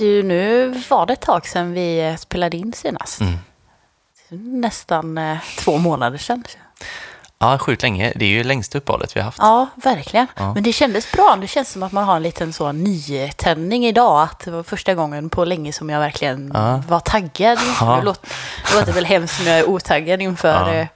[0.00, 3.20] Du, nu var det ett tag sedan vi spelade in senast.
[3.20, 3.38] Mm.
[4.60, 6.44] Nästan eh, två månader sedan.
[7.38, 8.12] Ja, sjukt länge.
[8.16, 9.38] Det är ju längsta uppehållet vi har haft.
[9.38, 10.26] Ja, verkligen.
[10.36, 10.54] Ja.
[10.54, 11.38] Men det kändes bra.
[11.40, 14.22] Det känns som att man har en liten så nytändning idag.
[14.22, 16.82] Att det var första gången på länge som jag verkligen Ja.
[16.88, 17.58] var taggad.
[17.80, 17.96] Ja.
[17.96, 18.28] Det, låter,
[18.72, 20.86] det låter väl hemskt när jag är otaggad inför Ja.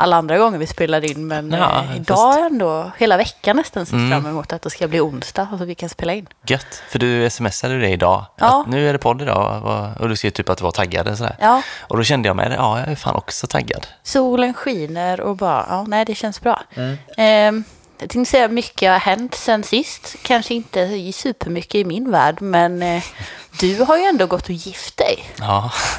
[0.00, 1.26] Alla andra gånger vi spelade in.
[1.26, 4.10] Men Ja, eh, idag är ändå hela veckan nästan sett Mm.
[4.10, 6.26] fram emot att det ska bli onsdag och så vi kan spela in.
[6.46, 8.24] Gött, för du smsade det idag.
[8.36, 8.60] Ja.
[8.60, 11.08] Att nu är det podd idag och- och du skrev typ att du var taggad
[11.08, 11.36] och sådär.
[11.40, 13.86] Ja, Och då kände jag med det, ja, jag är fan också taggad.
[14.02, 16.62] solen skiner och bara, ja, nej, det känns bra.
[16.74, 17.56] Mm.
[17.58, 17.64] Eh,
[18.00, 20.16] jag tänkte säga mycket har hänt sen sist.
[20.22, 23.02] Kanske inte supermycket i min värld, men eh,
[23.60, 25.24] du har ju ändå gått och gift dig.
[25.38, 25.70] Ja,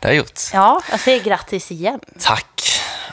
[0.00, 0.40] det har jag gjort.
[0.52, 2.00] Ja, jag säger grattis igen.
[2.20, 2.62] Tack.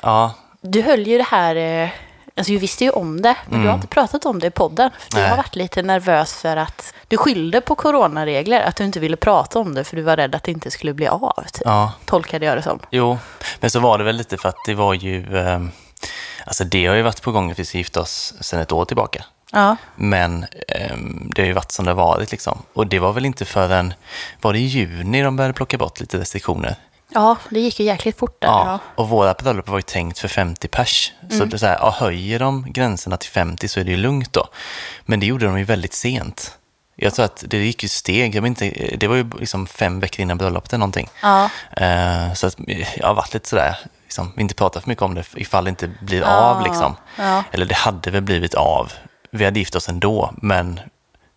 [0.02, 1.90] Ja, Du höll ju det här, eh,
[2.38, 4.90] alltså du visste ju om det, men du har inte pratat om det i podden.
[5.00, 5.30] För du Mm.
[5.30, 9.60] Har varit lite nervös för att du skyllde på coronaregler, att du inte ville prata
[9.60, 11.44] om det för du var rädd att det inte skulle bli av.
[11.54, 11.62] Typ.
[11.66, 12.80] ja, Tolkade jag det som.
[12.90, 13.18] jo.
[13.60, 15.60] Men så var det väl lite för att det var ju, eh,
[16.46, 18.86] alltså det har ju varit på gång att vi ska gifta oss sedan ett år
[18.86, 19.26] tillbaka.
[19.52, 22.58] Ja, Men ehm, det har ju varit som det har varit liksom.
[22.74, 23.94] Och det var väl inte förrän,
[24.42, 26.76] var det i juni de började plocka bort lite restriktioner?
[27.14, 28.48] ja det gick ju jäkligt fort där.
[28.48, 28.80] Ja, Ja.
[28.96, 31.12] och våra bröllop var ju tänkt för 50 pers.
[31.30, 34.34] Så det så här, ja, höjer de gränserna till 50 så är det ju lugnt
[34.34, 34.48] då.
[35.06, 36.58] Men det gjorde de ju väldigt sent.
[36.96, 40.22] Jag tror att det gick ju steg, jag inte, det var ju liksom fem veckor
[40.22, 41.10] innan bröllopet eller någonting.
[41.22, 41.50] Ja.
[41.78, 42.56] Eh, så att
[42.96, 43.78] jag har varit lite sådär,
[44.12, 46.96] liksom, inte pratat för mycket om det ifall det inte blir Ja, av liksom.
[47.18, 47.44] ja.
[47.52, 48.92] Eller det hade väl blivit av.
[49.32, 50.80] Vi hade gift oss ändå, men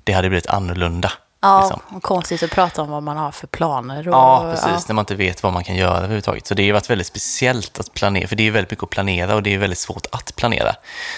[0.05, 1.12] det hade blivit annorlunda.
[1.41, 1.81] Ja, liksom.
[1.97, 4.08] och konstigt att prata om vad man har för planer.
[4.08, 4.89] Och, Ja, precis.
[4.89, 6.47] När man inte vet vad man kan göra överhuvudtaget.
[6.47, 9.34] Så det har varit väldigt speciellt att planera, för det är väldigt mycket att planera
[9.34, 10.75] och det är väldigt svårt att planera.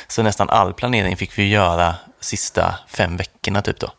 [0.09, 3.91] Så nästan all planering fick vi göra sista fem veckorna typ då.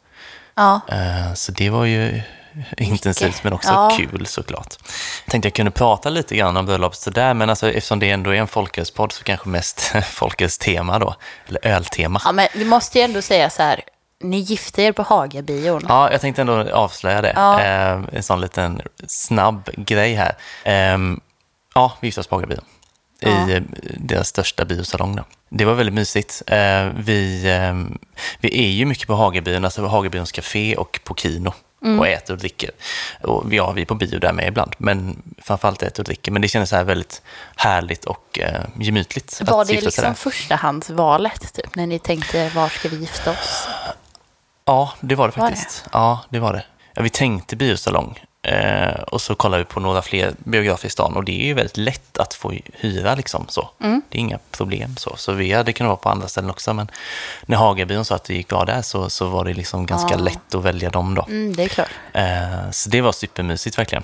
[0.55, 2.21] Ja, Eh, Så det var ju
[2.77, 3.91] intensivt men också Ja.
[3.97, 4.75] kul såklart.
[5.25, 8.29] Jag tänkte jag kunde prata lite grann om bröllopet sådär, men alltså, eftersom det ändå
[8.35, 11.15] är en folkölspodd så kanske mest folkölstema då,
[11.47, 12.21] eller öltema.
[12.25, 13.81] ja, men vi måste ju ändå säga så här,
[14.23, 15.85] ni gifte er på Hagabion.
[15.89, 17.33] Ja, jag tänkte ändå avslöja det.
[17.35, 17.61] Ja.
[17.61, 20.35] Eh, en sån liten snabb grej här.
[20.63, 20.97] Eh,
[21.75, 22.61] ja, vi gifte oss på Hagabion.
[23.19, 23.49] Ja.
[23.49, 23.61] I eh,
[23.97, 25.15] deras största biosalong.
[25.15, 25.23] Då.
[25.49, 26.41] Det var väldigt mysigt.
[26.47, 27.97] Eh, vi, eh,
[28.39, 31.53] vi är ju mycket på Hagabion, alltså på Hagabions café och på Kino.
[31.87, 31.99] Mm.
[31.99, 32.71] Och äter och dricker.
[33.23, 34.73] Och ja, vi är på bio där med ibland.
[34.77, 36.31] Men framförallt äter och dricker.
[36.31, 37.21] Men det kändes så här väldigt
[37.55, 39.41] härligt och eh, gemytligt.
[39.45, 43.67] Var det liksom förstahandsvalet, typ, när ni tänkte var ska vi gifta oss?
[44.65, 45.55] Ja, det var det Var det?
[45.55, 45.85] faktiskt.
[45.91, 46.63] Ja, det var det.
[46.93, 51.15] Ja, vi tänkte biosalong eh, och så kollade vi på några fler biografer i stan
[51.15, 53.69] och det är ju väldigt lätt att få hyra liksom så.
[53.83, 54.01] Mm.
[54.09, 55.15] Det är inga problem så.
[55.17, 56.87] Så vi hade kunnat vara på andra ställen också men
[57.45, 60.19] när Hagabion sa att det gick bra där så, så var det liksom ganska Ja.
[60.19, 61.25] lätt att välja dem då.
[61.29, 61.89] Mm, det är klart.
[62.13, 64.03] Eh, så det var supermysigt verkligen.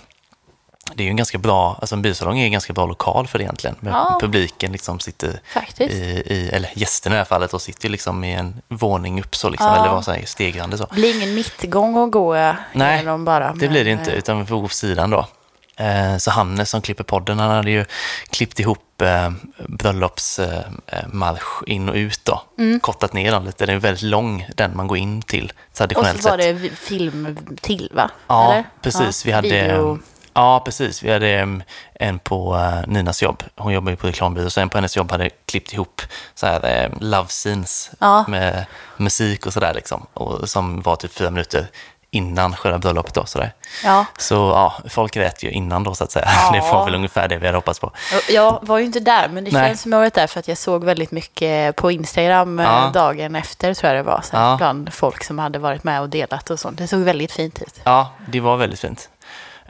[0.96, 3.38] Det är ju en ganska bra, alltså en biosalong är en ganska bra lokal för
[3.40, 3.76] det egentligen.
[3.82, 4.18] Ja.
[4.22, 5.94] Publiken liksom sitter Faktiskt.
[5.94, 9.36] i, i, eller gästerna i det här fallet, och sitter liksom i en våning upp
[9.36, 9.82] så liksom, Ja.
[9.82, 10.86] eller vad säger stegrande så.
[10.86, 12.34] Det blir ingen mittgång att gå
[12.74, 13.48] Nej, igenom bara.
[13.54, 15.28] Det men, blir det inte, eh, utan vi får gå på sidan då.
[15.76, 17.86] Eh, Så Hannes som klipper podden, han hade ju
[18.30, 19.32] klippt ihop eh,
[19.68, 22.42] bröllopsmarsch in och ut då.
[22.82, 25.78] Kortat ner den lite, den är väldigt lång, den man går in till Och så
[25.78, 26.62] traditionellt var sett.
[26.62, 28.10] det film till, va?
[28.28, 28.64] Ja, Eller?
[28.82, 29.26] precis.
[29.26, 30.00] Ja, Vi hade, video.
[30.34, 31.04] Ja, precis.
[31.04, 31.64] Vi hade
[31.94, 33.44] en på eh, Ninas jobb.
[33.56, 36.02] Hon jobbar ju på reklambyrå, så en på hennes jobb hade klippt ihop
[36.36, 38.26] så här, eh, love scenes Ja.
[38.28, 38.66] med
[38.98, 40.06] musik och sådär liksom.
[40.14, 41.68] Och, som var typ fyra minuter
[42.16, 43.26] innan själva bröllopet då.
[43.26, 43.54] Sådär.
[43.84, 44.06] Ja.
[44.18, 46.26] Så ja, folk grät ju innan då så att säga.
[46.36, 46.52] Ja.
[46.52, 47.92] Det var väl ungefär det vi hade hoppats på.
[48.30, 49.68] Jag var ju inte där, men det Nej.
[49.68, 52.92] känns som jag varit där för att jag såg väldigt mycket på Instagram eh, Ja.
[52.94, 54.22] dagen efter, tror jag det var.
[54.24, 54.56] Så Ja.
[54.58, 56.78] Bland folk som hade varit med och delat och sånt.
[56.78, 57.82] Det såg väldigt fint ut.
[57.84, 59.10] Ja, det var väldigt fint.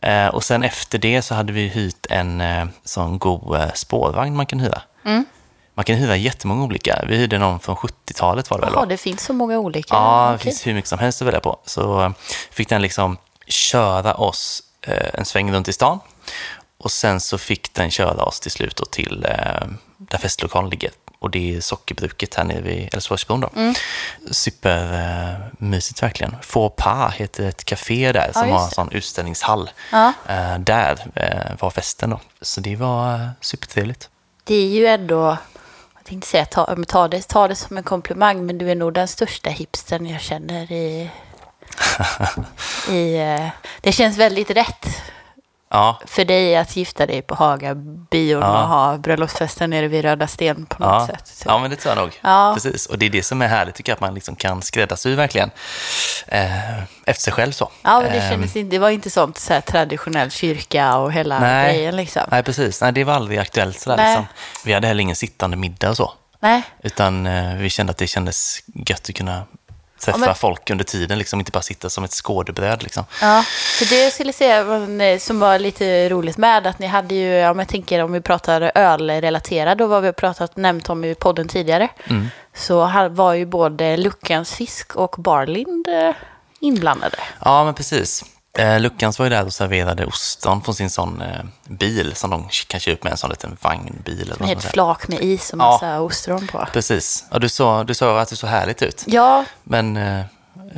[0.03, 4.35] Eh, och sen efter det så hade vi hyrt en eh, sån god eh, spårvagn
[4.35, 4.81] man kan hyra.
[5.05, 5.25] Mm.
[5.73, 7.05] Man kan hyra jättemånga olika.
[7.07, 8.73] Vi hyrde någon från 70-talet var det väl?
[8.73, 8.85] Jaha, va?
[8.85, 9.95] det finns så många olika.
[9.95, 10.43] Ja, det Okej.
[10.43, 11.59] finns hur mycket som helst att välja på.
[11.65, 12.11] Så eh,
[12.51, 13.17] fick den liksom
[13.47, 15.99] köra oss eh, en sväng runt i stan.
[16.77, 19.67] Och sen så fick den köra oss till slut till eh,
[19.97, 20.91] där festlokalen ligger.
[21.23, 23.49] Och det är sockerbruket här nere vid Älvsborgsbron då.
[23.55, 23.73] Mm.
[24.31, 26.35] Supermysigt verkligen.
[26.41, 29.69] Faux pas heter ett café där som har en sån utställningshall.
[29.91, 30.13] Ja.
[30.27, 32.19] Eh, där eh, var festen då.
[32.41, 34.09] Så det var eh, supertrevligt.
[34.43, 35.37] Det är ju ändå,
[35.95, 38.93] jag tänkte säga ta, ta, det, ta det som en komplimang, men du är nog
[38.93, 41.09] den största hipstern jag känner i...
[42.89, 43.49] i eh,
[43.81, 44.87] det känns väldigt rätt.
[45.73, 48.61] Ja, för dig att gifta dig på Haga-bion Ja.
[48.63, 51.15] och ha bröllopsfesten nere vid Röda Sten på något ja.
[51.15, 51.27] sätt.
[51.27, 51.43] Så.
[51.49, 52.19] ja, men det tror jag nog.
[52.21, 52.51] Ja.
[52.53, 52.85] Precis.
[52.85, 55.51] Och det är det som är härligt, tycker jag, att man liksom kan skräddarsy verkligen
[56.27, 57.71] eh, efter sig själv så.
[57.81, 61.13] Ja, men det, Ehm, kändes inte, det var inte sånt så här traditionell kyrka och
[61.13, 61.73] hela Nej.
[61.73, 62.21] grejen liksom.
[62.31, 62.81] Nej, precis.
[62.81, 63.97] Nej, det var aldrig aktuellt sådär.
[63.97, 64.09] Nej.
[64.17, 64.25] Liksom.
[64.65, 66.13] Vi hade heller ingen sittande middag och så.
[66.39, 66.61] Nej.
[66.83, 69.43] Utan eh, vi kände att det kändes gött att kunna
[70.05, 72.83] träffa Ja, men- folk under tiden, liksom inte bara sitta som ett skådebröd.
[72.83, 73.05] Liksom.
[73.21, 73.43] Ja,
[73.79, 74.59] för det skulle jag säga
[75.13, 78.21] eh, som var lite roligt med att ni hade ju, men jag tänker om vi
[78.21, 82.27] pratar ölrelaterat och vad vi pratat, nämnt om i podden tidigare, Mm.
[82.55, 86.15] så var ju både Luckans fisk och Barlind eh,
[86.59, 87.17] inblandade.
[87.45, 88.25] Ja, men precis.
[88.57, 91.27] Eh, Luckans var ju där och serverade ostron från sin sån eh,
[91.67, 94.21] bil som de kan köpa upp med en sån liten vagnbil.
[94.31, 95.71] Eller Med ett flak med is och Ja.
[95.71, 96.67] massa ostron på.
[96.73, 97.25] Precis.
[97.31, 99.03] Ja, du, sa, du sa att det såg härligt ut.
[99.07, 99.97] Ja, Men...
[99.97, 100.25] Eh, eh,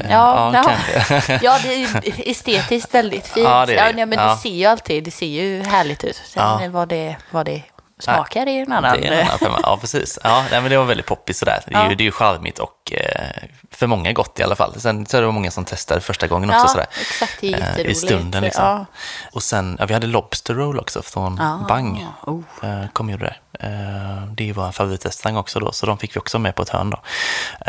[0.10, 0.64] Ja, ja.
[0.64, 1.40] kanske.
[1.44, 1.88] ja, det är ju
[2.32, 3.46] estetiskt väldigt fint.
[3.50, 3.94] Ja, det är det.
[3.96, 4.30] nej, men Ja.
[4.34, 6.16] det ser ju alltid, det ser ju härligt ut.
[6.16, 6.62] Sen Ja.
[6.70, 7.62] vad, det, vad det
[8.00, 8.98] smakar är ju en annan.
[9.02, 9.60] Det är en annan femma.
[9.64, 10.20] Ja, precis.
[10.24, 11.64] Ja, nej, men det var väldigt poppis sådär.
[11.68, 11.90] Det är, Ja.
[11.90, 13.30] ju, det är ju charmigt och eh,
[13.72, 14.80] för många gott i alla fall.
[14.80, 16.88] Sen så är det många som testade första gången också Ja, sådär.
[17.02, 17.90] exakt, det är Eh, jätteroligt.
[17.92, 18.64] I stunden liksom.
[18.66, 18.86] Ja.
[19.32, 22.06] Och sen, ja, vi hade Lobster Roll också från Ah, Bang.
[22.22, 22.42] oh.
[22.64, 23.66] Eh, kom gjorde det.
[23.68, 26.70] Eh, det ju vår favoritrestaurang också då, så de fick vi också med på ett
[26.70, 27.00] hörn då.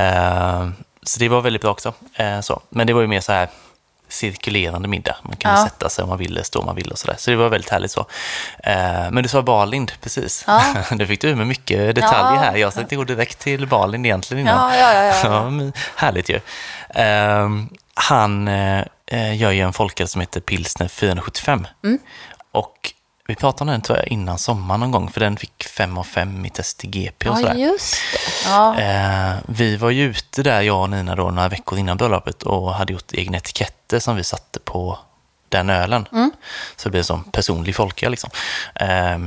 [0.02, 0.68] Eh,
[1.02, 1.92] så det var väldigt bra också.
[2.42, 2.60] Så.
[2.68, 3.48] Men det var ju mer så här
[4.08, 5.16] cirkulerande middag.
[5.22, 5.64] Man kunde Ja.
[5.64, 7.16] sätta sig om man ville, stå om man ville och sådär.
[7.18, 8.00] Så det var väldigt härligt så.
[8.64, 10.44] Eh, men du sa Barlind, precis.
[10.46, 10.62] Ja.
[10.90, 12.40] du fick du med mycket detaljer Ja.
[12.40, 12.56] här.
[12.56, 14.78] Jag tänkte gå direkt till Barlind egentligen innan.
[14.78, 15.72] Ja, ja, ja, ja.
[15.96, 16.40] härligt ju.
[16.94, 17.48] Eh,
[17.94, 21.66] han eh, gör ju en folköl som heter Pilsner 475.
[21.84, 21.98] Mm.
[22.52, 22.92] Och
[23.26, 26.04] vi pratade om den tror jag innan sommaren någon gång, för den fick 5 av
[26.04, 27.54] 5 i test i GP och Ja, sådär.
[27.54, 28.48] just det.
[28.50, 28.78] Ja.
[28.80, 32.74] Eh, vi var ju ute där, jag och Nina, då, några veckor innan bröllopet och
[32.74, 34.98] hade gjort egna etiketter som vi satte på
[35.48, 36.08] den ölen.
[36.12, 36.30] Mm.
[36.76, 38.10] Så det blev som personlig folköl.
[38.10, 38.30] Liksom.
[38.74, 39.18] Eh,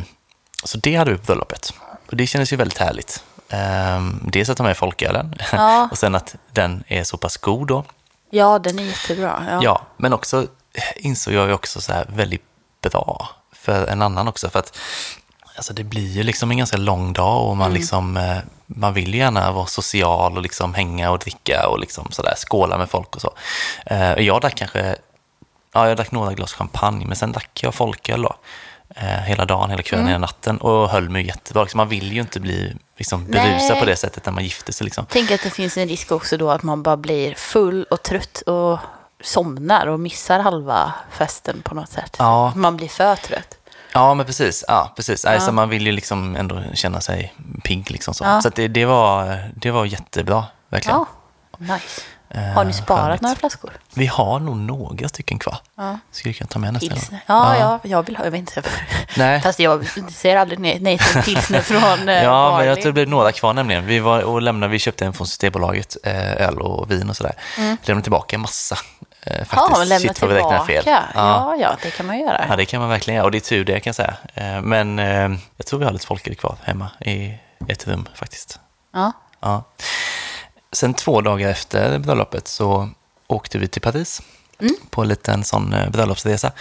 [0.64, 1.74] så det hade vi på bröllopet.
[2.08, 3.24] Och det kändes ju väldigt härligt.
[3.50, 5.88] Eh, dels att ta med folkölen Ja.
[5.92, 7.84] och sen att den är så pass god då.
[8.30, 9.46] ja, den är jättebra.
[9.50, 9.60] Ja.
[9.64, 10.48] Ja, men också
[10.96, 12.44] insåg jag ju också så här väldigt
[12.82, 13.30] bra
[13.70, 14.50] för en annan också.
[14.50, 14.78] För att
[15.56, 19.14] alltså det blir ju liksom en ganska lång dag och man, liksom, eh, man vill
[19.14, 23.22] gärna vara social och liksom hänga och dricka och liksom sådär, skåla med folk och
[23.22, 23.34] så.
[23.86, 24.96] Eh, jag drack kanske,
[25.74, 28.36] ja jag drack några glas champagne, men sen drack jag folköl då.
[28.96, 31.64] Eh, hela dagen, hela kvällen, hela natten och höll mig jättebra.
[31.64, 33.80] Liksom, man vill ju inte bli liksom, berusad Nej.
[33.80, 34.86] på det sättet när man gifter sig.
[34.86, 35.06] Liksom.
[35.10, 38.42] Tänk att det finns en risk också då att man bara blir full och trött
[38.42, 38.80] och
[39.22, 42.16] somnar och missar halva festen på något sätt.
[42.20, 42.54] Ja.
[42.56, 43.59] Man blir för trött.
[43.94, 44.66] Ja, men precis.
[44.68, 45.24] Ja, precis.
[45.24, 45.32] Ja.
[45.32, 47.34] Alltså, man vill ju liksom ändå känna sig
[47.64, 47.92] pigg.
[47.92, 48.42] Liksom så Ja.
[48.42, 50.98] så det, det, var, det var jättebra, verkligen.
[50.98, 51.06] Ja,
[51.76, 52.02] nice.
[52.32, 53.22] Eh, Har ni sparat härligt.
[53.22, 53.72] några flaskor?
[53.94, 55.58] Vi har nog några stycken kvar.
[55.78, 56.00] Ja.
[56.12, 57.20] Skulle kunna ta med nästa gång.
[57.26, 58.64] Ja, ja, jag vill ha, jag vet inte.
[59.18, 59.42] Nej.
[59.44, 62.94] Fast jag säger aldrig nej, nej till pilsner från eh, Ja, men jag tror det
[62.94, 63.86] blev några kvar nämligen.
[63.86, 67.34] Vi var och lämnade, vi köpte en från Systembolaget, eh, öl och vin och sådär.
[67.84, 68.78] Lämnade tillbaka en massa
[69.22, 69.54] eh, faktiskt.
[69.54, 70.84] Ja, lämna Shit vad vi räknar fel.
[70.86, 71.56] Ja.
[71.60, 72.46] ja, det kan man göra.
[72.50, 74.14] Ja, det kan man verkligen göra och det är tur det kan jag säga.
[74.34, 77.34] Eh, Men eh, jag tror vi har lite folköl kvar hemma i
[77.68, 78.60] ett rum faktiskt.
[78.94, 79.12] Ja.
[79.40, 79.64] Ja.
[80.72, 82.90] Sen två dagar efter bröllopet så
[83.28, 84.22] åkte vi till Paris
[84.90, 86.52] på en liten sån eh, bröllopsresa.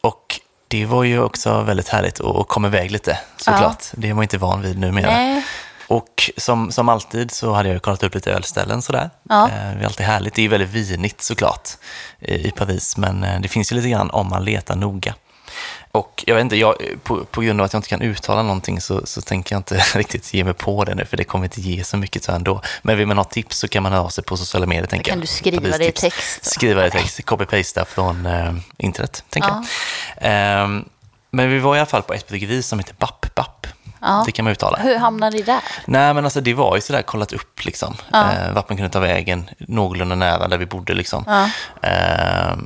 [0.00, 3.84] Och det var ju också väldigt härligt att komma iväg lite såklart.
[3.92, 5.06] Det är man inte van vid numera.
[5.10, 5.44] Nej.
[5.86, 9.10] Och som, som alltid så hade jag kollat upp lite ölställen sådär.
[9.28, 9.44] Ja.
[9.44, 10.34] Eh, det är alltid härligt.
[10.34, 11.68] Det är ju väldigt vinigt såklart
[12.20, 15.14] i, Paris, men eh, det finns ju lite grann om man letar noga.
[15.92, 18.80] Och jag vet inte, jag, på, på grund av att jag inte kan uttala någonting
[18.80, 21.60] så, så tänker jag inte riktigt ge mig på det nu, för det kommer inte
[21.60, 22.60] ge så mycket så ändå.
[22.82, 25.10] Men vill man ha tips så kan man höra av sig på sociala medier, tänker
[25.10, 25.22] kan jag.
[25.22, 26.50] du skriva det i text då.
[26.50, 29.64] Skriva det i text, copy-pasta från eh, internet, tänker jag.
[30.16, 30.84] Ehm,
[31.30, 33.53] men vi var i alla fall på ett bryggeri som heter Bapp Bapp.
[34.04, 34.22] Ja.
[34.26, 34.78] Det kan man uttala.
[34.78, 35.60] Hur hamnade ni där?
[35.86, 37.94] Nej, men alltså det var ju sådär kollat upp liksom.
[38.14, 41.24] Eh, vart man kunde ta vägen någorlunda nära där vi bodde liksom.
[41.26, 41.50] Ja.
[41.88, 42.56] Eh,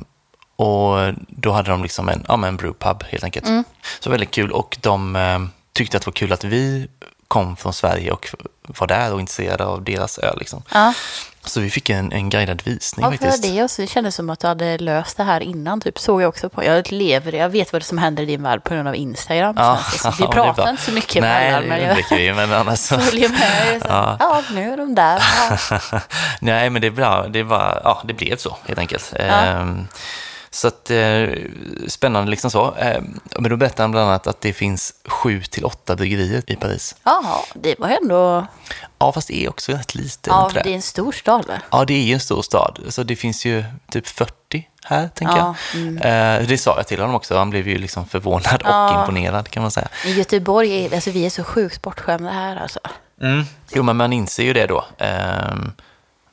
[0.55, 3.47] och då hade de liksom en, ja, men en brewpub helt enkelt.
[3.47, 3.63] Mm.
[3.99, 5.39] Så väldigt kul och de eh,
[5.73, 6.87] tyckte att det var kul att vi
[7.27, 8.27] kom från Sverige och
[8.61, 10.63] var där och intresserade av deras öl liksom.
[10.73, 10.93] Ja,
[11.45, 13.43] Så vi fick en, en guidad visning Varför faktiskt.
[13.43, 13.63] det?
[13.63, 13.81] också?
[13.81, 15.99] Det kändes som att du hade löst det här innan, typ.
[15.99, 16.63] Såg jag också på.
[16.63, 19.55] Jag lever, jag vet vad som händer i din värld på grund av Instagram.
[19.57, 20.09] Ja, det.
[20.09, 22.33] Vi ja, det är pratar inte så mycket Nej, mellan, det men jag undviker vi,
[22.33, 22.99] men annars så...
[22.99, 23.81] följer med.
[23.81, 24.17] Så, Ja.
[24.19, 24.43] ja.
[24.53, 25.23] nu är de där.
[25.91, 26.01] Ja.
[26.41, 27.27] Nej, men det, är bra.
[27.27, 29.13] det, var, ja, det blev så helt enkelt.
[29.15, 29.87] Ehm,
[30.51, 31.29] så att, eh,
[31.87, 32.73] spännande liksom så.
[32.79, 36.55] Ehm, men då berättade han bland annat att det finns sju till åtta bryggerier i
[36.55, 36.95] Paris.
[37.03, 38.47] Jaha, det var ändå...
[38.99, 40.29] Ja, fast det är också rätt lite.
[40.29, 41.53] Ja, det är en stor stad, va?
[41.71, 42.79] Ja, det är ju en stor stad.
[42.89, 46.39] Så det finns ju typ 40 här, tänker Ja, jag.
[46.41, 48.99] Eh, det sa jag till honom också, han blev ju liksom förvånad och Ja.
[48.99, 49.87] imponerad kan man säga.
[50.05, 52.79] I Göteborg, är, alltså vi är så sjukt bortskämda här alltså.
[53.73, 54.85] Jo, men man inser ju det då.
[54.97, 55.71] ehm,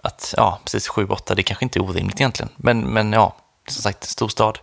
[0.03, 2.49] att, ja, precis, 7-8, det kanske inte är orimligt egentligen.
[2.57, 3.37] Men, men ja,
[3.69, 4.59] som sagt, stor stad.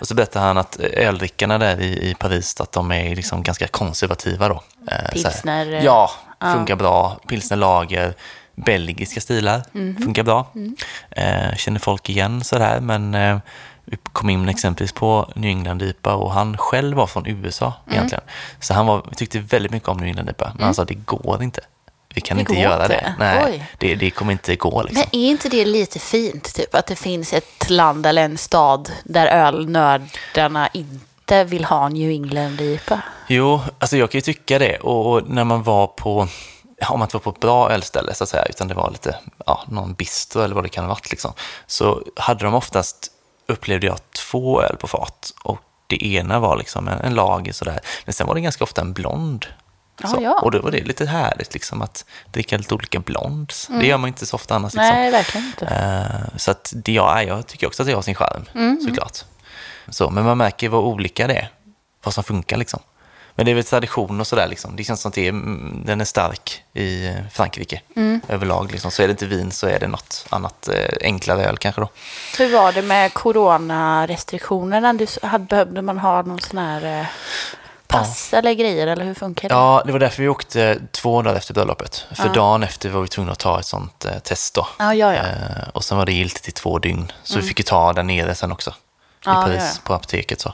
[0.00, 3.66] Och så berättar han att öldrickarna där i, i Paris, att de är liksom ganska
[3.68, 4.62] konservativa då.
[4.90, 5.10] Eh.
[5.12, 7.20] Pilsner, eh, Ja, funkar bra.
[7.28, 8.14] Pilsnerlager,
[8.54, 10.02] belgiska stilar, Mhm.
[10.02, 10.46] funkar bra.
[10.54, 10.76] Mm.
[11.10, 13.38] Eh, känner folk igen sådär, men eh,
[13.84, 17.94] vi kom in exempelvis på New England-IPA och han själv var från USA Mm.
[17.96, 18.24] egentligen.
[18.60, 21.60] Så han var, tyckte väldigt mycket om New England-IPA, men han sa det går inte.
[22.14, 22.88] Vi kan Det inte göra inte?
[22.96, 23.14] det.
[23.18, 25.04] Nej, det, det kommer inte gå liksom.
[25.12, 26.74] Men är inte det lite fint, typ?
[26.74, 33.00] Att det finns ett land eller en stad där ölnördarna inte vill ha New England-IPA?
[33.28, 34.76] Jo, alltså jag kan ju tycka det.
[34.78, 36.28] Och, och när man var på,
[36.88, 39.16] om man inte var på ett bra ölställe så att säga, utan det var lite,
[39.46, 41.32] ja, någon bistro eller vad det kan ha varit liksom,
[41.66, 43.06] så hade de oftast,
[43.48, 43.98] upplevde jag,
[44.30, 45.32] två öl på fat.
[45.44, 48.80] Och det ena var liksom en, en lager sådär, men sen var det ganska ofta
[48.80, 49.46] en blond.
[50.00, 50.38] Ja, Så, ja.
[50.42, 53.66] Och då var det lite härligt liksom att dricka lite olika blonds.
[53.80, 54.72] Det gör man inte så ofta annars.
[54.74, 54.84] Liksom.
[54.88, 55.00] Mm.
[55.00, 55.66] Nej, verkligen inte.
[55.66, 58.80] Eh, Så att det, ja, jag tycker också att det har sin charm, Mm.
[58.80, 59.18] såklart.
[59.88, 61.48] Så, men man märker vad olika det är,
[62.04, 62.80] vad som funkar liksom.
[63.34, 64.76] Men det är väl tradition och sådär liksom.
[64.76, 68.20] Det känns som att det är, mm, den är stark i eh, Frankrike Mm.
[68.28, 68.72] överlag.
[68.72, 68.90] Liksom.
[68.90, 71.88] Så är det inte vin så är det något annat eh, enklare öl kanske då.
[72.38, 74.92] Hur var det med coronarestriktionerna?
[74.92, 77.06] Du, hade, behövde man ha någon sån här
[77.92, 79.54] pass eller grejer, eller hur funkar det?
[79.54, 82.06] Ja, det var därför vi åkte två dagar efter bröllopet.
[82.14, 82.32] För Ja.
[82.32, 84.66] dagen efter var vi tvungna att ta ett sånt eh, test då.
[84.78, 85.20] Ja, ja, ja.
[85.22, 87.12] Eh, och sen var det giltigt i två dygn.
[87.22, 88.70] Så vi fick ju ta där nere sen också.
[88.70, 89.80] I Ja, Paris, ja, ja.
[89.84, 90.40] på apoteket.
[90.40, 90.48] Så,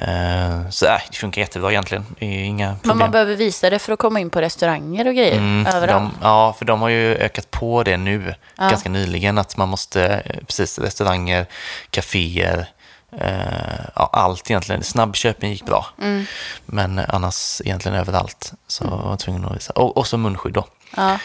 [0.00, 2.04] eh, så äh, det funkar jättebra egentligen.
[2.18, 2.80] Inga problem.
[2.82, 6.12] Men man behöver visa det för att komma in på restauranger och grejer Mm, överallt.
[6.20, 10.04] de, ja, för de har ju ökat på det nu, ganska nyligen, att man måste,
[10.06, 11.46] eh, precis, restauranger,
[11.90, 12.66] kaféer,
[13.12, 14.82] eh, ja, allt egentligen.
[14.82, 16.24] Snabbköpen gick bra, Mm.
[16.66, 19.72] men annars egentligen överallt så var jag tvungen att visa.
[19.72, 20.64] Och, och så munskydd då,
[20.96, 21.18] Ja.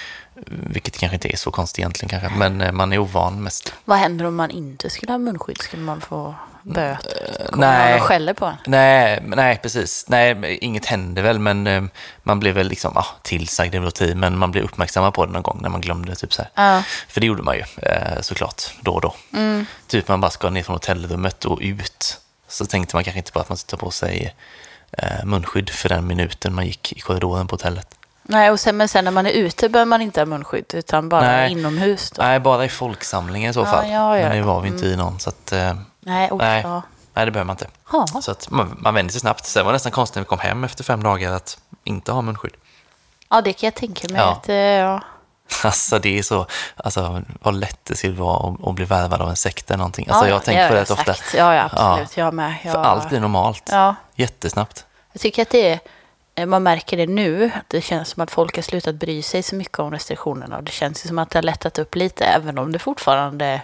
[0.47, 3.73] vilket kanske inte är så konstigt egentligen kanske, men eh, man är ovan mest.
[3.85, 5.57] Vad händer om man inte skulle ha munskydd?
[5.61, 7.47] Skulle man få böter?
[7.51, 7.91] Kommer Mm, nej.
[7.91, 8.53] någon och skäller på?
[8.65, 10.05] Nej, nej, precis.
[10.07, 11.83] Nej, inget händer väl, men eh,
[12.23, 15.59] man blev väl liksom, ah, tillsagd tid, men man blev uppmärksammad på det någon gång
[15.61, 16.75] när man glömde typ så här.
[16.75, 16.83] Ja.
[17.07, 19.15] För det gjorde man ju eh, såklart då och då.
[19.87, 22.17] Typ man bara ska ner från hotellrummet och ut.
[22.47, 24.35] Så tänkte man kanske inte på att man skulle ta på sig
[24.97, 27.87] eh, munskydd för den minuten man gick i korridoren på hotellet.
[28.23, 31.09] Nej, och sen, men sen när man är ute behöver man inte ha munskydd, utan
[31.09, 31.51] bara Nej.
[31.51, 32.11] inomhus.
[32.11, 32.21] Då.
[32.23, 33.89] Nej, bara i folksamlingen i så Ja, fall.
[33.89, 34.27] ja, ja.
[34.29, 35.53] Men det var vi inte i någon, så att...
[36.01, 36.81] Nej, usch, nej, ja.
[37.13, 37.67] nej, det behöver man inte.
[37.91, 38.21] Ja.
[38.21, 39.45] Så att man, man vände sig snabbt.
[39.45, 42.21] Sen var det nästan konstigt när vi kom hem efter fem dagar att inte ha
[42.21, 42.53] munskydd.
[43.29, 44.21] ja, det kan jag tänka mig.
[44.21, 44.31] Ja.
[44.31, 45.01] Att, eh, ja.
[45.63, 49.35] Alltså det är så, alltså vad lätt det skulle vara att, bli värvad av en
[49.35, 50.07] sekt eller någonting.
[50.09, 51.09] Alltså ja, jag tänkt på det sagt.
[51.09, 51.37] ofta.
[51.37, 52.17] Ja, ja, absolut.
[52.17, 52.55] Jag med.
[52.63, 53.69] Jag, För allt blir normalt.
[53.71, 53.95] Ja.
[54.15, 54.85] Jättesnabbt.
[55.13, 55.79] Jag tycker att det är,
[56.35, 59.43] eh, man märker det nu, att det känns som att folk har slutat bry sig
[59.43, 60.57] så mycket om restriktionerna.
[60.57, 63.61] Och det känns som att det har lättat upp lite, även om det fortfarande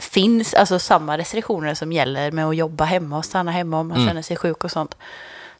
[0.00, 3.96] finns alltså samma restriktioner som gäller med att jobba hemma och stanna hemma om man
[3.96, 4.08] Mm.
[4.08, 4.96] känner sig sjuk och sånt.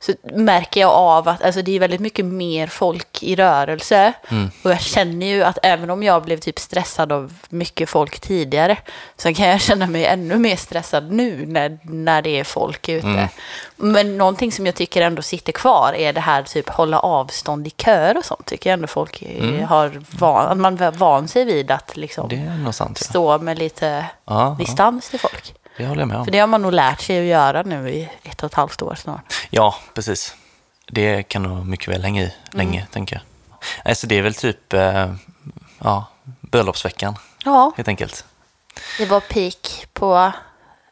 [0.01, 4.13] Så märker jag av att alltså, det är väldigt mycket mer folk i rörelse.
[4.29, 4.51] Mm.
[4.63, 8.77] Och jag känner ju att även om jag blev typ stressad av mycket folk tidigare
[9.17, 13.07] så kan jag känna mig ännu mer stressad nu när, när det är folk ute.
[13.07, 13.29] Mm.
[13.77, 17.71] Men någonting som jag tycker ändå sitter kvar är det här typ hålla avstånd i
[17.71, 18.47] köer och sånt.
[18.47, 22.73] Tycker jag ändå folk eh, har van, man van sig vid att liksom Mm.
[22.73, 22.99] Sant.
[23.01, 23.07] Ja.
[23.07, 25.55] stå med lite ja, distans till folk.
[25.79, 26.25] Det håller jag med om.
[26.25, 28.83] För det har man nog lärt sig att göra nu i ett och ett halvt
[28.83, 29.35] år snart.
[29.51, 30.35] Ja, precis.
[30.87, 33.23] Det kan nog mycket väl hänga i länge, tänker jag.
[33.91, 35.15] Alltså det är väl typ eh,
[35.79, 36.05] ja,
[36.41, 38.25] bröllopsveckan, Ja, helt enkelt.
[38.99, 40.33] det var peak på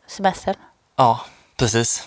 [0.06, 0.54] semestern.
[0.96, 1.20] Ja,
[1.56, 2.06] precis.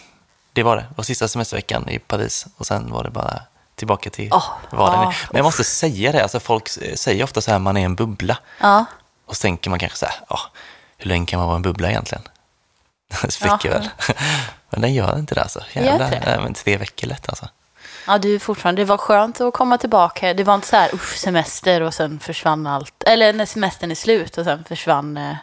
[0.54, 0.82] Det var det.
[0.82, 3.42] Det var sista semesterveckan i Paris och sen var det bara
[3.76, 5.04] tillbaka till Åh, vardagen.
[5.04, 7.96] ja, Men jag måste säga det, alltså folk säger ofta så här, man är en
[7.96, 8.38] bubbla.
[8.60, 8.86] Ja,
[9.26, 10.40] Och så tänker man kanske så här, ja,
[10.98, 12.24] hur länge kan man vara en bubbla egentligen?
[13.22, 13.78] Det spricker Ja.
[13.80, 13.90] väl.
[14.70, 15.64] Men den gör inte det alltså.
[15.74, 16.24] Jävlar, det?
[16.26, 17.48] Nej, men tre veckor lätt alltså.
[18.08, 20.34] ja du är fortfarande, det var skönt att komma tillbaka.
[20.34, 23.04] Det var inte så här, usch, semester och sen försvann allt.
[23.04, 25.36] Eller när semestern är slut och sen försvann, eh,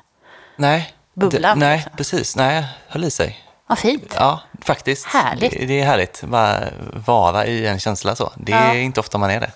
[0.56, 0.92] Nej.
[1.14, 1.96] Bubblan, Det, nej, liksom.
[1.96, 2.36] precis.
[2.36, 3.44] Nej, höll i sig.
[3.66, 4.14] vad fint.
[4.18, 5.06] Ja, faktiskt.
[5.06, 5.52] Härligt.
[5.52, 6.22] Det, det är härligt.
[6.22, 6.60] Bara
[6.92, 8.32] vara i en känsla så.
[8.36, 8.58] Det Ja.
[8.58, 9.50] är inte ofta man är det.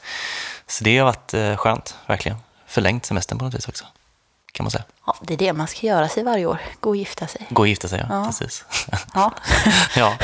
[0.66, 2.38] Så det har varit eh, skönt, verkligen.
[2.66, 3.84] Förlängt semestern på något vis också,
[4.52, 4.84] kan man säga.
[5.06, 7.46] Ja, det är det man ska göra sig varje år, gå och gifta sig.
[7.50, 8.16] Gå och gifta sig, ja.
[8.16, 8.24] Ja.
[8.26, 8.64] Precis.
[9.14, 9.32] Ja,
[9.96, 10.14] ja.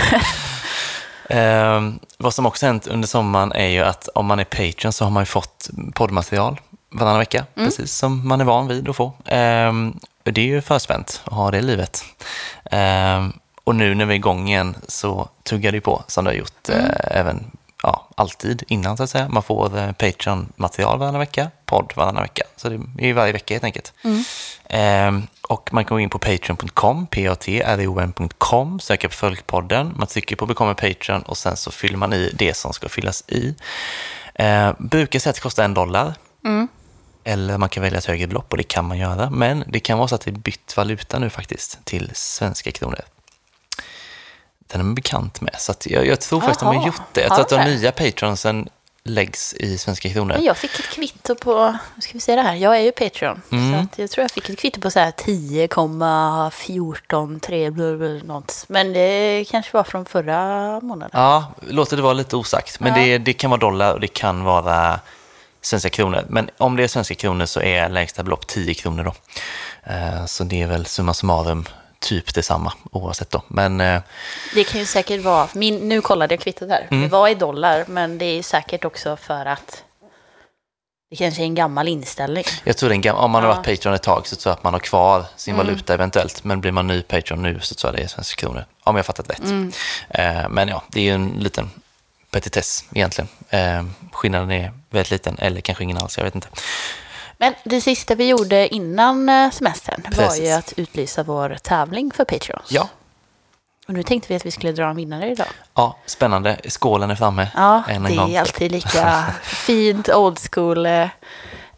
[1.29, 5.05] Ehm, vad som också hänt under sommaren är ju att om man är Patreon så
[5.05, 7.69] har man ju fått poddmaterial varannan vecka, Mm.
[7.69, 9.13] precis som man är van vid att få.
[9.25, 12.05] Ehm, det är ju förspänt att ha det livet.
[12.71, 13.33] Ehm,
[13.65, 16.69] och nu när vi är igång igen så tuggar det på som det har gjort
[16.69, 16.81] Mm.
[16.87, 16.91] eh,
[17.21, 17.51] även
[17.83, 19.29] ja, alltid innan så att säga.
[19.29, 22.45] Man får eh, Patreon-material varannan vecka, podd varannan vecka.
[22.57, 23.93] Så det är varje vecka helt enkelt.
[24.05, 24.25] Mm.
[24.65, 29.95] Ehm, och man kan gå in på patreon.com, p-a-t-r-o-n.com, söka på Följpodden.
[29.97, 33.25] Man trycker på Become Patreon och sen så fyller man i det som ska fyllas
[33.29, 33.55] i.
[34.35, 36.15] Ehm, brukar säga att det kostar en dollar.
[36.45, 36.69] Mm.
[37.25, 39.31] Eller man kan välja ett högre belopp och det kan man göra.
[39.31, 43.01] Men det kan vara så att det är bytt valuta nu faktiskt till svenska kronor.
[44.67, 45.55] Den är man bekant med.
[45.59, 47.21] Så att jag, jag tror faktiskt de har gjort det.
[47.21, 48.69] Jag tror att de nya patronsen
[49.09, 50.35] läggs i svenska kronor.
[50.35, 52.93] Men jag fick ett kvitto på, nu ska vi se det här, jag är ju
[52.93, 53.43] Patreon.
[53.53, 53.73] Mm.
[53.73, 58.65] Så att jag tror jag fick ett kvitto på så här 10,143 bla, bla, något.
[58.69, 60.37] Men det kanske var från förra
[60.81, 61.11] månaden.
[61.13, 62.81] Ja, låter det vara lite osagt.
[62.81, 63.01] Men Ja.
[63.05, 65.01] det, det kan vara dollar och det kan vara
[65.61, 66.25] svenska kronor.
[66.29, 69.15] Men om det är svenska kronor så är lägsta belopp 10 kronor då.
[69.93, 71.65] Eh, Så det är väl summa summarum
[72.07, 73.43] typ detsamma oavsett då.
[73.49, 74.01] Men eh,
[74.55, 77.03] Det kan ju säkert vara, min, nu kollade jag kvittot här, Mm.
[77.03, 79.83] det var i dollar men det är säkert också för att
[81.11, 82.45] det kanske är en gammal inställning.
[82.65, 84.51] jag tror det är en gam- om man har varit Patreon ett tag så tror
[84.51, 85.67] jag att man har kvar sin Mm.
[85.67, 86.45] valuta eventuellt.
[86.45, 88.65] Men blir man ny Patreon nu så tror jag det är svenska kronor.
[88.85, 89.39] Om jag fattat rätt.
[89.45, 89.73] Mm.
[90.11, 91.71] Eh, Men ja, det är ju en liten
[92.31, 93.29] petitess egentligen.
[93.51, 96.49] Eh, Skillnaden är väldigt liten, eller kanske ingen alls, jag vet inte.
[97.39, 100.47] Men det sista vi gjorde innan eh, semestern var Precis.
[100.47, 102.71] ju att utlysa vår tävling för Patreons.
[102.73, 102.89] Ja,
[103.89, 105.47] Och nu tänkte vi att vi skulle dra en vinnare idag.
[105.75, 106.57] ja spännande.
[106.69, 107.49] Skålen är framme.
[107.55, 108.31] Ja, en det gång.
[108.31, 110.87] är alltid lika fint, old school.
[110.87, 111.09] eh.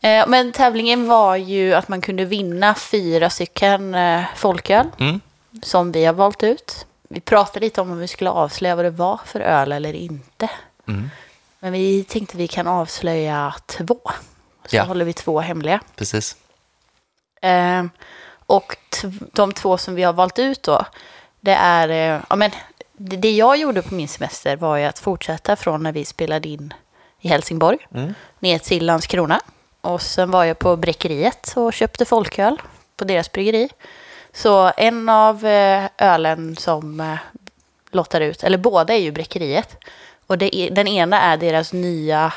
[0.01, 3.97] Eh, Men tävlingen var ju att man kunde vinna fyra stycken
[4.37, 5.21] folköl Mm.
[5.63, 6.87] som vi har valt ut.
[7.09, 10.51] Vi pratade lite om om vi skulle avslöja vad det var för öl eller inte.
[10.89, 11.11] Mm.
[11.61, 13.99] Men vi tänkte vi kan avslöja två.
[14.69, 14.83] Så Ja.
[14.83, 15.81] håller vi två hemliga.
[15.97, 16.37] Precis.
[17.43, 17.85] Eh,
[18.47, 18.77] och
[19.33, 20.85] de två som vi har valt ut då,
[21.41, 22.51] det är, eh, ja men
[22.97, 26.75] det, jag gjorde på min semester var ju att fortsätta från när vi spelade in
[27.21, 28.15] i Helsingborg Mm.
[28.39, 29.41] ner till Landskrona.
[29.81, 32.61] Och sen var jag på Bräckeriet och köpte folköl
[32.97, 33.69] på deras bryggeri.
[34.33, 37.17] Så en av eh, ölen som eh,
[37.91, 39.77] lottar ut, eller båda är ju Bräckeriet.
[40.27, 42.33] Och det den ena är deras nya,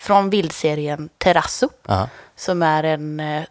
[0.00, 2.08] från vildserien Terrasso Ja.
[2.36, 3.42] som är en eh,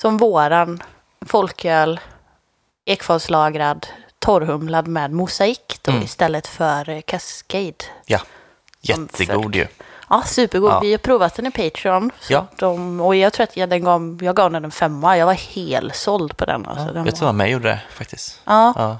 [0.00, 0.82] som våran
[1.26, 2.00] folköl
[2.84, 3.86] ekfatslagrad
[4.18, 6.02] torrhumlad med mosaik då Mm.
[6.04, 7.74] istället för eh, Cascade.
[8.06, 8.20] ja.
[8.80, 9.66] Jättegod ju.
[10.10, 10.70] Ja, supergod.
[10.72, 10.80] Ja.
[10.80, 12.10] Vi har provat den i Patreon.
[12.28, 12.46] Ja.
[12.56, 15.16] de, och jag tror att jag, den gav, jag gav den en femma.
[15.18, 16.66] Jag var helt såld på den.
[16.66, 16.86] Alltså.
[16.86, 18.40] Ja, den jag tror var, att mig gjorde det faktiskt.
[18.44, 18.98] ja, Ja.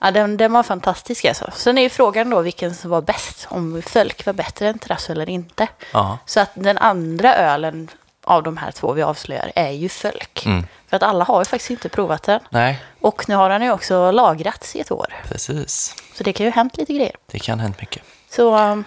[0.00, 1.50] Ja, den, den var fantastisk alltså.
[1.54, 3.46] Sen är ju frågan då vilken som var bäst.
[3.50, 5.68] Om Fölk var bättre än Terrasso eller inte.
[5.92, 6.18] Ja.
[6.26, 7.88] Så att den andra ölen
[8.24, 10.46] av de här två vi avslöjar är ju Fölk.
[10.46, 10.66] Mm.
[10.88, 12.40] För att alla har ju faktiskt inte provat den.
[12.50, 15.14] Nej, Och nu har den ju också lagrats i ett år.
[15.28, 15.94] precis.
[16.14, 17.14] Så det kan ju ha hänt lite grejer.
[17.26, 18.02] Det kan ha hänt mycket.
[18.30, 18.84] Så um,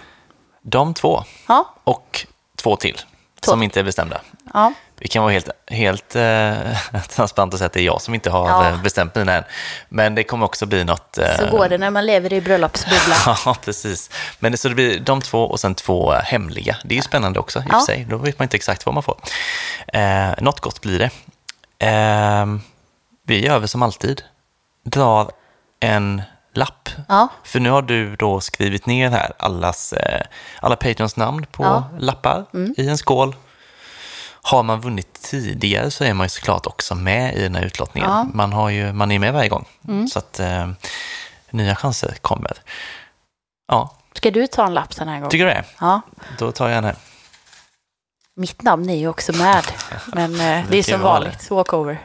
[0.61, 2.97] De två ja, och två till
[3.45, 4.21] som inte är bestämda.
[4.53, 6.53] ja, Vi kan vara helt, helt eh,
[7.09, 8.69] transparent och säga att det är jag som inte har Ja.
[8.69, 9.43] eh, bestämt mig än.
[9.89, 11.17] Men det kommer också bli något...
[11.17, 13.35] eh, så går det när man lever i bröllopsbubblan.
[13.45, 14.09] Ja, precis.
[14.39, 16.77] Men det, så det blir de två och sen två eh, hemliga.
[16.83, 17.79] Det är ju spännande också i och Ja.
[17.79, 18.05] för sig.
[18.09, 19.17] Då vet man inte exakt vad man får.
[19.87, 21.09] Eh, något gott blir det.
[21.87, 22.45] Eh,
[23.27, 24.21] vi gör väl som alltid.
[24.85, 25.31] Drar
[25.79, 26.21] en
[26.59, 26.89] lapp.
[27.07, 30.21] Ja, För nu har du då skrivit ner här allas, eh,
[30.61, 31.83] alla Patreons namn på Ja.
[31.99, 32.45] lappar
[32.77, 33.35] i en skål.
[34.41, 38.09] Har man vunnit tidigare så är man ju såklart också med i den här utlottningen.
[38.09, 38.23] Ja.
[38.33, 39.65] Man, har ju, man är med varje gång.
[40.11, 40.69] Så att eh,
[41.49, 42.57] nya chanser kommer.
[43.67, 45.29] Ja, ska du ta en lapp den här gången?
[45.29, 45.63] tycker du det?
[45.79, 46.01] Ja,
[46.37, 46.95] Då tar jag den här.
[48.35, 49.63] mitt namn är ju också med.
[50.07, 51.99] Men eh, det är som vanligt, walkover.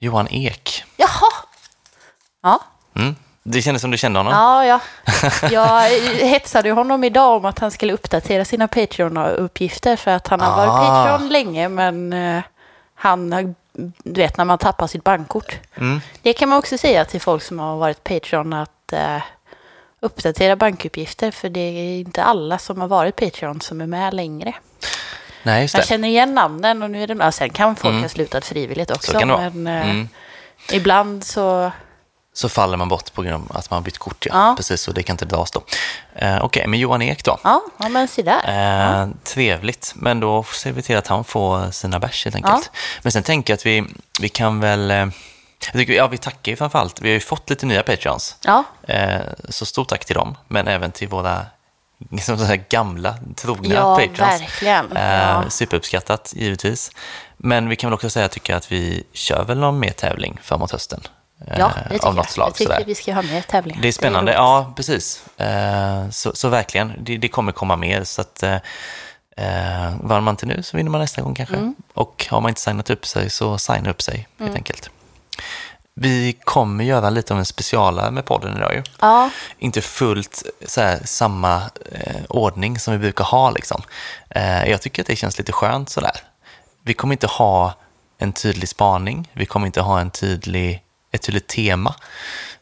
[0.00, 0.84] Johan Ek.
[0.96, 1.32] Jaha!
[2.42, 2.60] Ja,
[2.94, 3.16] Mm.
[3.48, 4.32] Det kändes som du kände honom.
[4.32, 4.80] ja, ja.
[5.50, 5.80] Jag
[6.26, 10.70] hetsade honom idag om att han skulle uppdatera sina Patreon-uppgifter för att han har varit
[10.70, 11.04] Ah.
[11.04, 12.42] Patreon länge men eh,
[12.94, 13.54] han
[14.04, 15.56] du vet när man tappar sitt bankkort.
[15.76, 16.00] Mm.
[16.22, 19.18] Det kan man också säga till folk som har varit Patreon att eh,
[20.00, 24.54] uppdatera bankuppgifter för det är inte alla som har varit Patreon som är med längre.
[25.42, 25.86] Nej, just Jag det.
[25.88, 28.02] känner igen namnen och nu är det ja, Sen kan folk Mm.
[28.02, 29.26] ha slutat frivilligt också.
[29.26, 30.08] Men eh, Mm.
[30.72, 31.70] ibland så...
[32.36, 34.26] Så faller man bort på grund av att man har bytt kort.
[34.26, 34.34] Ja.
[34.48, 34.54] Ja.
[34.56, 35.62] Precis, så det kan inte dras då.
[36.14, 37.38] Eh, Okej, men Johan Ek då.
[37.44, 39.00] Ja, ja men se där.
[39.02, 42.70] Eh, Trevligt, men då ser vi till att han får sina bärs helt enkelt.
[43.02, 43.84] Men sen tänker jag att vi,
[44.20, 44.90] vi kan väl...
[44.90, 47.00] Eh, jag tycker, ja, vi tackar ju framförallt.
[47.00, 48.36] Vi har ju fått lite nya Patreons.
[48.44, 51.46] Ja, Eh, så stort tack till dem, men även till våra
[52.22, 54.18] som så gamla, trogna Ja, patrons.
[54.40, 54.96] verkligen.
[54.96, 55.44] Eh, Ja.
[55.50, 56.90] Superuppskattat, givetvis.
[57.36, 60.38] Men vi kan väl också säga, tycker jag, att vi kör väl någon mer tävling
[60.42, 61.00] framåt hösten.
[61.46, 62.30] Eh, Ja, det tycker av något jag.
[62.32, 62.48] slag.
[62.48, 62.84] jag tycker sådär.
[62.86, 63.82] vi ska ha med tävlingar.
[63.82, 64.38] Det är spännande, roligt.
[64.38, 65.24] ja precis.
[65.40, 68.04] Eh, så, så verkligen, det, det kommer komma mer.
[68.04, 68.54] Så att, eh,
[69.36, 71.56] eh, vann man inte nu så vinner man nästa gång kanske.
[71.56, 71.74] Mm.
[71.94, 74.90] Och har man inte signat upp sig så signa upp sig helt enkelt.
[76.00, 78.82] Vi kommer göra lite av en specialare med podden idag ju.
[79.00, 81.56] Ja, Inte fullt så här, samma
[81.92, 83.82] eh, ordning som vi brukar ha liksom.
[84.30, 86.16] Eh, jag tycker att det känns lite skönt sådär.
[86.82, 87.74] Vi kommer inte ha
[88.18, 90.82] en tydlig spaning, vi kommer inte ha en tydlig,
[91.16, 91.94] ett tydligt tema,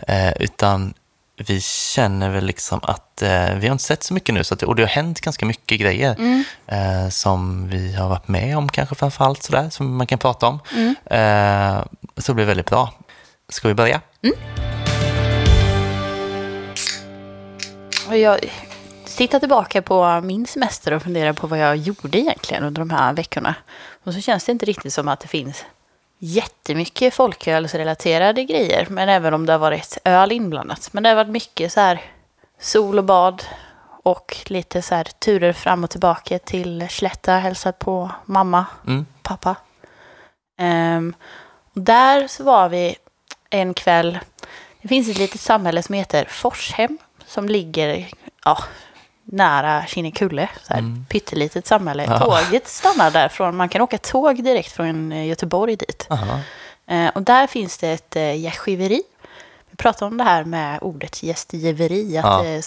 [0.08, 0.94] eh, utan
[1.36, 4.62] vi känner väl liksom att eh, vi har inte sett så mycket nu, så att,
[4.62, 6.16] och det har hänt ganska mycket grejer
[6.66, 10.58] eh, som vi har varit med om kanske framförallt sådär, som man kan prata om.
[11.04, 11.84] Eh,
[12.16, 12.92] så det blir väldigt bra.
[13.48, 14.00] Ska vi börja?
[18.08, 18.40] och jag
[19.16, 23.12] tittar tillbaka på min semester och funderar på vad jag gjorde egentligen under de här
[23.12, 23.54] veckorna.
[24.04, 25.64] Och så känns det inte riktigt som att det finns
[26.24, 28.86] jättemycket folkölsrelaterade grejer.
[28.90, 30.88] Men även om det har varit öl inblandat.
[30.92, 32.00] Men det har varit mycket så här
[32.60, 33.44] sol och bad.
[34.02, 39.06] Och lite så här turer fram och tillbaka till Slätta, hälsat på mamma, Mm.
[39.22, 39.56] pappa.
[41.74, 42.96] Och där så var vi
[43.50, 44.18] en kväll.
[44.82, 46.98] Det finns ett litet samhälle som heter Forshem.
[47.26, 48.08] Som ligger
[48.44, 48.58] ja,
[49.24, 50.48] nära Kinnekulle.
[50.66, 52.04] Så här Pyttelitet samhälle.
[52.04, 52.18] Ja.
[52.18, 53.56] Tåget stannar därifrån.
[53.56, 56.08] Man kan åka tåg direkt från eh, Göteborg dit.
[56.86, 59.02] Eh, och där finns det ett eh, gästgiveri.
[59.70, 62.18] Vi pratade om det här med ordet gästgiveri.
[62.18, 62.42] Att Ja.
[62.42, 62.64] det, är-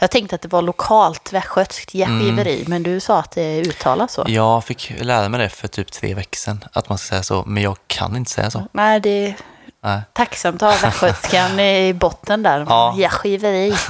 [0.00, 2.64] jag tänkte att det var lokalt västgötskt gästgiveri.
[2.68, 4.24] Men du sa att det uttalas så.
[4.28, 7.44] Jag fick lära mig det för typ tre veckor sedan, att man ska säga så,
[7.46, 8.62] men jag kan inte säga så.
[8.72, 9.34] Nej, det
[9.80, 10.00] Nej.
[10.12, 12.66] tacksamt att ha västgötskan i botten där.
[12.68, 12.94] Ja.
[12.98, 13.74] Gästgiveri.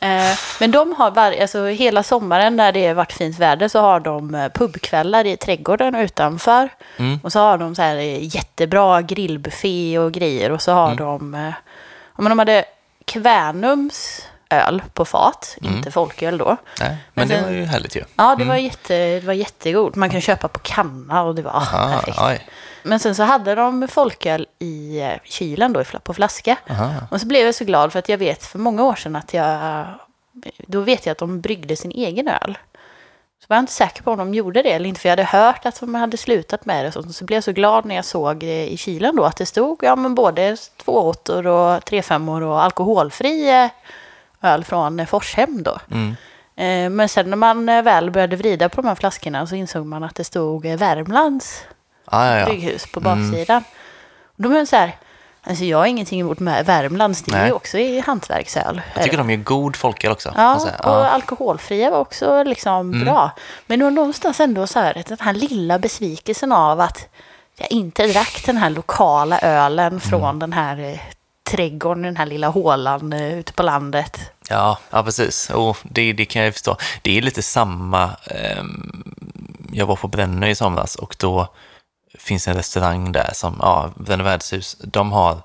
[0.00, 3.80] Eh, Men de har var, alltså, hela sommaren när det har varit fint väder så
[3.80, 6.68] har de eh, pubkvällar i trädgården utanför.
[6.96, 7.20] Mm.
[7.22, 10.50] Och så har de så här eh, jättebra grillbuffé och grejer.
[10.52, 10.96] Och så har Mm.
[10.96, 11.30] de,
[12.16, 12.64] men de hade
[13.04, 14.22] Kvänums
[14.54, 15.76] öl på fat, Mm.
[15.76, 16.44] inte folköl då.
[16.44, 16.56] Nej,
[16.88, 18.04] men Men det sen- var ju härligt ju.
[18.16, 19.96] Ja, det, var jätte, det var jättegod.
[19.96, 22.18] Man kan köpa på kanna och det var ah, Ah, perfekt.
[22.20, 22.46] oj.
[22.82, 26.56] Men sen så hade de folköl i eh, kylen då på flaska.
[26.70, 26.90] Aha.
[27.10, 29.34] Och så blev jag så glad för att jag vet för många år sedan att
[29.34, 29.84] jag...
[30.66, 32.58] Då vet jag att de bryggde sin egen öl.
[33.40, 35.00] Så var jag inte säker på om de gjorde det eller inte.
[35.00, 36.92] För jag hade hört att de hade slutat med det.
[36.92, 37.16] Sånt.
[37.16, 39.24] så blev jag så glad när jag såg det i kylen då.
[39.24, 43.68] Att det stod ja, men både två åttor och tre femmor och alkoholfri eh,
[44.44, 45.78] öl från eh, Forshem då.
[45.90, 46.16] Mm.
[46.56, 49.86] Eh, Men sen när man eh, väl började vrida på de här flaskorna så insåg
[49.86, 51.64] man att det stod Värmlands
[52.06, 52.44] Ah, ja, ja.
[52.46, 53.64] brygghus på baksidan.
[54.36, 54.96] Och då är man så här,
[55.42, 58.82] alltså jag har ingenting emot med Värmlands, det är ju också i hantverksöl.
[58.94, 60.32] Jag tycker de gör god folköl också.
[60.36, 60.68] Ja, jag och.
[60.82, 61.00] Ja.
[61.00, 61.12] Mm.
[61.14, 63.30] alkoholfria var också liksom bra.
[63.66, 67.08] Men det var någonstans ändå så här, den här lilla besvikelsen av att
[67.56, 70.00] jag inte drack den här lokala ölen Mm.
[70.00, 71.00] från den här
[71.50, 74.20] trädgården, den här lilla hålan ute på landet.
[74.48, 75.50] Ja, ja precis.
[75.50, 76.76] Oh, det, det kan jag förstå.
[77.02, 78.16] Det är lite samma.
[78.30, 78.64] Eh,
[79.72, 81.54] jag var på Brännö i somras och då
[82.18, 84.76] finns en restaurang där som, ja, Brännö värdshus.
[84.80, 85.42] De har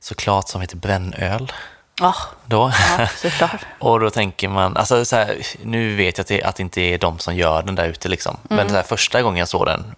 [0.00, 1.52] såklart som heter brännöl.
[2.00, 2.14] Ja,
[2.46, 2.72] Då.
[2.98, 3.66] ja såklart.
[3.78, 6.80] Och då tänker man, alltså så här, nu vet jag att det, att det inte
[6.80, 8.36] är de som gör den där ute liksom.
[8.42, 9.94] Men så här, första gången jag såg den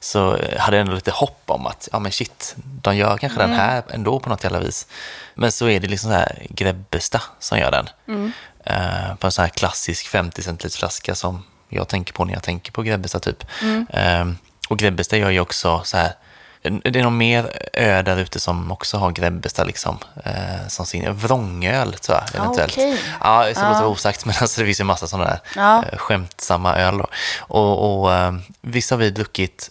[0.00, 3.52] så hade jag ändå lite hopp om att, ja men shit, de gör kanske den
[3.52, 4.86] här ändå på något jävla vis.
[5.34, 7.88] Men så är det liksom så här Grebbestad som gör den.
[8.64, 12.42] Eh, på en sån här klassisk 50 centiliters flaska som jag tänker på när jag
[12.42, 13.44] tänker på Grebbestad typ.
[13.90, 14.24] Eh,
[14.68, 16.12] och Grebbestad gör ju också så här,
[16.62, 21.14] det är nog mer ö där ute som också har Grebbestad liksom, eh, som sin
[21.14, 22.72] vrångöl tror jag eventuellt.
[22.72, 22.98] okej.
[23.20, 25.84] Ja, det låter osagt, men alltså det finns ju massa sådana där Ja.
[25.92, 26.98] eh, skämtsamma öl.
[26.98, 27.06] Då.
[27.40, 29.70] Och, och eh, visst har vi druckit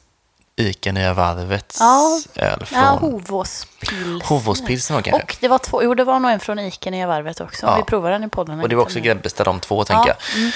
[0.56, 2.20] Ica Nya Varvets Ja.
[2.36, 4.24] öl från Ja, Hovåspils.
[4.24, 5.24] Hovåspilsen var kanske.
[5.24, 7.66] Och det var två, jo det var nog en från Iken i varvet också.
[7.66, 7.76] Ja.
[7.76, 8.60] Vi provade den i podden.
[8.60, 10.52] Och det var också Grebbestad de två, tänker Ja, jag.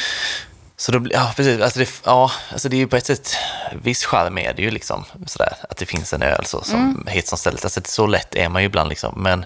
[0.77, 1.61] Så då, ja, precis.
[1.61, 3.35] Alltså det, ja, alltså det är ju på ett sätt,
[3.73, 7.07] viss charm är det ju liksom, sådär, att det finns en öl så, som Mm.
[7.07, 7.63] heter som stället.
[7.63, 9.45] Alltså så lätt är man ju ibland liksom, men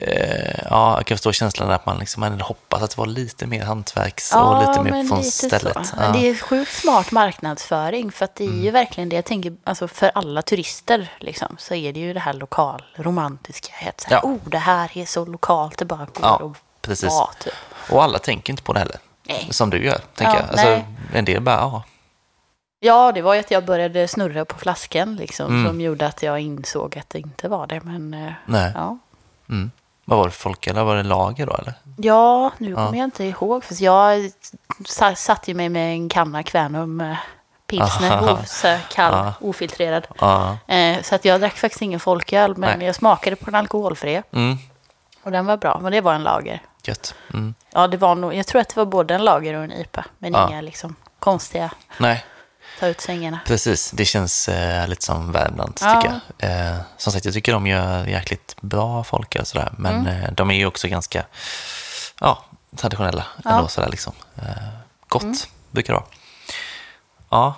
[0.00, 3.46] eh, ja, jag kan förstå känslan att man liksom, man hoppas att det var lite
[3.46, 5.76] mer hantverks och lite mer från lite stället.
[5.76, 5.82] Ja.
[5.96, 8.64] Men det är sjukt smart marknadsföring för att det är Mm.
[8.64, 12.20] ju verkligen det jag tänker, alltså för alla turister liksom, så är det ju det
[12.20, 14.22] här lokal, romantiska, att så här, Ja.
[14.28, 17.08] oh det här är så lokalt, det bara går Ja, att precis.
[17.10, 17.52] vara typ.
[17.90, 18.96] Och alla tänker inte på det heller.
[19.30, 19.48] Nej.
[19.50, 20.50] Som du gör, tänker Ja, jag.
[20.50, 20.82] Alltså,
[21.14, 21.82] en del bara, ja.
[22.80, 25.66] Ja, det var ju att jag började snurra på flaskan liksom, Mm.
[25.66, 28.72] som gjorde att jag insåg att det inte var det, men eh, Nej.
[28.74, 28.98] ja.
[29.48, 29.70] Mm.
[30.04, 31.74] Vad var det folk, eller var det lager då eller?
[31.96, 33.64] Ja, nu kommer jag inte ihåg.
[33.64, 34.30] För jag
[34.86, 37.16] sa- satt ju mig med en kanna Kvänum eh,
[37.66, 38.10] pilsner,
[38.62, 39.32] här kall, Ja.
[39.48, 40.06] ofiltrerad.
[40.20, 40.58] Ja.
[40.66, 42.86] Eh, så att jag drack faktiskt ingen folköl, men Nej.
[42.86, 44.22] jag smakade på den alkoholfria.
[44.32, 44.56] Mm.
[45.22, 46.62] Och den var bra, men det var en lager.
[46.88, 47.14] Gött.
[47.34, 47.54] Mm.
[47.72, 50.04] Ja, det var nog, jag tror att det var både en lager och en IPA,
[50.18, 50.48] men Ja.
[50.48, 52.24] inga liksom konstiga Nej,
[52.80, 53.40] ta ut svängarna.
[53.46, 53.90] precis.
[53.90, 56.00] Det känns eh, lite som Värmland, Ja.
[56.00, 56.70] tycker jag.
[56.70, 59.72] Eh, som sagt, jag tycker de gör jäkligt bra folk och sådär.
[59.78, 60.22] Men Mm.
[60.24, 61.24] eh, de är ju också ganska
[62.20, 62.44] ja,
[62.76, 63.50] traditionella Ja.
[63.50, 63.68] ändå.
[63.68, 64.12] Sådär, liksom.
[64.36, 64.44] eh,
[65.08, 65.36] gott Mm.
[65.70, 66.08] brukar det vara.
[67.30, 67.54] Ja.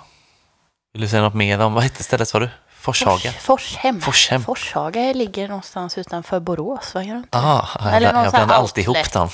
[0.93, 2.49] Vill du säga något mer om, vad hette stället sa du?
[2.83, 3.31] Forshaga?
[3.31, 3.41] Fors,
[3.75, 4.01] Forshem.
[4.01, 4.43] Forshem.
[4.43, 7.37] Forshaga ligger någonstans utanför Borås, vad gör inte?
[7.37, 9.29] Ah, jag, jag blandar alltid ihop dem.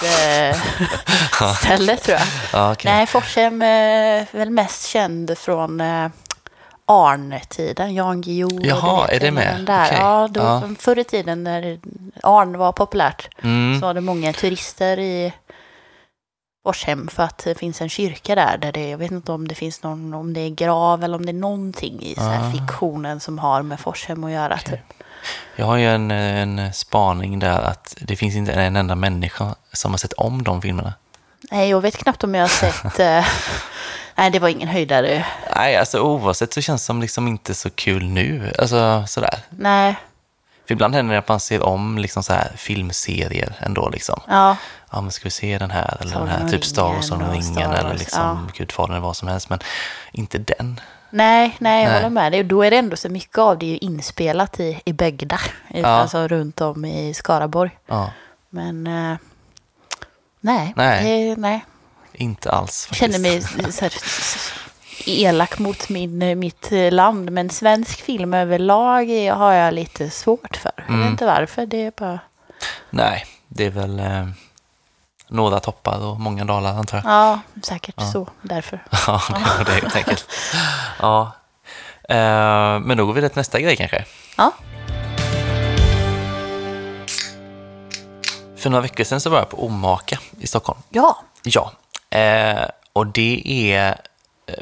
[1.40, 1.54] dem.
[1.56, 2.28] ställe tror jag.
[2.54, 2.92] Ja, okej.
[2.92, 6.08] Nej, Forshem är väl mest känd från eh,
[6.86, 8.60] Arn-tiden, Jan Guillou.
[8.64, 9.60] Jaha, är det med?
[9.66, 9.86] Där.
[9.86, 9.98] Okej.
[10.00, 10.62] Ja, då, Ja.
[10.80, 11.80] förr i tiden när
[12.24, 13.80] Arn var populärt Mm.
[13.80, 15.34] så var det många turister i
[16.64, 18.58] Forshem för att det finns en kyrka där.
[18.58, 21.26] där det, jag vet inte om det finns någon, om det är grav eller om
[21.26, 22.52] det är någonting i Ah.
[22.52, 24.58] fiktionen som har med Forshem att göra.
[24.58, 24.80] Typ.
[25.56, 29.92] Jag har ju en, en spaning där att det finns inte en enda människa som
[29.92, 30.94] har sett om de filmerna.
[31.52, 33.00] Nej, jag vet knappt om jag har sett...
[33.00, 33.26] eh,
[34.16, 35.26] nej, det var ingen höjdare.
[35.56, 38.54] Nej, alltså oavsett så känns det som liksom inte så kul nu.
[38.60, 39.40] Alltså sådär.
[39.50, 39.96] Nej,
[40.70, 44.22] För ibland händer det att man ser om liksom så här filmserier ändå liksom.
[44.28, 44.56] ja.
[44.92, 47.32] Ja, men ska vi se den här eller Sagan den här, typ Star Wars och
[47.32, 49.50] ringen eller liksom Gudfadern eller vad som helst.
[49.50, 49.60] Men
[50.12, 50.80] inte den.
[51.10, 51.98] Nej, nej, jag Nej.
[52.02, 52.44] håller med dig.
[52.44, 55.82] Då är det ändå så mycket av det är ju inspelat i, i Bögda, i,
[55.82, 55.88] Ja.
[55.88, 57.78] alltså runt om i Skaraborg.
[57.88, 58.12] Ja,
[58.50, 59.18] Men eh,
[60.42, 61.04] nej, Nej.
[61.04, 61.66] Det, nej.
[62.14, 63.24] inte alls Jag faktiskt.
[63.24, 63.94] känner mig så här,
[65.06, 67.32] elak mot min, eh, mitt eh, land.
[67.32, 70.72] Men svensk film överlag är- har jag lite svårt för.
[70.76, 71.02] Jag Mm.
[71.02, 71.66] vet inte varför.
[71.66, 72.20] Det är bara...
[72.90, 74.28] Nej, det är väl eh,
[75.28, 77.06] några toppar och många dalar antar jag.
[77.06, 78.28] Ja, säkert så.
[78.42, 78.84] Därför.
[79.08, 79.22] Ja,
[79.58, 80.28] det det helt enkelt.
[81.00, 81.32] Ja.
[82.10, 84.06] Eh, men då går vi till nästa grej kanske.
[84.38, 84.52] Ja.
[88.58, 90.80] För några veckor sedan så var jag på Omaka i Stockholm.
[90.90, 91.18] Ja.
[91.44, 91.72] Ja,
[92.18, 93.98] eh, och det är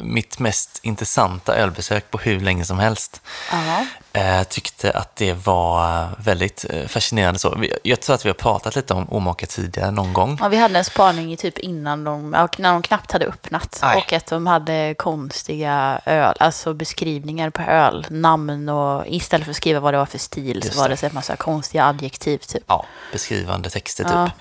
[0.02, 3.22] mitt mest intressanta ölbesök på hur länge som helst.
[3.52, 3.86] Ja.
[4.14, 7.40] Eh, tyckte att det var väldigt eh, fascinerande.
[7.40, 7.66] Så.
[7.84, 10.38] Jag tror att vi har pratat lite om Omaka tidigare någon gång.
[10.42, 13.80] Ja, vi hade en spaning typ innan de, när de knappt hade öppnat.
[13.82, 13.98] Nej.
[13.98, 19.58] Och att de hade konstiga öl, alltså beskrivningar på öl, namn och istället för att
[19.58, 20.96] skriva vad det var för stil Just så var det.
[21.02, 22.64] det en massa konstiga adjektiv typ.
[22.68, 24.14] Ja, beskrivande texter typ.
[24.14, 24.32] Ja.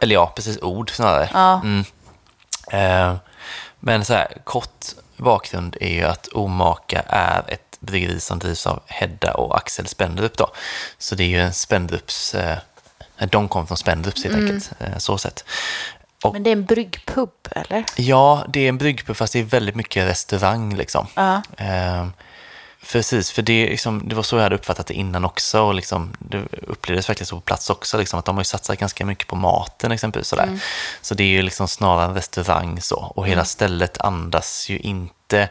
[0.00, 1.30] Eller ja, precis ord snarare.
[1.32, 1.60] Ja.
[1.64, 1.84] Mm.
[3.86, 4.84] Eh, men så här, kort
[5.16, 10.36] bakgrund är ju att Omaka är ett bryggeri som drivs av Hedda och Axel Spendrup
[10.36, 10.50] då.
[10.98, 12.58] Så det är ju en Spendrups, eh,
[13.30, 15.44] de kom från Spendrups helt enkelt, eh, så sett.
[16.24, 17.84] Och- Men det är en bryggpub, eller?
[17.96, 21.06] Ja, det är en bryggpub fast det är väldigt mycket restaurang liksom.
[21.14, 21.42] Ja.
[21.56, 22.06] Eh,
[22.92, 26.12] precis, för det, liksom, det var så jag hade uppfattat det innan också och liksom,
[26.18, 27.98] det upplevdes verkligen så på plats också.
[27.98, 30.28] Liksom, att de har ju satsat ganska mycket på maten exempelvis.
[30.28, 30.58] Sådär.
[31.00, 32.96] Så det är ju liksom snarare en restaurang så.
[32.96, 35.48] Och hela stället andas ju inte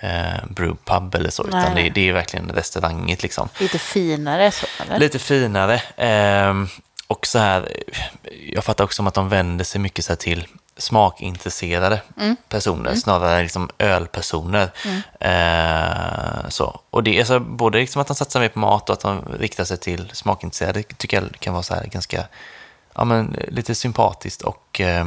[0.00, 1.84] eh, brewpub eller så, utan Nej.
[1.84, 3.48] det, det är verkligen restaurangigt liksom.
[3.58, 4.98] Lite finare så, eller?
[4.98, 5.82] Lite finare.
[5.96, 6.68] ehm,
[7.06, 7.82] och så här,
[8.52, 12.00] jag fattar också om att de vänder sig mycket så här till smakintresserade
[12.48, 14.70] personer, snarare liksom ölpersoner.
[15.20, 16.80] Eh, så.
[16.90, 19.24] Och det är så både liksom att de satsar mer på mat och att de
[19.38, 22.24] riktar sig till smakintresserade tycker jag kan vara så ganska,
[22.94, 25.06] ja men lite sympatiskt och eh,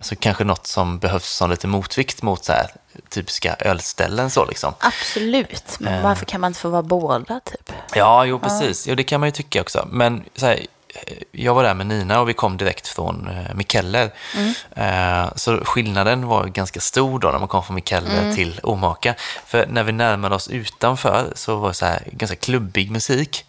[0.00, 2.70] alltså kanske något som behövs som lite motvikt mot så här
[3.08, 4.74] typiska ölställen så liksom.
[4.80, 5.76] Absolut.
[5.80, 6.02] Men Eh.
[6.02, 7.72] varför kan man inte få vara båda, typ?
[7.94, 8.86] Ja, jo precis.
[8.88, 9.88] Jo, det kan man ju tycka också.
[9.90, 10.64] Men så här, eh,
[11.32, 14.10] jag var där med Nina och vi kom direkt från eh, Mikkeller.
[14.76, 19.14] Eh, så skillnaden var ganska stor då när man kom från Mikkeller till Omaka.
[19.46, 23.44] För när vi närmade oss utanför så var det så här ganska klubbig musik.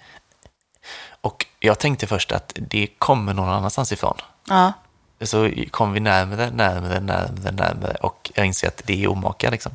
[1.22, 4.18] Och jag tänkte först att det kommer någon annanstans ifrån.
[4.50, 4.74] Ja.
[5.24, 9.72] Så kom vi närmare, närmare, närmare, närmare och jag inser att det är Omaka liksom.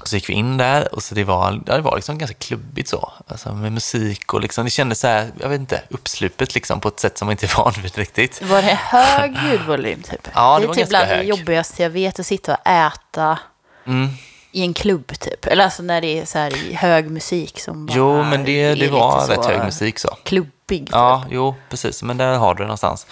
[0.00, 2.36] Och så gick vi in där och så det var, ja, det var liksom ganska
[2.38, 3.12] klubbigt så.
[3.26, 6.88] Alltså med musik och liksom, det kändes så här, jag vet inte, uppslupet liksom på
[6.88, 8.42] ett sätt som man inte är van vid riktigt.
[8.42, 10.28] Var det hög ljudvolym, typ?
[10.34, 11.26] Ja, det det var är typ ganska bland det hög.
[11.28, 13.38] jobbigaste jag vet, att sitta och äta
[13.86, 14.08] Mm.
[14.52, 15.46] i en klubb, typ.
[15.46, 18.88] Eller alltså när det är så här hög musik som bara Jo, men det, det
[18.88, 20.08] var rätt hög musik så.
[20.24, 20.50] Klubbig,
[20.86, 20.88] typ.
[20.92, 22.02] Ja, jo, precis.
[22.02, 23.06] Men där har du det någonstans.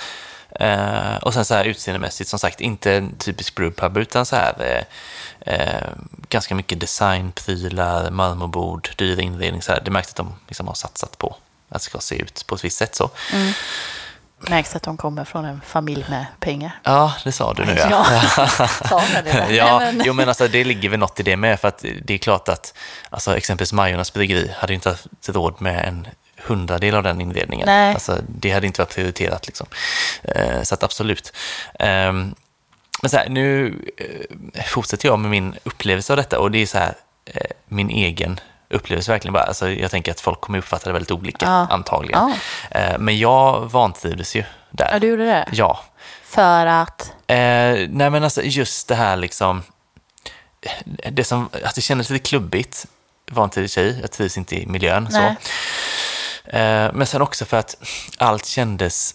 [0.61, 4.55] Eh, och sen så här utseendemässigt, som sagt, inte en typisk brewpub, utan så här
[4.61, 5.89] eh, eh,
[6.29, 9.63] ganska mycket designprylar, marmorbord, dyr inredning.
[9.63, 9.81] Så här.
[9.85, 11.37] Det märkte att de liksom har satsat på
[11.69, 12.95] att det ska se ut på ett visst sätt.
[12.95, 13.11] så.
[14.49, 16.81] Märks att de kommer från en familj med pengar.
[16.83, 18.07] Ja, det sa du nu ja.
[18.91, 21.69] Ja, det ja, men- jo men alltså det ligger väl något i det med, för
[21.69, 22.75] att det är klart att
[23.11, 26.07] alltså, exempelvis Majornas bryggeri hade inte haft råd med en
[26.47, 27.67] hundradel av den inredningen.
[27.67, 27.95] Nej.
[27.95, 29.47] Alltså, det hade inte varit prioriterat.
[29.47, 29.67] Liksom.
[30.23, 31.33] Eh, så att absolut.
[31.79, 32.35] Ehm,
[33.03, 33.79] men så här, nu
[34.57, 37.91] eh, fortsätter jag med min upplevelse av detta och det är så här, eh, min
[37.91, 39.43] egen upplevelse verkligen bara.
[39.45, 41.67] Alltså, jag tänker att folk kommer uppfatta det väldigt olika, Ja.
[41.71, 42.35] antagligen.
[42.71, 44.89] Eh, men jag vantrivdes ju där.
[44.93, 45.49] Ja, du gjorde det?
[45.53, 45.81] Ja.
[46.25, 47.13] För att...
[47.27, 47.37] Eh,
[47.89, 49.63] nej men alltså just det här liksom,
[51.11, 52.87] det som, att det kändes lite klubbigt
[53.57, 55.11] i sig, jag trivs inte i miljön.
[55.11, 55.19] Så.
[55.19, 55.29] Nej.
[55.31, 55.37] Eh,
[56.93, 57.77] men sen också för att
[58.19, 59.15] allt kändes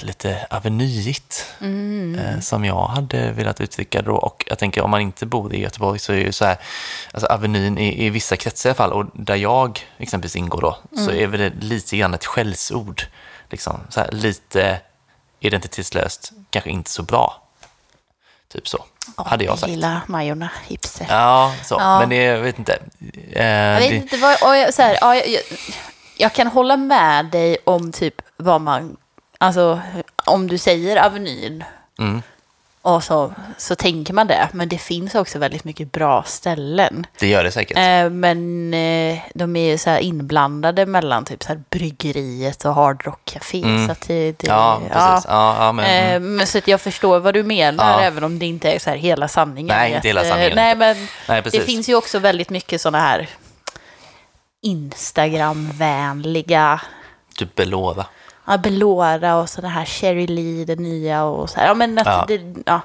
[0.00, 2.18] lite avenyigt, Mm.
[2.18, 4.16] eh, som jag hade velat uttrycka då.
[4.16, 6.56] Och jag tänker om man inte bor i Göteborg så är ju så här,
[7.12, 10.78] alltså Avenyn i, i vissa kretsar i alla fall, och där jag exempelvis ingår då,
[10.92, 11.04] Mm.
[11.06, 13.02] så är väl det lite grann ett skällsord.
[13.50, 14.80] Liksom, så här, lite
[15.40, 17.42] identitetslöst, kanske inte så bra.
[18.52, 18.84] Typ så,
[19.16, 19.70] hade jag sagt.
[19.70, 21.06] gillar Majorna, hipster.
[21.08, 21.74] Ja, så.
[21.78, 22.00] Ja.
[22.00, 22.78] men det, jag vet inte.
[23.32, 25.42] Eh, Jag vet det, inte vad, och jag, så här, ja, jag, jag,
[26.20, 28.96] jag kan hålla med dig om typ vad man,
[29.38, 29.80] alltså
[30.24, 31.64] om du säger Avenyn
[31.98, 32.22] Mm.
[32.82, 34.48] och så, så tänker man det.
[34.52, 37.06] Men det finns också väldigt mycket bra ställen.
[37.18, 37.76] det gör det säkert.
[37.76, 42.74] Eh, men eh, de är ju så här inblandade mellan typ så här bryggeriet och
[42.74, 43.62] Hard Rock Café.
[43.62, 43.86] Mm.
[43.86, 45.26] Så att det, det, ja, precis.
[45.28, 46.14] Ja, ja, men, mm.
[46.14, 48.00] Eh, men så att jag förstår vad du menar, Ja.
[48.06, 49.76] även om det inte är så här hela sanningen.
[49.76, 50.52] Nej, inte hela Eh, sanningen.
[50.56, 50.96] Nej, men
[51.28, 53.28] Nej, det finns ju också väldigt mycket sådana här
[54.62, 56.80] Instagram-vänliga
[57.36, 58.06] Typ Belova.
[58.46, 61.66] ja, Belora och sådana här Cherry Lee, det nya och så här.
[61.66, 62.24] Ja, men att Ja.
[62.28, 62.80] Det, ja,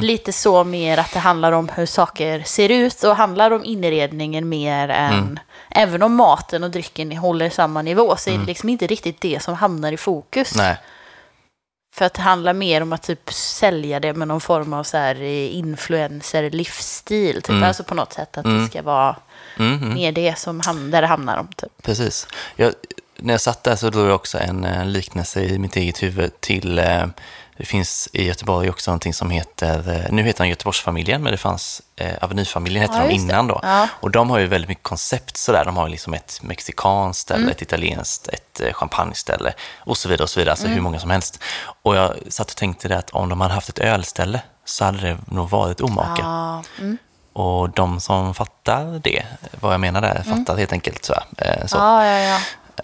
[0.00, 4.48] Lite så mer att det handlar om hur saker ser ut och handlar om inredningen
[4.48, 5.38] mer än...
[5.70, 9.42] Även om maten och drycken håller samma nivå så är det liksom inte riktigt det
[9.42, 10.56] som hamnar i fokus.
[10.56, 10.76] Nej,
[11.94, 14.96] För att det handlar mer om att typ sälja det med någon form av så
[14.96, 17.42] här eh, influencer-livsstil.
[17.42, 17.64] Typ.
[17.64, 19.16] Alltså på något sätt att det ska vara
[19.58, 19.94] mm, mm.
[19.94, 21.48] mer det som ham- där det hamnar om.
[21.56, 21.82] Typ.
[21.82, 22.26] precis.
[22.56, 22.72] Jag,
[23.16, 26.40] när jag satt där så drog jag också en eh, liknelse i mitt eget huvud
[26.40, 27.06] till, eh,
[27.56, 31.38] det finns i Göteborg också någonting som heter, eh, nu heter den Göteborgsfamiljen, men det
[31.38, 33.60] fanns eh, Avenyfamiljen hette Ja, de innan då.
[33.62, 33.88] Ja.
[34.00, 35.64] Och de har ju väldigt mycket koncept sådär.
[35.64, 37.40] De har ju liksom ett mexikanskt Mm.
[37.42, 40.52] ställe, ett italienskt, ett eh, champagneställe och så vidare och så vidare.
[40.52, 40.74] Alltså Mm.
[40.74, 41.38] hur många som helst.
[41.82, 44.98] Och jag satt och tänkte det att om de hade haft ett ölställe så hade
[45.00, 46.22] det nog varit omaka.
[46.22, 46.98] Ja, mm.
[47.32, 49.22] Och de som fattar det,
[49.60, 51.14] vad jag menar där, fattar helt enkelt så.
[51.38, 51.76] Eh, så.
[51.76, 52.38] ja, ja, ja.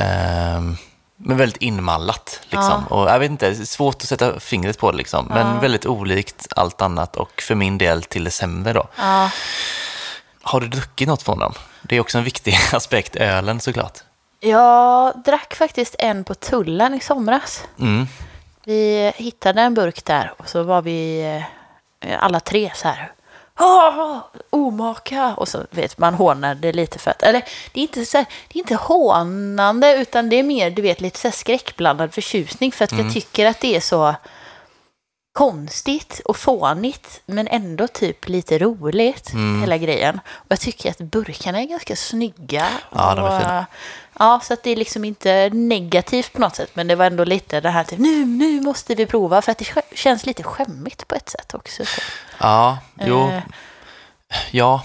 [0.05, 0.77] Ehm,
[1.23, 2.41] men väldigt inmallat.
[2.43, 2.87] Liksom.
[2.87, 5.27] Och jag vet inte, svårt att sätta fingret på det, liksom.
[5.27, 8.73] men väldigt olikt allt annat och för min del till det sämre.
[8.73, 8.89] Då.
[8.97, 9.31] ja.
[10.43, 11.53] Har du druckit något från dem?
[11.83, 13.99] Det är också en viktig aspekt, ölen såklart.
[14.41, 17.65] Jag drack faktiskt en på tullen i somras.
[17.79, 18.07] Mm.
[18.65, 21.23] Vi hittade en burk där och så var vi
[22.01, 23.13] eh, alla tre så här.
[23.61, 24.19] Åh,
[24.51, 25.35] omaka!
[25.37, 28.59] Och så vet man hånade lite för att, eller det är inte så här, det
[28.59, 32.85] är inte hånande utan det är mer, du vet, lite så här skräckblandad förtjusning för
[32.85, 34.15] att jag tycker att det är så
[35.33, 40.21] konstigt och fånigt men ändå typ lite roligt, hela grejen.
[40.27, 42.67] Och jag tycker att burkarna är ganska snygga.
[42.93, 43.67] Ja, de är fina.
[44.21, 47.25] Ja, så att det är liksom inte negativt på något sätt, men det var ändå
[47.25, 51.09] lite det här typ, nu, nu måste vi prova, för att det känns lite skämmigt
[51.09, 51.85] på ett sätt också.
[51.85, 52.01] Så.
[52.41, 53.43] Ja, jo, Eh.
[54.51, 54.83] ja.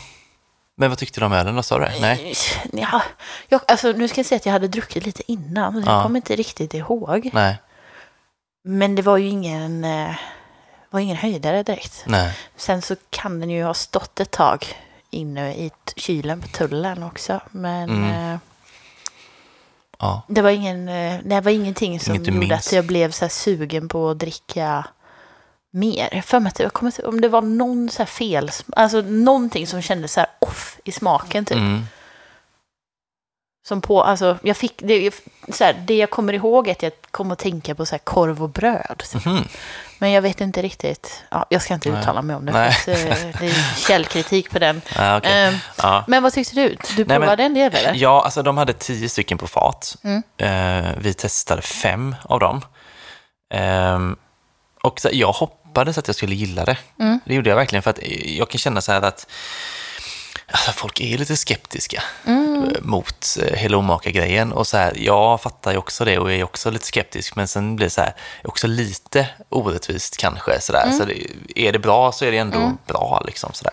[0.77, 1.93] Men vad tyckte du om ölen då, sa du det?
[2.01, 2.33] Nej?
[2.73, 3.01] Ja,
[3.47, 5.93] jag, alltså, nu ska jag säga att jag hade druckit lite innan, så Ja.
[5.93, 7.29] jag kommer inte riktigt ihåg.
[7.33, 7.55] Nej,
[8.63, 10.15] Men det var ju ingen, eh,
[10.89, 12.03] var ingen höjdare direkt.
[12.05, 12.33] nej.
[12.55, 14.65] Sen så kan den ju ha stått ett tag
[15.09, 17.39] inne i kylen på tullen också.
[17.51, 18.39] Men Mm.
[20.05, 20.21] Ja.
[20.27, 23.87] det, var ingen, eh, det var ingenting som Inget gjorde att jag blev så sugen
[23.87, 24.85] på att dricka
[25.71, 26.09] mer.
[26.11, 29.81] Jag för mig att jag kommer om det var någon så fel, alltså någonting som
[29.81, 31.57] kändes så här off i smaken typ.
[31.57, 31.83] Mm.
[33.67, 35.11] Som på, alltså jag fick, det,
[35.53, 37.99] så här, det jag kommer ihåg är att jag kom att tänka på så här
[37.99, 39.03] korv och bröd.
[39.25, 39.47] Mhm.
[39.99, 42.01] Men jag vet inte riktigt, ja, jag ska inte Nej.
[42.01, 42.51] uttala mig om det.
[42.51, 42.71] Nej.
[42.71, 43.07] För att, eh,
[43.39, 44.81] det är källkritik på den.
[44.95, 45.31] Ja, okej.
[45.47, 46.03] Ehm, Ja.
[46.07, 46.77] Men vad tyckte du?
[46.95, 47.93] Du men- provade en del eller?
[47.95, 49.95] Ja, alltså de hade tio stycken på fat.
[50.03, 50.23] Mm.
[50.37, 52.61] Eh, vi testade fem av dem.
[53.53, 54.15] Ehm,
[54.83, 56.77] och så, jag hoppades att jag skulle gilla det.
[56.99, 57.19] Mm.
[57.25, 59.27] Det gjorde jag verkligen, för att jag kan känna så här att
[60.51, 62.63] Alltså, folk är ju lite skeptiska Mm.
[62.63, 64.51] eh, mot eh, hela omaka-grejen.
[64.53, 67.35] Och så här, jag fattar ju också det och är också lite skeptisk.
[67.35, 70.61] Men sen blir det så här, också lite orättvist kanske.
[70.61, 70.91] Så, där.
[70.91, 73.23] så det, är det bra så är det ändå bra.
[73.25, 73.65] Liksom, så.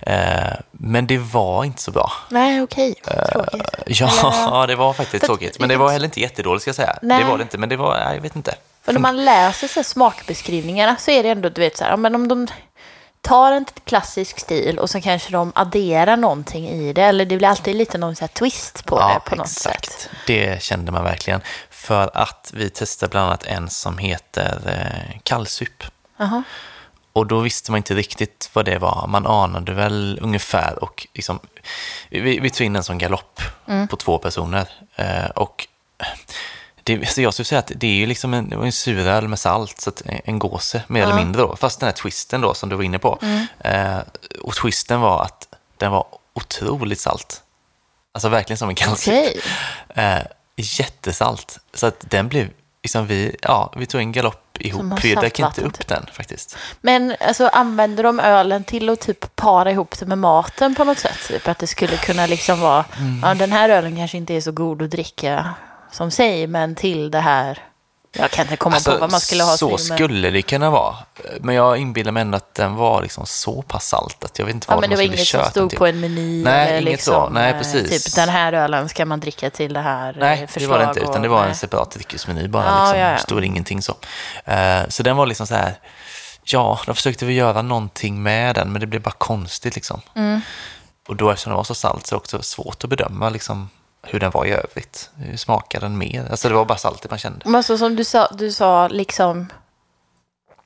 [0.00, 2.12] Eh, men det var inte så bra.
[2.28, 2.94] Nej, okej.
[3.32, 3.62] Tråkigt.
[3.86, 5.58] Ja, det var faktiskt För- tråkigt.
[5.58, 6.98] Men det var heller inte jättedåligt ska jag säga.
[7.02, 7.18] Nej.
[7.24, 8.54] Det var det inte, men det var, jag vet inte.
[8.84, 12.14] För när man läser så smakbeskrivningarna så är det ändå, du vet så här, men
[12.14, 12.46] om de
[13.22, 17.48] tar en klassisk stil och så kanske de adderar någonting i det, eller det blir
[17.48, 20.08] alltid lite någon så twist på det på något sätt.
[20.26, 21.40] Det kände man verkligen.
[21.70, 25.84] För att vi testade bland annat en som heter eh, kallsup.
[26.16, 26.42] Jaha.
[27.12, 29.06] Och då visste man inte riktigt vad det var.
[29.08, 30.84] Man anade väl ungefär.
[30.84, 31.38] Och liksom,
[32.10, 33.88] vi, vi tog in en sån galopp Mm.
[33.88, 34.68] på två personer.
[34.96, 35.68] Eh, och
[36.82, 39.80] det, så jag skulle säga att det är ju liksom en, en suröl med salt,
[39.80, 41.56] så att en gåse mer eller mindre då.
[41.56, 43.18] Fast den här twisten då som du var inne på.
[43.22, 43.46] Mm.
[43.58, 44.02] Eh,
[44.40, 47.42] och twisten var att den var otroligt salt.
[48.14, 49.14] Alltså verkligen som en kallsup.
[49.14, 49.40] Okej.
[49.94, 50.22] Eh,
[50.56, 51.58] jättesalt.
[51.74, 52.48] Så att den blev,
[52.82, 55.04] liksom vi, ja, vi tog en galopp ihop.
[55.04, 55.88] Vi dök inte upp typ.
[55.88, 56.56] den faktiskt.
[56.80, 60.98] Men alltså, använder de ölen till att typ para ihop det med maten på något
[60.98, 61.18] sätt?
[61.28, 63.20] Typ att det skulle kunna liksom vara, Mm.
[63.22, 65.54] ja den här ölen kanske inte är så god att dricka
[65.92, 67.58] som sig, men till det här,
[68.12, 70.70] jag kan inte komma på vad man skulle ha Alltså, så men- skulle det kunna
[70.70, 70.96] vara.
[71.40, 74.54] Men jag inbillar mig ändå att den var liksom så pass salt att jag vet
[74.54, 76.80] inte Ja, vad men de det var inget som stod på en meny Nej, eller
[76.80, 77.28] inget liksom, så.
[77.28, 78.04] Nej, eh, precis.
[78.04, 80.68] typ den här ölen ska man dricka till det här eh, Nej, det förslag.
[80.70, 81.56] var det inte, utan det och- var en nej.
[81.56, 82.64] separat dryckesmeny bara.
[82.64, 82.98] Ja, liksom.
[83.00, 83.12] ja, ja.
[83.14, 83.94] Det stod ingenting så.
[84.44, 85.74] Eh, så den var liksom så här,
[86.44, 90.00] ja, de försökte väl göra någonting med den, men det blev bara konstigt liksom.
[90.14, 90.40] Mm.
[91.08, 93.70] Och då eftersom den var så salt så är det också svårt att bedöma liksom,
[94.02, 95.10] hur den var i övrigt.
[95.16, 96.26] Hur smakade den mer?
[96.30, 97.40] Alltså det var bara saltet man kände.
[97.44, 99.52] Men alltså, som du sa, du sa liksom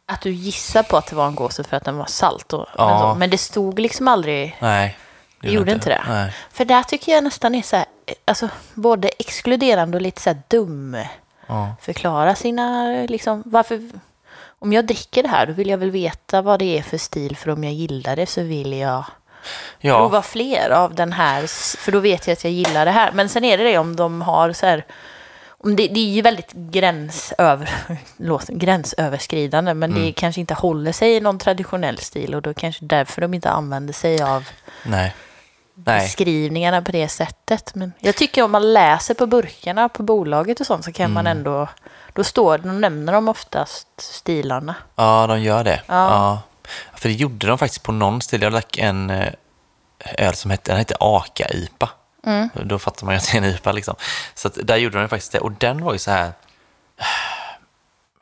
[0.06, 2.52] att du gissar på att det var en gåse för att den var salt.
[2.52, 2.86] Och, Ja.
[2.88, 4.56] men, så, men det stod liksom aldrig...
[4.60, 4.98] Nej.
[5.40, 6.02] Det gjorde inte det?
[6.08, 6.32] Nej.
[6.52, 7.86] För där tycker jag nästan är så här,
[8.24, 10.96] alltså både exkluderande och lite så här dum.
[11.46, 11.74] Ja.
[11.80, 13.90] Förklara sina, liksom, varför...
[14.58, 17.36] Om jag dricker det här, då vill jag väl veta vad det är för stil,
[17.36, 19.04] för om jag gillar det så vill jag
[19.78, 19.98] Ja.
[19.98, 21.46] prova fler av den här,
[21.78, 23.12] för då vet jag att jag gillar det här.
[23.12, 24.84] Men sen är det det om de har så här,
[25.62, 27.70] det, det är ju väldigt gränsöver,
[28.16, 30.02] låt- gränsöverskridande, men Mm.
[30.02, 33.50] det kanske inte håller sig i någon traditionell stil och då kanske därför de inte
[33.50, 34.48] använder sig av
[34.84, 35.14] Nej.
[35.74, 36.00] Nej.
[36.00, 37.74] beskrivningarna på det sättet.
[37.74, 41.26] Men jag tycker om man läser på burkarna på bolaget och sånt så kan man
[41.26, 41.38] Mm.
[41.38, 41.68] ändå,
[42.12, 44.74] då står då nämner de oftast stilarna.
[44.96, 45.82] Ja, de gör det.
[45.86, 45.94] Ja.
[45.94, 46.40] Ja.
[46.94, 48.42] För det gjorde de faktiskt på någon stil.
[48.42, 49.32] Jag drack en eh,
[50.18, 51.90] öl som hette, den hette Aka-IPA.
[52.26, 52.48] Mm.
[52.64, 53.94] Då fattar man ju att det är en IPA liksom.
[54.34, 55.40] Så där gjorde de faktiskt det.
[55.40, 56.32] Och den var ju så här...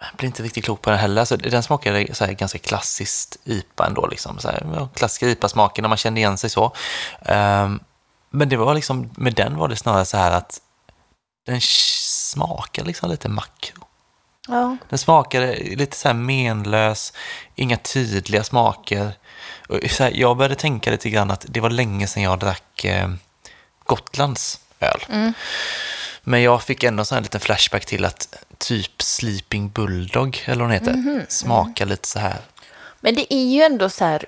[0.00, 1.20] Jag blir inte riktigt klok på den heller.
[1.20, 4.06] Alltså, den smakade så här ganska klassiskt IPA ändå.
[4.06, 4.38] Liksom.
[4.38, 6.72] Så här, ja, klassiska IPA-smaken när man kände igen sig så.
[7.22, 7.80] Ehm,
[8.30, 10.60] men det var liksom, med den var det snarare så här att
[11.46, 13.83] den smakade liksom lite makro.
[14.48, 14.76] Ja.
[14.88, 17.12] Den smakade lite så här menlös,
[17.54, 19.12] inga tydliga smaker.
[19.68, 22.84] Och så här, jag började tänka lite grann att det var länge sedan jag drack
[22.84, 23.08] eh,
[23.84, 25.32] Gotlands öl.
[26.22, 30.80] Men jag fick ändå en liten flashback till att typ Sleeping Bulldog, eller vad den
[30.80, 32.40] heter, smakar lite så här.
[33.00, 34.26] Men det är ju ändå så här,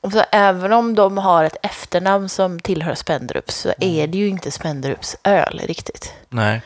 [0.00, 4.50] alltså, även om de har ett efternamn som tillhör Spendrups så är det ju inte
[4.50, 6.12] Spendrups öl riktigt.
[6.28, 6.62] Nej.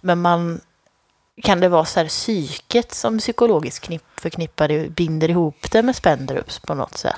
[0.00, 0.60] Men man,
[1.42, 5.96] kan det vara så här psyket som psykologiskt knipp, förknippar det, binder ihop det med
[5.96, 7.16] Spendrups på något sätt?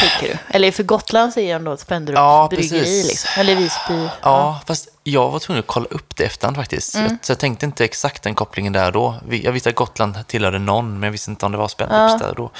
[0.00, 0.56] Tycker du?
[0.56, 3.08] Eller för Gotland säger ändå ett Spendrups Ja, bryggeri precis.
[3.08, 3.40] liksom.
[3.40, 4.08] Eller Visby.
[4.22, 6.94] Ja, fast jag var tvungen att kolla upp det efterhand faktiskt.
[6.94, 7.06] Mm.
[7.10, 9.14] Jag, så jag tänkte inte exakt den kopplingen där då.
[9.30, 12.28] Jag visste att Gotland tillhörde någon, men jag visste inte om det var Spendrups där
[12.28, 12.50] och då.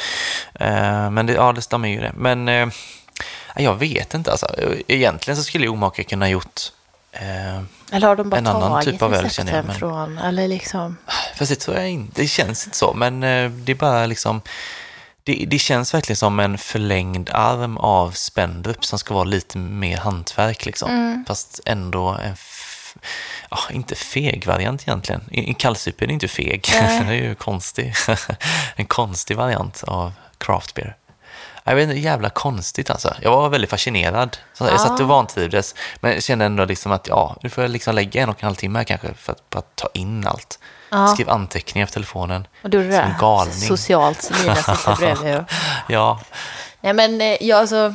[0.65, 2.13] Eh, men det, ja, det stämmer ju det.
[2.17, 2.69] Men eh,
[3.57, 4.55] jag vet inte alltså.
[4.89, 6.61] Egentligen så skulle ju Omaka kunna gjort
[7.13, 10.19] eh, Eller har de bara En annan typ av öl, känner jag, men- från?
[10.19, 10.97] Eller liksom...
[11.37, 12.23] Fast det tror jag inte.
[12.23, 14.43] Det känns inte så, men eh, det är bara liksom...
[15.25, 19.97] Det, det känns verkligen som en förlängd arm av Spendrup som ska vara lite mer
[19.97, 20.91] hantverk liksom.
[20.91, 21.25] Mm.
[21.29, 22.37] Fast ändå en...
[23.51, 25.21] Ja, inte feg variant egentligen.
[25.31, 26.69] En kallsup är inte feg.
[26.73, 27.95] Den är ju konstig.
[28.77, 30.97] en konstig variant av craft beer.
[31.65, 33.15] Jag vet inte, jävla konstigt alltså.
[33.23, 34.37] Jag var väldigt fascinerad.
[34.53, 35.03] Så jag satt Ja.
[35.05, 35.75] och vantrivdes.
[36.01, 38.45] Men jag kände ändå liksom att ja, nu får jag liksom lägga en och en
[38.47, 40.59] halv timme här kanske för att bara ta in allt.
[40.91, 41.07] Ja.
[41.07, 42.47] Skrev anteckningar på telefonen.
[42.63, 43.55] Och du Som galning.
[43.69, 45.37] socialt, Lina sitter bredvid.
[45.37, 45.45] Och...
[45.89, 46.21] Ja,
[46.81, 47.95] Nej men eh, jag alltså...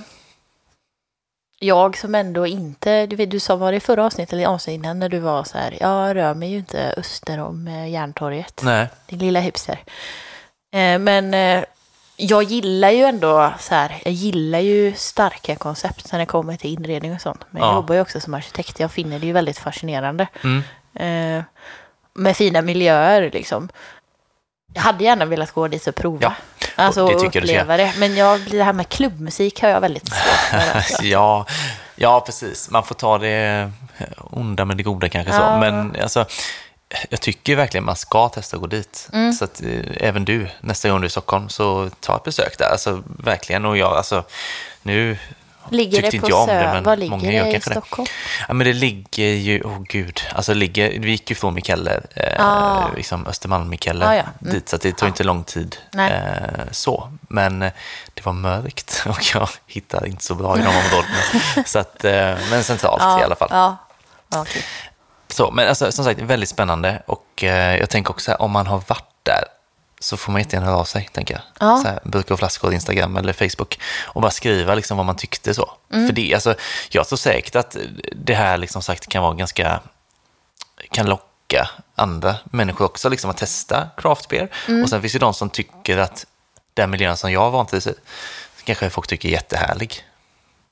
[1.60, 4.80] Jag som ändå inte, du vet du sa var det i förra avsnittet eller avsnittet
[4.84, 8.62] innan när du var så här, jag rör mig ju inte öster om eh, Järntorget,
[8.64, 8.88] nej.
[9.08, 9.80] din lilla hipster.
[10.74, 11.34] Eh, Men
[12.18, 16.74] jag gillar ju ändå så här, jag gillar ju starka koncept när det kommer till
[16.74, 17.42] inredning och sånt.
[17.50, 17.76] Men jag Ja.
[17.76, 18.80] jobbar ju också som arkitekt.
[18.80, 20.28] Jag finner det ju väldigt fascinerande.
[20.44, 20.64] Mm.
[21.40, 21.44] Eh,
[22.14, 23.70] med fina miljöer liksom.
[24.74, 26.18] Jag hade gärna velat gå dit och prova.
[26.78, 27.94] Ja, alltså det tycker jag uppleva det.
[27.98, 30.78] Men jag, det här med klubbmusik har jag väldigt svårt för.
[30.78, 31.04] Alltså.
[31.04, 31.46] Ja,
[31.96, 32.70] ja, precis.
[32.70, 33.72] Man får ta det
[34.32, 35.40] onda med det goda kanske så.
[35.40, 35.60] Ja.
[35.60, 36.26] Men alltså,
[37.10, 39.10] jag tycker verkligen man ska testa att gå dit.
[39.14, 39.34] Mm.
[39.34, 39.70] Så att eh,
[40.00, 42.70] även du, nästa gång du är i Stockholm, så ta ett besök där.
[42.70, 43.66] Alltså verkligen.
[43.66, 44.24] Och jag, alltså,
[44.82, 45.18] nu
[45.70, 47.52] Ligger tyckte det inte på jag om det, men Var ligger många gör det i
[47.52, 47.74] kanske det.
[47.74, 48.08] Stockholm?
[48.48, 52.02] Ja, men det ligger ju, åh gud, alltså det ligger, vi gick ju från Mikaelle,
[52.16, 52.90] eh, Ah.
[52.96, 54.24] liksom Östermalm, Mikaelle, Ah, ja.
[54.42, 54.54] Mm.
[54.54, 56.12] dit, så det tog inte lång tid Nej.
[56.12, 57.12] eh, så.
[57.22, 57.72] Men eh,
[58.14, 61.18] det var mörkt och jag hittade inte så bra i de områdena.
[61.66, 63.50] så att, eh, men centralt i alla fall.
[63.52, 63.78] Ja,
[64.36, 64.64] okej.
[65.36, 68.68] Så, men alltså, som sagt, väldigt spännande och eh, jag tänker också här, om man
[68.68, 69.44] har varit där
[70.00, 71.44] så får man jättegärna höra av sig, tänker jag.
[71.60, 71.78] Ja.
[71.78, 75.54] Så här, burkar och flaskor, Instagram eller Facebook och bara skriva liksom vad man tyckte
[75.54, 75.72] så.
[75.94, 76.08] Mm.
[76.08, 76.56] För det, alltså,
[76.90, 77.78] jag tror säkert att
[78.16, 79.80] det här liksom sagt kan vara ganska,
[80.92, 84.50] kan locka andra människor också liksom att testa craft beer.
[84.68, 84.84] Mm.
[84.84, 86.26] Och sen finns det de som tycker att
[86.74, 87.94] den miljön som jag vantrivs i,
[88.64, 90.04] kanske folk tycker är jättehärlig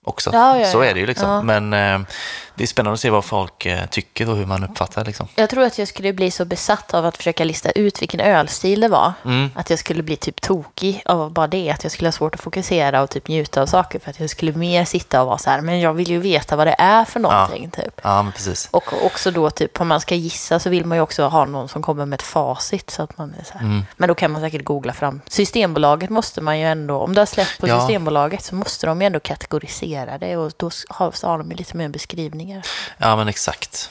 [0.03, 0.29] också.
[0.33, 0.85] Ja, ja, så ja.
[0.85, 1.29] är det ju liksom.
[1.29, 1.41] Ja.
[1.41, 2.07] Men eh,
[2.55, 5.27] det är spännande att se vad folk eh, tycker och hur man uppfattar liksom.
[5.35, 8.81] Jag tror att jag skulle bli så besatt av att försöka lista ut vilken ölstil
[8.81, 9.13] det var.
[9.25, 9.51] Mm.
[9.55, 11.71] Att jag skulle bli typ tokig av bara det.
[11.71, 13.99] Att jag skulle ha svårt att fokusera och typ njuta av saker.
[13.99, 16.55] För att jag skulle mer sitta och vara så här, men jag vill ju veta
[16.55, 17.71] vad det är för någonting.
[17.71, 18.01] Typ.
[18.03, 18.67] Ja, men precis.
[18.71, 21.69] Och också då, typ, om man ska gissa så vill man ju också ha någon
[21.69, 22.89] som kommer med ett facit.
[22.89, 23.57] Så att man är så.
[23.57, 23.85] Mm.
[23.97, 25.21] Men då kan man säkert googla fram.
[25.27, 27.79] Systembolaget måste man ju ändå, om du har släppt på Ja.
[27.79, 30.37] Systembolaget så måste de ju ändå kategorisera det.
[30.37, 32.65] Och då har, de ju lite mer beskrivningar.
[32.97, 33.89] Ja, men exakt.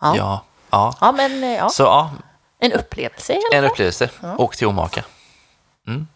[0.00, 0.44] Ja, ja.
[0.70, 0.94] Ja.
[1.00, 1.12] ja.
[1.12, 1.68] men eh, ja.
[1.68, 2.10] Så ja,
[2.58, 4.10] en upplevelse i en upplevelse.
[4.38, 5.04] Åk till Omaka.
[5.86, 6.06] Mm.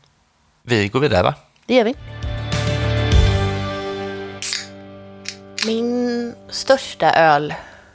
[0.62, 1.34] Vi går vidare, va?
[1.66, 1.94] Det gör vi.
[5.66, 7.12] Min största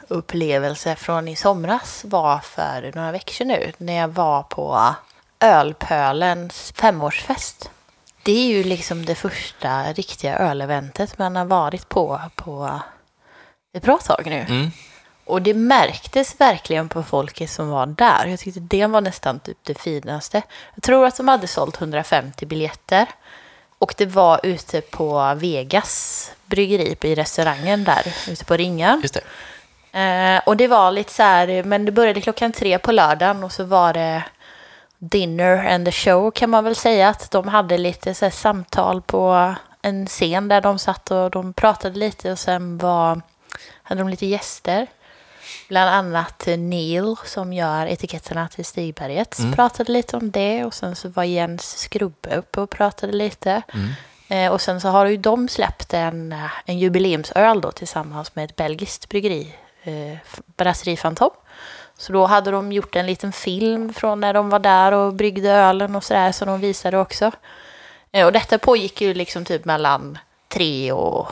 [0.10, 4.96] ölupplevelse från i somras var för några veckor nu när jag var på
[5.40, 7.72] Ölpölens femårsfest.
[8.24, 12.80] Det är ju liksom det första riktiga öleventet man har varit på på
[13.74, 14.46] ett bra tag nu.
[14.50, 14.72] Mm.
[15.26, 18.26] Och det märktes verkligen på folket som var där.
[18.26, 20.42] Jag tyckte det var nästan typ det finaste.
[20.76, 23.06] Jag tror att de hade sålt 150 biljetter.
[23.80, 29.02] Och det var ute på Vegas bryggeri i restaurangen där, ute på Ringan.
[29.02, 29.24] Just det.
[30.00, 33.52] Eh, och det var lite så här, men det började klockan tre på lördagen och
[33.52, 34.24] så var det
[35.00, 37.10] dinner and the show kan man väl säga.
[37.10, 42.00] Att de hade lite så samtal på en scen där de satt och de pratade
[42.00, 43.22] lite och sen var,
[43.84, 44.88] hade de lite gäster.
[45.68, 51.10] Bland annat Neil som gör etiketterna till Stigberget pratade lite om det och sen så
[51.10, 53.62] var Jens Skrubbe uppe och pratade lite.
[54.28, 56.36] Eh, och sen så har ju de släppt en,
[56.66, 60.18] en jubileumsöl då tillsammans med ett belgiskt bryggeri, eh,
[60.58, 61.30] Brasserie Fantom.
[62.00, 65.50] Så då hade de gjort en liten film från när de var där och bryggde
[65.50, 67.32] ölen och sådär som de visade också.
[68.12, 71.28] Eh, och detta pågick ju liksom typ mellan tre och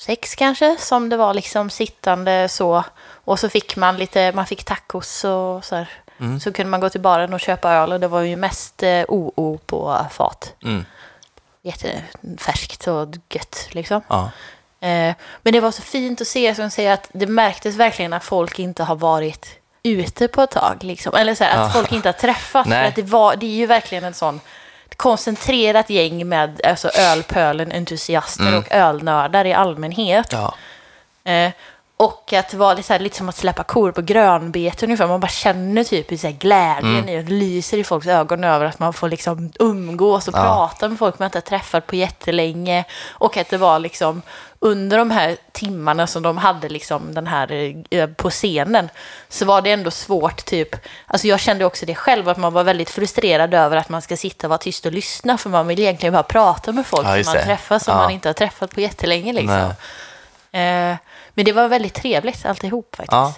[0.00, 2.84] sex kanske, som det var liksom sittande så.
[3.24, 5.88] Och så fick man lite, man fick tacos och så här.
[6.40, 9.04] Så kunde man gå till baren och köpa öl och det var ju mest eh,
[9.08, 10.54] OO på fat.
[10.62, 10.84] Mm.
[11.62, 14.00] Jättefärskt och gött liksom.
[14.08, 14.30] Ja.
[14.84, 18.24] Eh, men det var så fint att se, som säger, att det märktes verkligen att
[18.24, 19.46] folk inte har varit
[19.82, 20.76] ute på ett tag.
[20.80, 21.14] Liksom.
[21.14, 21.80] Eller så här, att Ja.
[21.80, 22.68] folk inte har träffats.
[22.70, 24.40] För att det, var, det är ju verkligen en sån
[24.96, 30.32] koncentrerat gäng med alltså, ölpölen-entusiaster och ölnördar i allmänhet.
[30.32, 30.54] Ja.
[31.32, 31.50] Eh,
[31.96, 35.06] och att det var lite, så här, lite som att släppa kor på grönbete ungefär.
[35.06, 38.66] Man bara känner typ hur så här, glädjen i det lyser i folks ögon över
[38.66, 40.42] att man får liksom umgås och Ja.
[40.42, 42.84] prata med folk man inte har träffat på jättelänge.
[43.10, 44.22] Och att det var liksom
[44.58, 48.88] under de här timmarna som de hade liksom den här eh, på scenen
[49.28, 50.76] så var det ändå svårt typ,
[51.06, 54.16] alltså jag kände också det själv att man var väldigt frustrerad över att man ska
[54.16, 57.24] sitta och vara tyst och lyssna för man vill egentligen bara prata med folk Ja,
[57.24, 58.02] som man träffar som Ja.
[58.02, 59.72] man inte har träffat på jättelänge liksom.
[60.52, 60.90] Nej.
[60.90, 60.96] Eh,
[61.34, 63.12] men det var väldigt trevligt alltihop faktiskt.
[63.12, 63.34] Ja.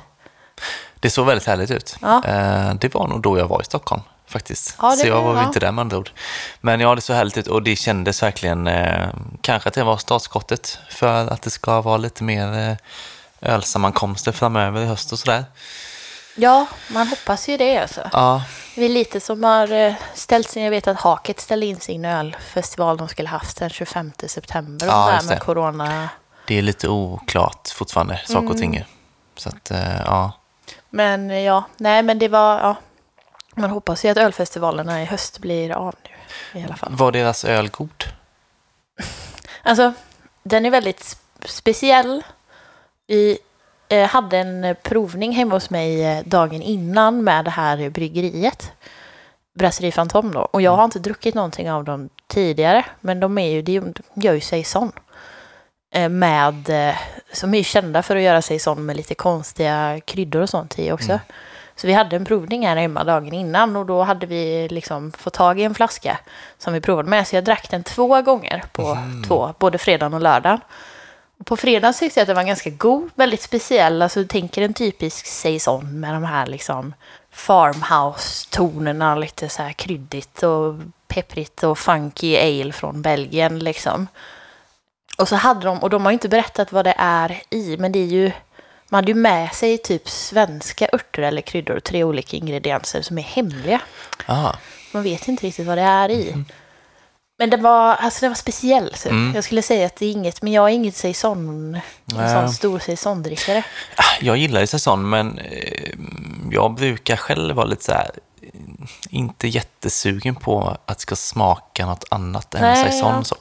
[1.00, 1.96] Det såg väldigt härligt ut.
[2.02, 2.22] Ja.
[2.24, 4.76] Eh, Det var nog då jag var i Stockholm faktiskt.
[4.82, 5.42] Ja, så jag var- ja.
[5.46, 6.10] inte där med andra ord.
[6.60, 9.08] Men ja, det såg härligt ut och det kändes verkligen, eh,
[9.40, 12.76] kanske att det var startskottet för att det ska vara lite mer eh,
[13.54, 15.44] ölsammankomster framöver i höst och sådär.
[16.38, 18.10] Ja, man hoppas ju det alltså.
[18.12, 18.42] Ja,
[18.74, 22.04] Det är lite som har eh, ställt sig, jag vet att Haket ställde in sin
[22.04, 26.08] ölfestival de skulle haft den 25 september och Ja, sådär med corona.
[26.46, 28.76] Det är lite oklart fortfarande, saker och ting.
[28.76, 28.88] Mm.
[29.36, 30.32] Så att, eh, ja.
[30.90, 32.76] Men eh, ja, nej men det var, ja.
[33.54, 36.94] Man hoppas ju att ölfestivalerna i höst blir av nu i alla fall.
[36.94, 38.04] Var deras öl god?
[39.62, 39.92] Alltså,
[40.42, 42.22] den är väldigt sp- speciell.
[43.06, 43.38] Vi
[43.88, 48.72] eh, hade en provning hemma hos mig eh, dagen innan med det här bryggeriet.
[49.54, 50.40] Brasserie Fantom då.
[50.40, 52.84] Och jag har inte druckit någonting av dem tidigare.
[53.00, 54.92] Men de, är ju, de gör ju saison.
[54.96, 55.05] Eh,
[56.08, 56.94] med, eh,
[57.32, 61.12] som är kända för att göra saison med lite konstiga kryddor och sånt i också.
[61.12, 61.20] Mm.
[61.76, 65.34] Så vi hade en provning här hemma dagen innan och då hade vi liksom fått
[65.34, 66.18] tag i en flaska
[66.58, 67.26] som vi provade med.
[67.26, 70.60] Så jag drack den två gånger på två, både fredagen och lördagen.
[71.38, 74.02] Och på fredagen tyckte jag att den var ganska god, väldigt speciell.
[74.02, 76.94] Alltså tänker en typisk saison med de här liksom
[77.32, 80.74] farmhouse-tonerna, lite så här kryddigt och
[81.08, 84.06] pepprigt och funky ale från Belgien liksom.
[85.16, 87.92] Och så hade de, och de har ju inte berättat vad det är i, men
[87.92, 88.32] det är ju,
[88.88, 93.22] man hade ju med sig typ svenska örter eller kryddor, tre olika ingredienser som är
[93.22, 93.80] hemliga.
[94.26, 94.52] Ah,
[94.92, 96.44] Man vet inte riktigt vad det är i.
[97.38, 98.94] Men det var, alltså det var speciell.
[98.94, 99.34] Så Mm.
[99.34, 101.74] Jag skulle säga att det är inget, men jag är inget saison,
[102.18, 103.64] en sån stor saisondrickare.
[104.20, 105.90] Jag gillar ju säsong, men eh,
[106.50, 108.10] jag brukar själv vara lite så här,
[109.10, 113.12] inte jättesugen på att det ska smaka något annat än Nej, säsong.
[113.14, 113.24] ja.
[113.24, 113.36] Så.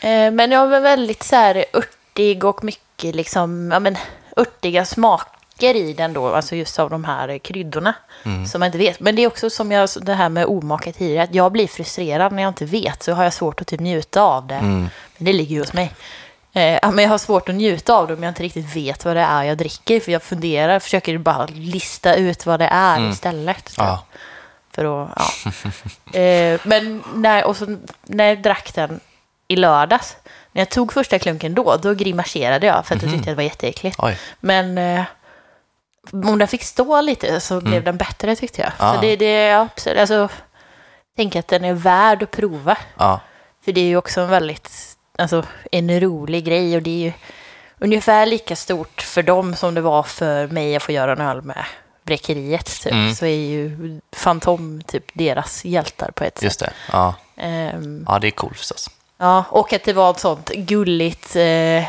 [0.00, 3.96] Eh, men jag var väldigt så här örtig och mycket liksom, ja men
[4.36, 7.94] örtiga smaker i den då, alltså just av de här kryddorna
[8.24, 8.46] Mm.
[8.46, 9.00] som jag inte vet.
[9.00, 12.32] Men det är också som jag, det här med omakat tidigare, att jag blir frustrerad
[12.32, 14.54] när jag inte vet, så har jag svårt att typ njuta av det.
[14.54, 14.80] Mm.
[15.16, 15.92] Men det ligger ju hos mig.
[16.52, 19.04] Eh, ja, men jag har svårt att njuta av det om jag inte riktigt vet
[19.04, 22.96] vad det är jag dricker, för jag funderar, försöker bara lista ut vad det är
[22.96, 23.10] Mm.
[23.10, 23.74] istället.
[23.76, 24.04] Ja.
[24.74, 25.50] För att, ja.
[26.20, 29.00] eh, men när, och så, när jag drack den
[29.50, 30.16] i lördags,
[30.52, 33.42] när jag tog första klunken då, då grimaserade jag för att jag tyckte att det
[33.42, 33.96] var jätteäckligt.
[33.98, 34.18] Oj.
[34.40, 35.04] Men eh,
[36.12, 38.72] om den fick stå lite så blev den bättre tyckte jag.
[38.76, 38.94] Ah.
[38.94, 40.28] Så det, det är absolut, alltså,
[41.16, 42.76] tänker att den är värd att prova.
[42.98, 43.20] Ja.
[43.64, 44.70] För det är ju också en väldigt,
[45.18, 47.12] alltså en rolig grej och det är ju
[47.78, 51.42] ungefär lika stort för dem som det var för mig att få göra en öl
[51.42, 51.64] med
[52.02, 52.82] Bräckeriet.
[52.82, 52.92] Typ.
[52.92, 53.14] Mm.
[53.14, 56.42] Så är ju Fantom typ deras hjältar på ett sätt.
[56.42, 56.72] Just det.
[56.92, 57.14] Ja.
[57.36, 58.90] Ehm, ja, det är coolt förstås.
[59.20, 61.84] Ja, och att det var ett sånt gulligt eh,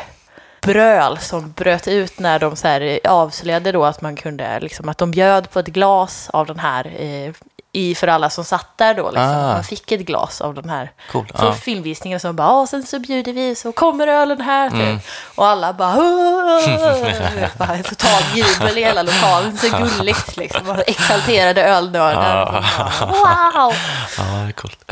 [0.61, 4.97] bröl som bröt ut när de så här avslöjade då att man kunde, liksom att
[4.97, 7.33] de bjöd på ett glas av den här eh,
[7.73, 9.03] i för alla som satt där då.
[9.11, 9.23] Liksom.
[9.29, 9.53] Ah.
[9.53, 11.27] Man fick ett glas av den här Cool.
[11.35, 11.53] för Ja.
[11.53, 14.69] filmvisningen som bara, "Ja, sen så bjuder vi, så kommer ölen här.
[14.69, 14.79] Typ.
[14.79, 14.99] Mm.
[15.35, 19.57] Och alla bara, "Åh!" bara total jubel i hela lokalen.
[19.57, 20.69] Så gulligt liksom.
[20.69, 22.63] Och exalterade ölnördar.
[22.79, 23.05] Ah.
[23.05, 23.73] Wow!
[24.17, 24.91] ja, det är coolt.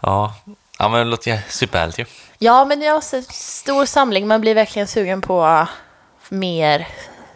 [0.00, 0.34] ja.
[0.78, 2.04] Ja, men det låter ju superhärligt ju.
[2.38, 4.26] Ja, men jag har så stor samling.
[4.28, 5.68] Man blir verkligen sugen på uh,
[6.28, 6.88] mer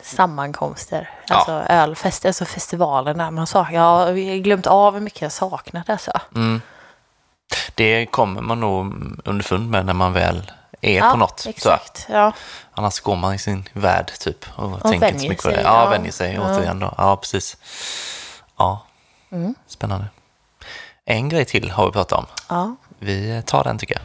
[0.03, 1.11] sammankomster.
[1.28, 1.34] Ja.
[1.36, 3.30] Alltså ölfester, alltså festivalerna.
[3.30, 6.12] Man sak- jag har glömt av hur mycket jag saknat alltså.
[6.34, 6.61] Mm.
[7.74, 8.93] Det kommer man nog
[9.24, 11.40] underfund med när man väl är ja, på något.
[11.40, 11.49] Så.
[11.49, 12.07] Exakt.
[12.11, 12.32] Ja.
[12.74, 15.62] Annars går man i sin värld typ och, tänker inte så mycket på det.
[15.62, 15.90] Ja, ja.
[15.90, 16.43] vänjer sig Ja.
[16.43, 16.95] återigen då.
[16.99, 17.57] Ja, precis.
[18.59, 18.86] Ja,
[19.32, 19.55] Mm.
[19.66, 20.07] spännande.
[21.05, 22.26] En grej till har vi pratat om.
[22.49, 22.76] ja.
[23.05, 24.03] Vi tar den tycker jag.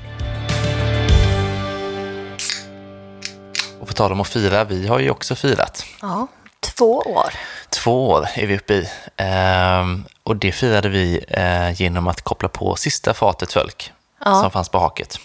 [3.81, 5.85] Och på tal om att fira, vi har ju också firat.
[6.01, 6.27] ja.
[6.59, 7.29] Två år.
[7.69, 8.89] Två år är vi uppe i.
[9.17, 13.91] Ehm, och det firade vi eh, genom att koppla på sista fatet fölk
[14.25, 14.41] Ja.
[14.41, 15.19] som fanns på haket.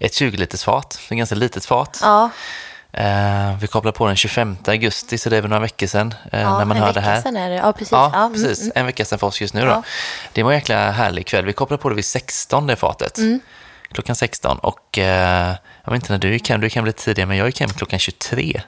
[0.00, 1.98] Ett 20-liters fat, ett ganska litet fat.
[2.02, 2.30] Ja.
[2.98, 6.40] Eh, vi kopplade på den 25 augusti, så det är väl några veckor sedan eh,
[6.40, 7.22] Ja, när man en hör det vecka här.
[7.22, 7.56] Sedan är det.
[7.56, 7.92] Ja, precis.
[7.92, 8.60] Ja, mm, precis.
[8.60, 8.72] mm.
[8.74, 9.66] En vecka sedan för oss just nu då.
[9.66, 9.82] Ja.
[10.32, 11.44] Det var en jäkla härlig kväll.
[11.44, 13.18] Vi kopplade på det vid 16, det fatet.
[13.18, 13.40] Mm.
[13.92, 14.58] Klockan 16.
[14.58, 17.36] Och eh, jag vet inte när du gick hem, du gick hem lite tidigare, men
[17.36, 18.62] jag gick hem klockan 23.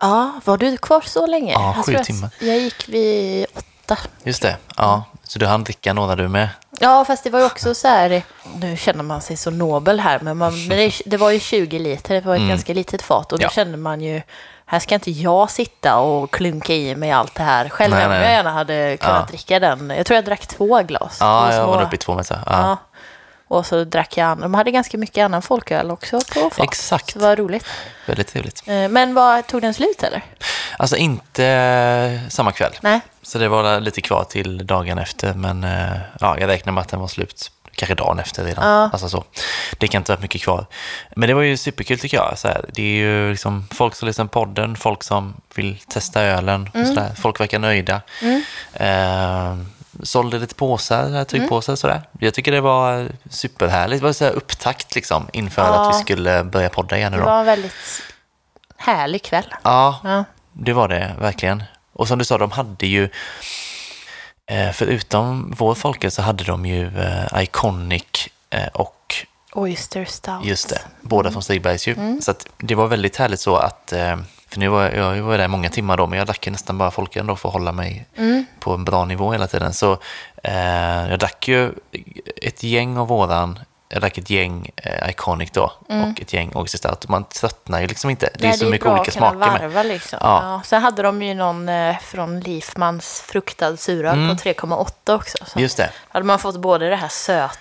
[0.00, 1.52] Ja, var du kvar så länge?
[1.52, 2.30] Ja, Jag sju att timmar.
[2.40, 3.98] Jag gick vid åtta.
[4.24, 5.04] Just det, ja.
[5.22, 6.48] Så du hann dricka några du med?
[6.80, 8.22] Ja, fast det var ju också så här,
[8.60, 11.78] nu känner man sig så nobel här, men, man, men det, det var ju 20
[11.78, 12.48] liter, det var ett Mm.
[12.48, 13.50] ganska litet fat och då Ja.
[13.50, 14.22] kände man ju,
[14.66, 18.16] här ska inte jag sitta och klunka i mig allt det här själv, Nej, även
[18.16, 19.26] om jag gärna hade kunnat Ja.
[19.28, 19.90] dricka den.
[19.96, 21.16] Jag tror jag drack två glas.
[21.20, 22.34] Ja, jag var uppe i två med så.
[22.46, 22.76] Ja.
[23.48, 26.64] Och så drack jag, de hade ganska mycket annan folköl också på fat.
[26.64, 27.10] Exakt.
[27.12, 27.66] Så det var roligt.
[28.06, 28.62] Väldigt trevligt.
[28.66, 30.22] Eh, Men vad, tog den slut eller?
[30.78, 32.72] Alltså inte eh, samma kväll.
[32.80, 33.00] Nej.
[33.22, 36.88] Så det var lite kvar till dagen efter, men eh, ja, jag räknar med att
[36.88, 38.68] den var slut kanske dagen efter redan.
[38.68, 38.90] Ja.
[38.92, 39.24] Alltså så.
[39.78, 40.66] Det kan inte vara mycket kvar.
[41.16, 42.38] Men det var ju superkul tycker jag.
[42.38, 46.22] Så här, det är ju liksom folk som lyssnar på podden, folk som vill testa
[46.22, 46.70] ölen.
[46.74, 47.10] Och sådär.
[47.16, 48.00] Folk verkar nöjda.
[48.72, 49.56] Eh,
[50.02, 52.02] sålde lite påsar, tryckpåsar och sådär.
[52.20, 54.00] Jag tycker det var superhärligt.
[54.00, 55.68] Det var så här upptakt liksom inför Ja.
[55.88, 57.72] att vi skulle börja podda igen nu Det var en väldigt
[58.76, 59.54] härlig kväll.
[59.62, 60.24] Ja, Ja.
[60.52, 61.62] det var det verkligen.
[61.92, 63.08] Och som du sa, de hade ju
[64.50, 69.14] Eh, förutom vår folköl så hade de ju eh, Iconic eh, och
[69.52, 70.44] Oyster Stout.
[70.44, 72.20] just det, båda från Stigbergs ju.
[72.20, 73.92] Så att det var väldigt härligt så att,
[74.56, 76.78] för nu var jag, jag var där många timmar då, men jag drack ju nästan
[76.78, 78.06] bara folköl då för att hålla mig
[78.60, 79.72] på en bra nivå hela tiden.
[79.72, 79.98] Så
[80.42, 81.72] eh, jag drack ju
[82.42, 86.78] ett gäng av våran, jag drack ett gäng eh, Iconic då och ett gäng Oyster
[86.78, 87.08] Stout.
[87.08, 88.28] Man tröttnar ju liksom inte.
[88.38, 89.60] Det är Nej, så mycket bra olika att kunna smaker med.
[89.70, 90.18] varva liksom.
[90.22, 90.40] Ja.
[90.42, 90.60] Ja.
[90.64, 95.38] Sen hade de ju någon eh, från Leafmans fruktad suröl på 3,8 också.
[95.44, 95.62] Så Mm.
[95.62, 95.90] Just det.
[96.08, 97.58] hade man fått både det här söta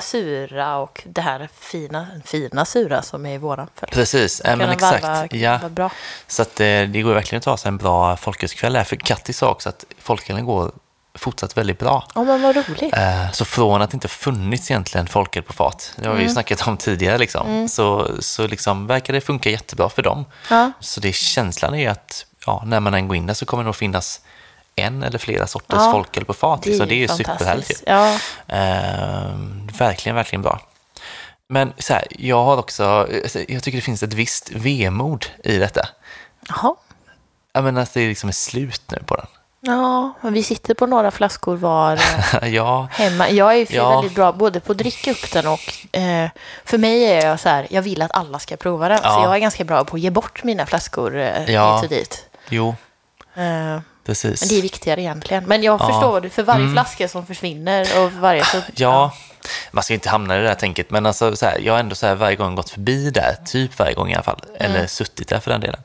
[0.00, 3.68] sura och det här fina, fina sura som är i våran.
[3.80, 5.02] Att Precis, ja, men exakt.
[5.02, 5.68] varva Ja.
[5.68, 5.90] bra.
[6.26, 8.84] Så att, eh, det går verkligen att ta sig en bra folkölskväll där.
[8.84, 10.72] För Katti sa också att folkölen går
[11.14, 12.06] fortsatt väldigt bra.
[12.14, 12.94] Ja, men vad roligt.
[12.96, 16.24] Eh, Så från att det inte funnits egentligen folköl på fat, det har vi ju
[16.24, 16.34] Mm.
[16.34, 20.24] snackat om tidigare, liksom, så, så liksom verkar det funka jättebra för dem.
[20.50, 20.72] Ja.
[20.80, 23.66] Så det, känslan är att ja, när man än går in där så kommer det
[23.66, 24.20] nog finnas
[24.76, 26.66] en eller flera sorters Ja, folköl på fat.
[26.66, 26.88] Liksom.
[26.88, 27.82] Det är ju superhärligt.
[27.86, 28.12] Ja.
[28.46, 29.34] Eh,
[29.78, 30.60] verkligen, verkligen bra.
[31.48, 32.84] Men så här, jag har också,
[33.24, 35.88] alltså, jag tycker det finns ett visst vemod i detta.
[36.48, 36.74] Jaha.
[37.52, 39.26] Jag menar att det liksom är slut nu på den.
[39.66, 41.92] Ja, men vi sitter på några flaskor var
[42.42, 43.30] eh, ja, hemma.
[43.30, 43.90] Jag är ju Ja.
[43.90, 46.28] väldigt bra både på att dricka upp den och eh,
[46.64, 48.98] för mig är jag så här, jag vill att alla ska prova den.
[48.98, 49.22] Så Ja.
[49.24, 51.74] jag är ganska bra på att ge bort mina flaskor eh, Ja.
[51.74, 52.28] hit och dit.
[52.48, 52.74] jo,
[53.36, 54.40] Eh, precis.
[54.40, 55.44] men det är viktigare egentligen.
[55.44, 55.86] Men jag Ja.
[55.86, 58.58] förstår du, för varje flaska som försvinner och varje så...
[58.76, 59.12] Ja,
[59.72, 61.94] man ska inte hamna i det där tänket, men alltså, så här, jag har ändå
[61.94, 64.72] så här, varje gång gått förbi där, typ varje gång i alla fall, Mm.
[64.72, 65.80] eller suttit där för den delen.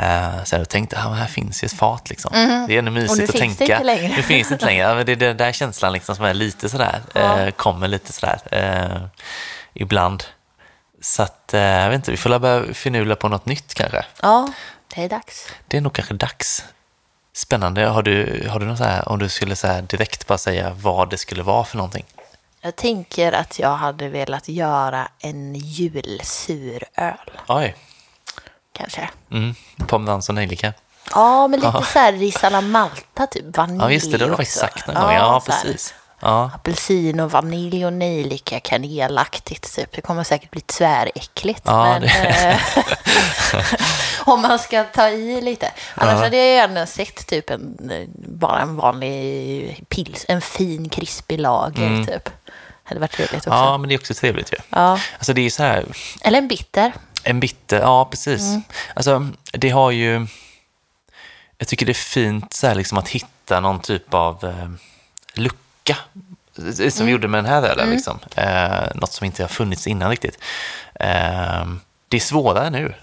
[0.00, 2.30] Uh, så här, och tänkt, ah, här finns ju ett fat liksom.
[2.68, 3.18] Det är ändå mysigt Mm.
[3.18, 3.74] nu att finns det tänka.
[3.74, 4.16] inte längre.
[4.16, 4.88] Nu finns det inte längre.
[4.88, 7.38] Ja, men det är den där känslan liksom som är lite sådär, Ja.
[7.40, 9.02] eh, kommer lite sådär eh,
[9.74, 10.24] ibland.
[11.02, 14.04] Så att, jag vet inte, vi får börja finula på något nytt kanske.
[14.22, 14.48] ja,
[14.94, 15.48] det är dags.
[15.68, 16.64] Det är nog kanske dags.
[17.36, 17.86] Spännande.
[17.86, 21.10] Har du, har du något så här, om du skulle så direkt bara säga vad
[21.10, 22.04] det skulle vara för någonting?
[22.60, 27.76] Jag tänker att jag hade velat göra en julsuröl, Oj.
[28.72, 29.10] kanske.
[29.30, 29.54] Mm.
[29.86, 30.72] Pomerans och nejlika.
[31.10, 34.18] Ja, men lite så här risala malta, typ vanilj Ja, just det.
[34.18, 35.12] Det har du faktiskt sagt någon gång.
[35.12, 35.76] Ja, så här.
[36.20, 39.92] Ja, apelsin och vanilj och nejlika kanelaktigt typ.
[39.92, 41.62] Det kommer säkert bli tväräckligt.
[41.64, 42.58] Ja, men, det-
[43.52, 43.64] eh,
[44.28, 45.70] om man ska ta i lite.
[45.94, 46.24] Annars Ja.
[46.24, 47.76] hade jag gärna sett typ en,
[48.28, 52.28] bara en vanlig pils, en fin krispig lager typ.
[52.84, 53.50] Hade varit trevligt också.
[53.50, 53.58] Mm.
[53.62, 53.78] ja, Ja.
[53.78, 54.56] men det är också trevligt ju.
[54.70, 55.84] Alltså det är så här,
[56.20, 56.92] Eller en bitter.
[57.22, 58.40] en bitter, ja precis.
[58.42, 58.62] Mm.
[58.96, 60.26] Alltså det har ju,
[61.58, 64.70] jag tycker det är fint så här liksom att hitta någon typ av eh,
[65.34, 65.56] lucka.
[66.56, 67.06] Som Mm.
[67.06, 68.18] vi gjorde med den här ölen, liksom.
[68.36, 70.38] eh, något som inte har funnits innan riktigt.
[70.94, 71.66] Eh,
[72.08, 72.94] det är svårare nu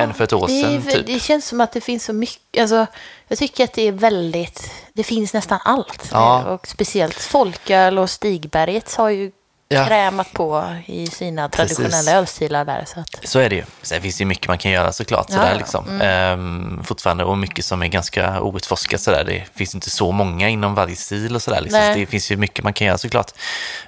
[0.00, 0.82] än för ett år det, sedan.
[0.92, 1.06] Typ.
[1.06, 2.60] det känns som att det finns så mycket.
[2.60, 2.86] Alltså,
[3.28, 6.08] jag tycker att det är väldigt, det finns nästan allt.
[6.12, 6.44] Ja.
[6.44, 9.32] Och speciellt folköl och Stigbergets har ju
[9.72, 9.86] Ja.
[9.86, 11.76] krämat på i sina Precis.
[11.76, 12.84] traditionella ölstilar där.
[12.86, 13.64] Så att, Så är det ju.
[13.82, 15.26] Sen finns det ju mycket man kan göra såklart.
[15.28, 15.50] Ja, Sådär, ja.
[15.50, 15.58] Mm.
[15.58, 16.00] liksom.
[16.00, 19.00] Ehm, fortfarande, och mycket som är ganska outforskat.
[19.00, 19.24] Sådär.
[19.24, 21.60] Det finns inte så många inom varje stil och sådär.
[21.60, 21.80] Liksom.
[21.80, 23.30] Så det finns ju mycket man kan göra såklart.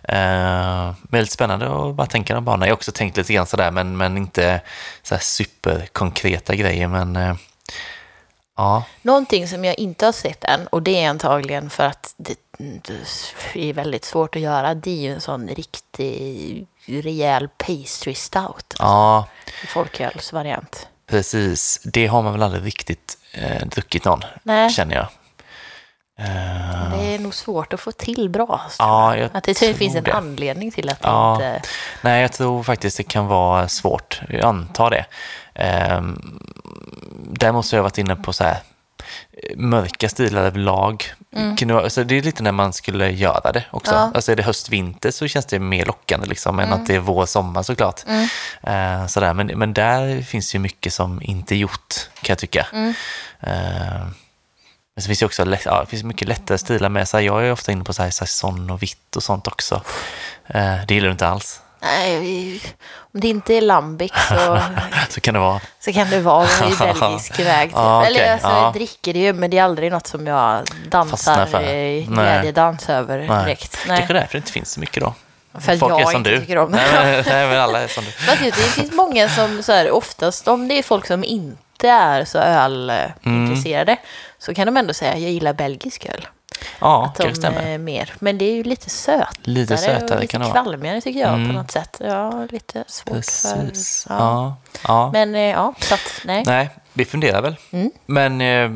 [0.08, 2.66] Ehm, väldigt spännande att bara tänka de banorna.
[2.66, 4.60] Jag har också tänkt lite grann sådär, men, men inte
[5.20, 6.88] superkonkreta grejer.
[6.88, 7.34] Men eh,
[8.56, 12.34] ja, Någonting som jag inte har sett än, och det är antagligen för att det,
[13.54, 18.74] det är väldigt svårt att göra, det är ju en sån riktig rejäl pastry stout.
[18.78, 19.26] ja,
[19.68, 20.88] Folkölsvariant.
[21.06, 21.80] precis.
[21.84, 24.70] Det har man väl aldrig riktigt eh, druckit någon, Nej.
[24.70, 25.06] känner jag.
[26.18, 28.60] Ehm, Det är nog svårt att få till bra.
[28.78, 30.12] Ja, jag att det finns en det.
[30.12, 31.34] anledning till att det Ja.
[31.34, 31.62] inte...
[32.02, 34.20] Nej, jag tror faktiskt det kan vara svårt.
[34.28, 35.04] Jag antar det.
[35.54, 36.38] Ehm,
[37.62, 38.58] så har jag varit inne på så här
[39.56, 41.04] mörka stilar överlag.
[41.74, 43.92] Vara- alltså det är lite när man skulle göra det också.
[43.94, 44.10] Ja.
[44.14, 46.98] Alltså är det höst, vinter så känns det mer lockande liksom, än att det är
[46.98, 48.00] vår, sommar såklart.
[48.62, 49.34] Eh, sådär.
[49.34, 52.66] Men, men där finns ju mycket som inte är gjort, kan jag tycka.
[53.40, 54.06] Eh,
[54.94, 57.08] men så finns det också ja, det finns mycket lättare stilar med.
[57.08, 59.82] Så här, jag är ofta inne på så här, saison och vitt och sånt också.
[60.46, 61.60] Eh, det gillar du inte alls.
[61.82, 62.60] Nej,
[63.14, 64.58] om det inte är lambic så,
[65.08, 65.60] Så kan det vara.
[65.80, 67.68] så kan det vara i belgisk väg.
[67.68, 67.76] Typ.
[67.76, 68.64] Ja, okej, Eller alltså, ja.
[68.64, 72.02] jag dricker det ju, men det är aldrig något som jag dansar Nej.
[72.02, 73.44] glädjedans över Nej.
[73.44, 73.78] direkt.
[73.86, 75.14] Kanske därför det inte finns så mycket då.
[75.60, 76.40] För att Folk är jag som inte du.
[76.40, 76.76] tycker om det.
[76.76, 78.10] Nej, men, nej, men alla är som du.
[78.10, 82.24] Fast det finns många som så här, oftast, om det är folk som inte är
[82.24, 83.96] så ölintresserade,
[84.38, 86.26] så kan de ändå säga jag gillar belgisk öl.
[86.80, 87.62] Ja, Att de kanske stämmer.
[87.62, 88.12] är mer.
[88.18, 90.46] Men det är ju lite sötare, Lite sötare och lite kan det.
[90.46, 90.64] Mm.
[90.64, 91.96] kvalmigare tycker jag på något sätt.
[92.00, 94.04] Ja, lite svårt Precis.
[94.08, 94.14] för...
[94.14, 94.56] Ja.
[94.88, 95.10] Ja.
[95.12, 96.42] Men eh, ja, så att nej.
[96.46, 97.56] Nej, vi funderar väl.
[97.70, 97.90] Mm.
[98.06, 98.70] Men eh,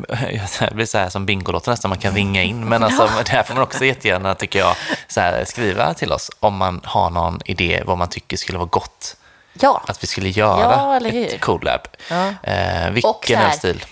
[0.61, 2.65] det blir så här som Bingolotto nästan, man kan ringa in.
[2.69, 4.77] Men alltså, det här får man också jättegärna, tycker jag,
[5.09, 8.69] så här, skriva till oss om man har någon idé vad man tycker skulle vara
[8.69, 9.17] gott
[9.61, 11.81] Ja, att vi skulle göra Ja, ett collab.
[12.11, 12.29] Ja.
[12.43, 13.85] Eh, Och vilken här- ölstil?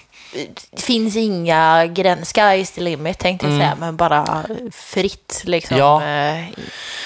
[0.70, 3.66] Det finns inga gränser, sky's the limit tänkte jag Mm.
[3.66, 5.76] säga, men bara fritt liksom.
[5.78, 6.02] Ja.
[6.04, 6.44] Eh,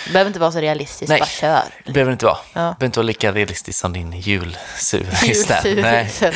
[0.07, 1.21] Det behöver inte vara så realistiskt, Nej.
[1.21, 1.63] bara kör.
[1.87, 2.37] Det behöver inte vara.
[2.53, 2.61] Ja.
[2.61, 4.13] Det behöver inte vara lika realistiskt som din.
[4.13, 5.07] Julsur.
[5.83, 6.11] Nej.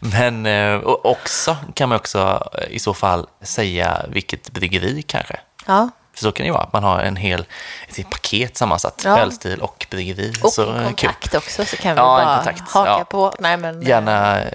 [0.00, 5.36] Men eh, och också kan man också eh, i så fall säga vilket bryggeri kanske.
[5.66, 7.46] Ja, För så kan det ju vara, att man har en hel,
[7.88, 9.02] ett helt paket sammansatt.
[9.04, 9.18] Ja.
[9.18, 10.32] Ölstil och bryggeri.
[10.42, 13.04] och så, kontakt också så kan vi Ja, bara kontakt, haka ja.
[13.04, 13.34] på.
[13.38, 14.50] Nej, men, eh, Gärna eh,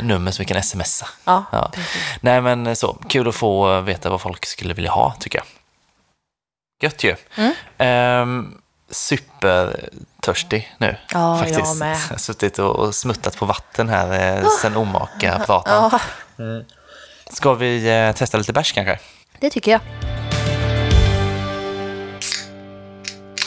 [0.00, 1.08] nummer så vi kan smsa.
[1.24, 1.70] Ja, Ja.
[2.20, 5.46] Nej men eh, så, kul att få veta vad folk skulle vilja ha tycker jag.
[6.82, 7.16] Gött ju.
[7.36, 7.54] Mm.
[7.78, 8.54] Ehm,
[8.90, 11.60] supertörstig nu Ja, faktiskt.
[11.60, 11.96] jag med.
[12.10, 15.90] har suttit och och smuttat på vatten här eh, sen omaka pratan.
[16.36, 16.60] Ja,
[17.30, 18.98] Ska vi eh, testa lite bärs kanske?
[19.40, 19.80] det tycker jag.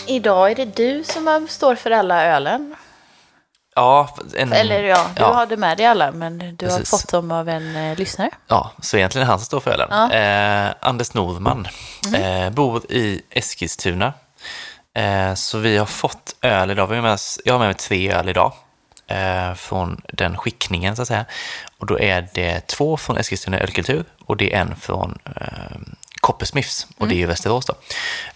[0.07, 2.75] Idag är det du som står för alla ölen.
[3.75, 5.33] Ja, en, Eller ja, du ja.
[5.33, 6.91] hade med dig alla, men du Precis.
[6.91, 8.29] har fått dem av en eh, lyssnare.
[8.47, 9.87] Ja, så egentligen är han som står för ölen.
[9.91, 10.11] Ja.
[10.11, 11.67] Eh, Anders Norman
[12.15, 14.13] eh, bor i Eskilstuna.
[14.93, 16.87] Eh, så vi har fått öl idag.
[16.87, 18.53] Vi har med oss, jag har med mig tre öl idag.
[19.07, 21.25] Eh, från den skickningen så att säga.
[21.77, 25.77] Och då är det två från Eskilstuna Ölkultur och det är en från eh,
[26.21, 27.73] Coppersmiths och det är ju Västerås då.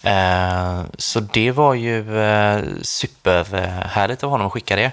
[0.09, 4.91] Eh, så det var ju eh, superhärligt av honom att skicka det.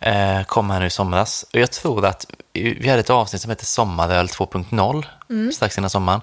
[0.00, 1.44] Eh, kom här nu i somras.
[1.52, 6.20] Och jag tror att vi hade ett avsnitt som heter Sommaröl 2.0 strax innan sommaren.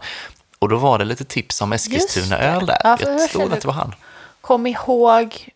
[0.59, 2.81] Och då var det lite tips om Eskilstuna-öl där.
[2.83, 3.95] Ja, jag tror att det var han.
[4.41, 5.49] Kom ihåg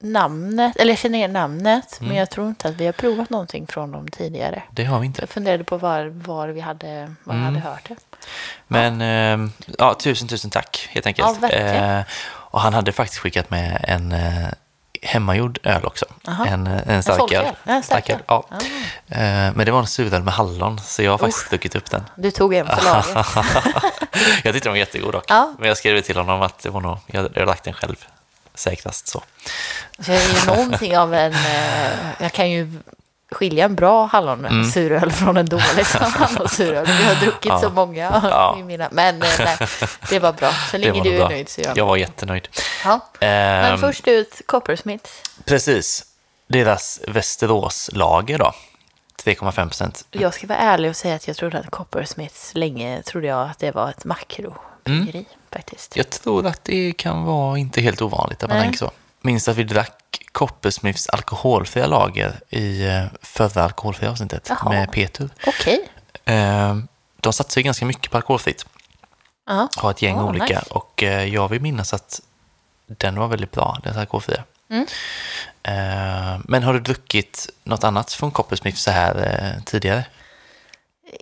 [0.00, 2.08] namnet, eller jag känner igen namnet, Mm.
[2.08, 4.62] men jag tror inte att vi har provat någonting från dem tidigare.
[4.70, 5.22] Det har vi inte.
[5.22, 7.44] Jag funderade på var, var vi hade, var Mm.
[7.46, 7.96] hade hört det.
[8.68, 11.38] Men eh, ja, tusen, tusen tack helt enkelt.
[11.42, 11.48] Ja.
[11.48, 14.48] Eh, och han hade faktiskt skickat med en eh,
[15.02, 16.06] hemmagjord öl också.
[16.28, 16.46] Aha.
[16.46, 17.44] En, eh, en starköl.
[17.44, 18.18] Ja, en starköl.
[18.26, 18.44] Ja.
[18.50, 18.58] Ah.
[19.54, 22.04] Men det var en suröl med hallon, så jag har faktiskt druckit upp den.
[22.16, 23.26] Du tog en för laget.
[24.44, 25.24] jag tyckte den var jättegod dock.
[25.28, 25.54] Ja.
[25.58, 28.06] Men jag skrev till honom att det var nog, jag hade lagt den själv
[28.54, 29.22] säkrast så.
[29.98, 31.34] Så jag är ju någonting av en...
[32.18, 32.72] Jag kan ju
[33.30, 35.10] skilja en bra hallon Mm.
[35.10, 36.86] från en dålig hallonsuröl.
[36.86, 37.60] Vi har druckit Ja.
[37.60, 38.58] så många Ja.
[38.64, 38.88] mina...
[38.92, 39.56] Men eh, nej,
[40.10, 40.50] det var bra.
[40.70, 41.28] Så länge du är bra.
[41.28, 42.48] nöjd så jag Jag var jättenöjd.
[42.84, 43.00] ja.
[43.20, 45.10] Men Ehm, först ut Coppersmith.
[45.44, 46.04] Precis.
[46.46, 48.52] Deras Västeråslager då.
[49.24, 50.04] 3,5 procent.
[50.10, 53.58] Jag ska vara ärlig och säga att jag trodde att Coppersmiths länge trodde jag att
[53.58, 55.96] det var ett makrobryggeri faktiskt.
[55.96, 58.90] Jag tror att det kan vara inte helt ovanligt att man tänker så.
[59.20, 64.68] Minns att vi drack Coppersmiths alkoholfria lager i eh, förra alkoholfria avsnittet Jaha.
[64.68, 65.28] med Peter.
[65.46, 65.88] Okej.
[66.24, 66.76] Eh,
[67.20, 68.66] De satsar ju ganska mycket på alkoholfritt.
[69.46, 69.68] Ja.
[69.76, 70.44] Har ett gäng Ah, olika.
[70.44, 70.64] nice.
[70.70, 72.20] Och eh, jag vill minnas att
[72.86, 74.44] den var väldigt bra, den alkoholfria.
[74.70, 74.86] Mm.
[76.44, 80.04] Men har du druckit något annat från Coppersmith så här tidigare?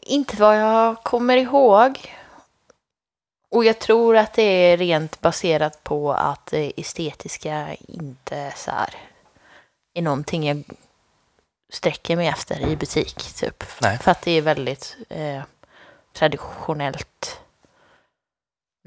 [0.02, 2.14] Inte vad jag kommer ihåg.
[3.50, 8.94] Och jag tror att det är rent baserat på att det estetiska inte så här
[9.94, 10.62] är någonting jag
[11.72, 13.34] sträcker mig efter i butik.
[13.34, 13.64] Typ.
[13.80, 13.98] Nej.
[13.98, 15.42] För att det är väldigt eh,
[16.12, 17.40] traditionellt.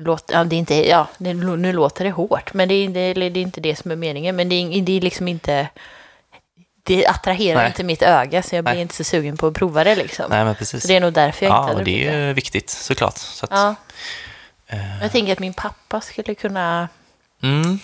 [0.01, 3.13] Låt, ja, det är inte, ja, det, nu låter det hårt, men det är, det,
[3.13, 4.35] det är inte det som är meningen.
[4.35, 5.67] Men det är, det är liksom inte...
[6.83, 7.67] Det attraherar Nej.
[7.67, 8.81] inte mitt öga, så jag blir Nej.
[8.81, 9.95] inte så sugen på att prova det.
[9.95, 10.25] Liksom.
[10.29, 10.81] Nej, men precis.
[10.81, 13.17] Så det är nog därför jag inte ja, och det druckit är ju viktigt såklart.
[13.17, 13.75] Så att, Ja,
[15.01, 16.87] jag tänker att min pappa skulle kunna
[17.43, 17.79] mm,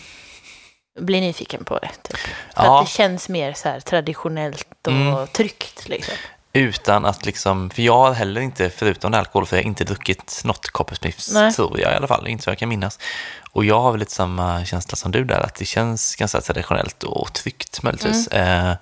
[1.00, 1.90] bli nyfiken på det.
[2.04, 2.18] Typ.
[2.18, 2.80] För Ja.
[2.80, 5.28] att det känns mer så här traditionellt och Mm.
[5.28, 5.88] tryggt.
[5.90, 6.14] Liksom.
[6.54, 11.56] utan att liksom, för jag har heller inte, förutom det alkoholfria, inte druckit något Coppersmiths,
[11.56, 13.00] tror jag i alla fall, inte så jag kan minnas.
[13.52, 17.04] Och jag har väl lite samma känsla som du där, att det känns ganska traditionellt
[17.04, 18.28] och tryggt möjligtvis.
[18.32, 18.76] Mm.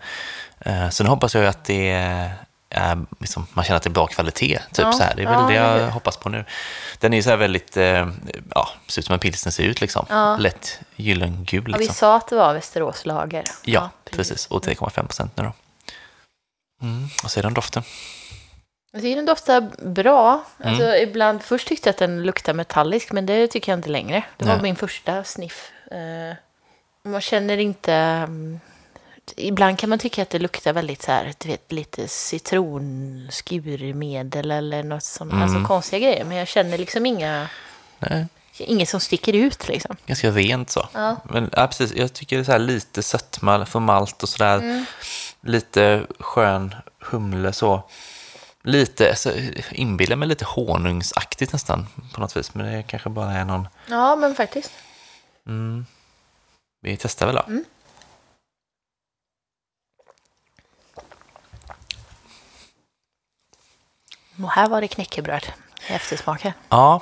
[0.65, 2.31] Eh, eh, så nu hoppas jag ju att det
[2.73, 4.91] är, liksom, man känner att det är bra kvalitet, typ Ja.
[4.91, 5.15] så här.
[5.15, 5.89] Det är väl Ja, det jag hur?
[5.91, 6.45] hoppas på nu.
[6.99, 8.07] Den är ju så här väldigt, eh,
[8.55, 10.05] ja, ser ut som en pilsner ser ut liksom.
[10.09, 10.37] Ja.
[10.37, 11.95] Lätt gyllengul Ja, vi liksom.
[11.95, 13.43] sa att det var Västeråslager.
[13.63, 14.45] Ja, precis.
[14.47, 15.53] Och 3,5 procent nu då.
[16.81, 17.07] Mm.
[17.23, 17.83] Och så är den doften.
[18.91, 20.43] Jag tycker den doftar bra.
[20.59, 20.69] Mm.
[20.73, 24.23] Alltså, ibland, först tyckte jag att den luktade metallisk, men det tycker jag inte längre.
[24.37, 24.63] Det var Nej.
[24.63, 25.71] min första sniff.
[25.91, 26.35] Eh,
[27.11, 28.27] man känner inte...
[29.37, 34.83] Ibland kan man tycka att det luktar väldigt så här, du vet, lite citronskurmedel eller
[34.83, 35.43] något sånt, Mm.
[35.43, 36.25] alltså konstiga grejer.
[36.25, 37.49] Men jag känner liksom inga,
[37.99, 38.25] Nej,
[38.57, 39.95] inget som sticker ut liksom.
[40.05, 40.87] ganska rent så.
[40.93, 41.17] Ja.
[41.29, 44.57] Men ja, precis, jag tycker det är så här lite sötma från malt och sådär.
[44.57, 44.85] Mm.
[45.41, 47.83] Lite skön humle så.
[48.65, 49.31] lite, alltså,
[49.71, 52.53] inbillar mig lite honungsaktigt nästan på något vis.
[52.53, 53.67] Men det kanske bara är någon...
[53.89, 54.71] Ja, men faktiskt.
[55.47, 55.85] Mm.
[56.81, 57.41] Vi testar väl då.
[57.47, 57.63] Mm.
[64.43, 65.45] Och här var det knäckebröd
[65.89, 66.51] i eftersmaken.
[66.69, 67.01] Ja.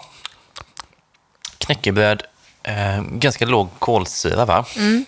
[1.57, 2.23] Knäckebröd,
[2.63, 4.65] eh, ganska låg kolsyra va?
[4.75, 5.05] Mm.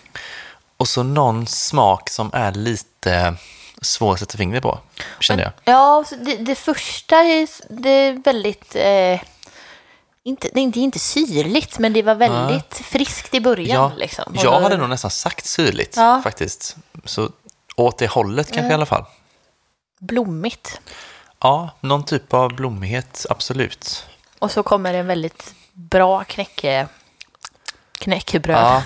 [0.76, 3.34] Och så någon smak som är lite
[3.82, 4.78] svår att sätta fingret på,
[5.20, 5.52] kände jag.
[5.74, 8.76] Ja, det, det första är, det är väldigt...
[8.76, 9.20] Eh,
[10.26, 13.90] inte, det är inte, inte syrligt, men det var väldigt friskt i början.
[13.90, 14.34] Ja, liksom.
[14.36, 16.20] Jag då- hade nog nästan sagt syrligt Ja.
[16.24, 16.76] faktiskt.
[17.04, 17.30] Så
[17.76, 19.04] åt det hållet kanske i alla fall.
[20.00, 20.80] Blommigt.
[21.44, 24.06] Ja, någon typ av blommighet, absolut.
[24.38, 26.88] Och så kommer en väldigt bra knäcke,
[27.92, 28.82] knäckebröd Ja.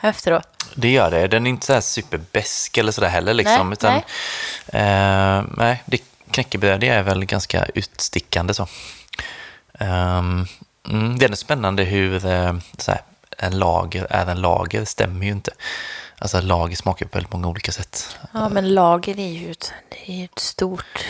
[0.08, 0.66] efteråt.
[0.74, 1.28] Det gör det.
[1.28, 3.34] Den är inte så här superbesk eller sådär heller.
[3.34, 4.82] Liksom, Nej, utan, nej.
[4.82, 8.66] Eh, nej, det, knäckebröd det är väl ganska utstickande så.
[9.80, 13.00] Mm, det är spännande hur eh, så här,
[13.38, 15.50] en lager är en lager, stämmer ju inte.
[16.18, 18.18] Alltså lager smakar på väldigt många olika sätt.
[18.32, 21.04] Ja, men lager är ju ett, det är ett stort...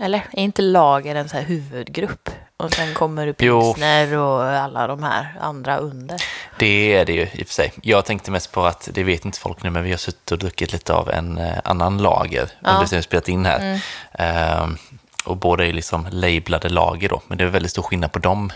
[0.00, 2.28] Eller är inte lager en så här huvudgrupp?
[2.56, 6.22] Och sen kommer det pilsner och alla de här andra under.
[6.58, 7.72] Det är det ju i och för sig.
[7.82, 10.38] Jag tänkte mest på att, det vet inte folk nu, men vi har suttit och
[10.38, 12.70] druckit lite av en eh, annan lager Ja.
[12.70, 13.80] under det vi spelat in här.
[14.12, 14.76] Ehm,
[15.24, 18.52] och båda är liksom lablade lager då, men det är väldigt stor skillnad på dem.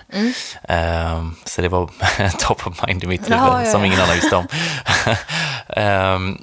[0.69, 1.91] Ehm, så det var
[2.39, 4.47] top of mind i mitt huvud, Ja, ja, som ingen annan visste om.
[5.69, 6.39] Ehm,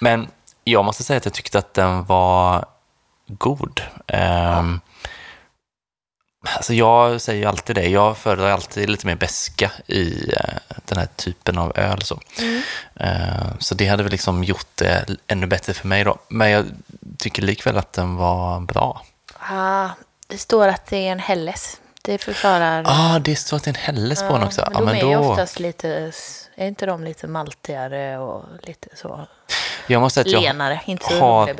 [0.00, 0.28] men
[0.64, 2.64] jag måste säga att jag tyckte att den var
[3.28, 3.80] god.
[4.06, 4.80] Ehm,
[6.56, 7.88] Alltså jag säger ju alltid det.
[7.88, 10.54] Jag föredrar alltid lite mer beska i eh,
[10.84, 12.02] den här typen av öl.
[12.02, 12.20] Så.
[12.94, 16.18] Eh, så det hade väl liksom gjort det ännu bättre för mig då.
[16.28, 16.66] Men jag
[17.18, 19.02] tycker likväl att den var bra.
[19.38, 19.88] Ah,
[20.26, 21.80] det står att det är en Helles.
[22.02, 22.84] Det förklarar...
[22.86, 24.62] ah, det står att det är en Helles på den också.
[24.72, 26.12] men Ja, men är då, oftast lite...
[26.54, 29.26] Är inte de lite maltigare och lite så
[29.88, 30.80] jag måste säga att jag lenare?
[30.84, 31.54] Inte har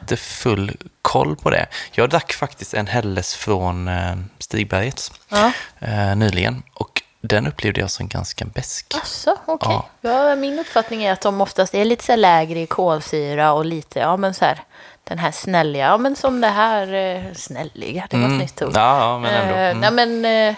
[0.00, 1.66] inte full koll på det.
[1.92, 5.52] Jag drack faktiskt en Helles från eh, Stigbergets Ja.
[5.78, 6.62] eh, nyligen.
[6.74, 8.94] Och den upplevde jag som ganska besk.
[9.02, 9.68] Asså, okej.
[10.00, 10.28] Ja.
[10.28, 10.36] Ja.
[10.36, 14.16] min uppfattning är att de oftast är lite så lägre i kolsyra och lite, ja
[14.16, 14.62] men så här,
[15.04, 18.68] den här snälliga, ja men som det här, eh, snälliga, det var ett nytt ord.
[18.68, 18.82] Mm.
[18.82, 19.54] Ja, ja, men ändå.
[19.54, 19.78] Mm.
[19.80, 19.90] Nej
[20.22, 20.56] men, eh,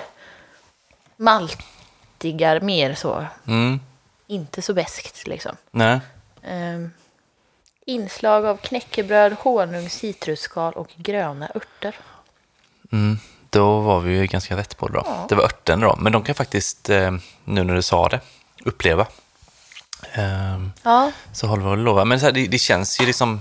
[1.17, 3.81] maltigar mer så, Mm.
[4.27, 5.57] inte så beskt liksom.
[5.71, 6.01] Nej.
[6.43, 6.89] Eh,
[7.87, 11.95] inslag av knäckebröd, honung, citrusskal och gröna örter.
[12.93, 13.19] Mm,
[13.51, 15.03] då var vi ju ganska rätt på det då.
[15.07, 15.27] Ja.
[15.29, 17.11] Det var örten då, men de kan faktiskt, eh,
[17.45, 18.21] nu när du sa det,
[18.65, 19.07] uppleva.
[20.13, 22.05] Ehm, Ja, så håller vi att lova.
[22.05, 23.41] Men så här, det, det känns ju liksom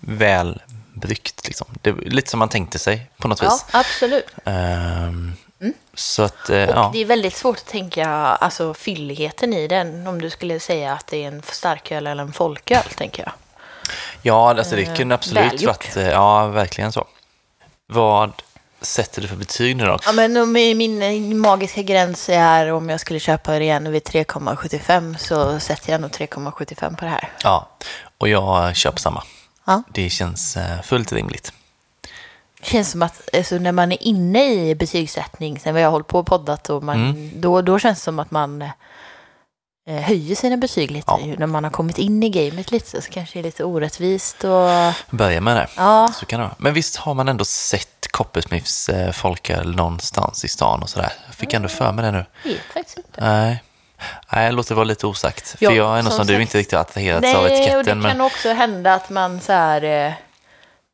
[0.00, 1.46] välbryggt.
[1.46, 1.66] Liksom.
[1.82, 3.64] Det lite som man tänkte sig på något ja vis.
[3.70, 4.26] absolut.
[4.44, 5.32] Ehm,
[5.94, 6.90] Så att, eh, Och ja.
[6.92, 11.06] det är väldigt svårt att tänka alltså, fylligheten i den om du skulle säga att
[11.06, 13.32] det är en starköl eller en folköl, tänker jag.
[14.22, 15.66] Ja, alltså det eh, kunde absolut välgjort.
[15.66, 17.06] varit, eh, ja verkligen så.
[17.86, 18.32] Vad
[18.80, 19.98] sätter du för betyg nu då?
[20.06, 25.60] Ja, men min, magiska gräns är om jag skulle köpa det igen vid 3,75 så
[25.60, 27.32] sätter jag nog 3,75 på det här.
[27.42, 27.68] Ja,
[28.18, 29.22] och jag köper samma.
[29.64, 29.82] Ja.
[29.94, 31.52] Det känns eh, fullt rimligt.
[32.60, 36.06] Det känns som att alltså, när man är inne i betygssättning, sen vi har hållit
[36.06, 37.30] på och poddat, och man, Mm.
[37.40, 38.68] då, då känns det som att man eh,
[39.86, 41.04] höjer sina betyg lite.
[41.20, 41.34] Ja.
[41.38, 44.44] När man har kommit in i gamet lite så kanske det är lite orättvist.
[44.44, 44.68] Och,
[45.10, 45.68] Börja med det.
[45.76, 46.54] ja, Så kan det vara.
[46.58, 51.12] Men visst har man ändå sett Coppersmiths eh, folköl någonstans i stan och sådär?
[51.26, 52.24] Jag fick ändå för mig det nu.
[52.44, 53.20] vet faktiskt inte.
[53.20, 53.62] Nej.
[54.32, 55.48] Nej, jag låter det vara lite osagt.
[55.48, 56.40] För Ja, jag är nog som som du sagt.
[56.42, 57.84] inte riktigt attraherats Nej, av och det etiketten.
[57.84, 58.20] kan Men...
[58.20, 60.12] också hända att man så här, eh,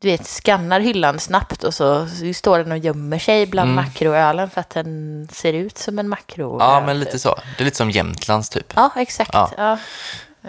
[0.03, 3.84] du vet, skannar hyllan snabbt och så, står den och gömmer sig bland Mm.
[3.84, 6.57] makroölen för att den ser ut som en makroöl.
[6.61, 7.34] Ja, men lite så.
[7.57, 8.72] Det är lite som Jämtlands typ.
[8.76, 9.30] Ja, exakt.
[9.32, 9.50] Ja.
[9.57, 9.78] Ja,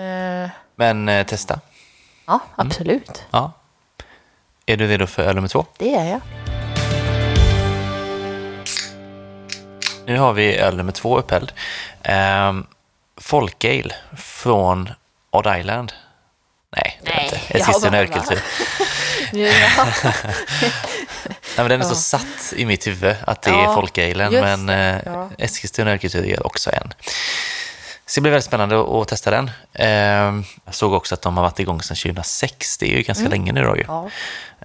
[0.01, 1.59] Eh, Men eh, testa.
[2.25, 3.23] ja absolut.
[3.31, 3.51] Ja.
[4.65, 5.65] Är du redo för öl nummer två?
[5.77, 6.21] Det är jag.
[10.05, 11.53] Nu har vi öl nummer två upphälld.
[12.49, 12.67] Um,
[13.17, 14.89] Folkale från
[15.29, 15.93] Odd Island.
[16.75, 17.37] Nej, det är Nej, inte.
[17.59, 18.39] Eskilstuna ölkultur.
[19.33, 19.49] Ja.
[21.25, 23.63] Nej, men den är så satt i mitt huvud att det är
[24.31, 25.27] just men eh.
[25.37, 26.93] Eskilstuna ölkultur är också en.
[28.05, 29.51] Så det blir väldigt spännande att, testa den.
[29.73, 29.87] Eh,
[30.65, 33.51] jag såg också att de har varit igång sedan 2006, det är ju ganska länge
[33.51, 33.83] nu då ju.
[33.83, 33.95] Mm.
[33.95, 34.09] ja,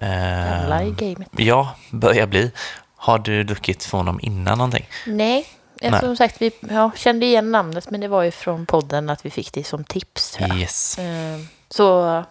[0.01, 1.27] Eh, alla i gamet.
[1.37, 2.51] ja, börjar bli.
[2.95, 4.89] Har du druckit från dem innan någonting?
[5.05, 5.45] Nej,
[5.81, 5.99] Nej.
[5.99, 9.29] som sagt, vi ja, kände igen namnet, men det var ju från podden att vi
[9.29, 10.37] fick det som tips.
[10.55, 10.97] Yes.
[10.99, 11.39] Eh,
[11.69, 12.23] Så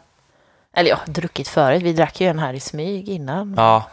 [0.78, 1.82] Eller ja, druckit förut.
[1.82, 3.54] Vi drack ju en här i smyg innan.
[3.56, 3.90] Ja,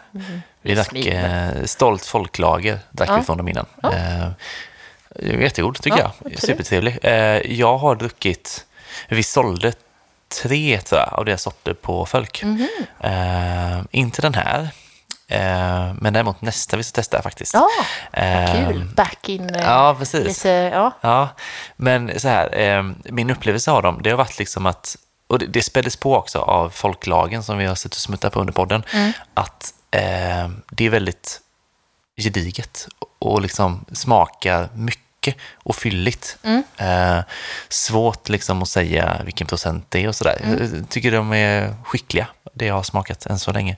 [0.61, 1.07] vi drack Smyg.
[1.07, 3.17] eh, Stolt folklager, drack Ja.
[3.17, 3.65] vi från dem innan.
[3.83, 3.93] Ja.
[3.93, 4.29] Eh,
[5.41, 6.39] jättegod tycker Ja, jag.
[6.39, 6.99] Supertrevlig.
[7.03, 7.13] Eh,
[7.51, 8.65] jag har druckit,
[9.09, 9.73] vi sålde
[10.41, 12.43] tre tror jag, av deras sorter på Fölk.
[12.43, 12.67] Mhm.
[12.99, 14.59] Eh, inte den här,
[15.27, 17.53] eh, men däremot nästa vi ska testa faktiskt.
[17.53, 17.67] Ja,
[18.13, 18.85] Eh, kul.
[18.95, 19.55] Back in.
[19.55, 20.25] eh, Ja, precis.
[20.27, 20.91] Lite, ja.
[21.01, 21.29] Ja,
[21.75, 24.95] men så här, eh, min upplevelse av dem, det har varit liksom att,
[25.27, 28.39] och det, det späddes på också av folklagen som vi har sett och smuttat på
[28.39, 28.83] under podden,
[29.33, 31.41] att eh, det är väldigt
[32.17, 32.87] gediget
[33.19, 36.37] och liksom smakar mycket och fylligt.
[36.77, 37.19] Eh,
[37.69, 40.39] svårt liksom att säga vilken procent det är och sådär.
[40.43, 43.77] Jag tycker de är skickliga, det jag har smakat än så länge.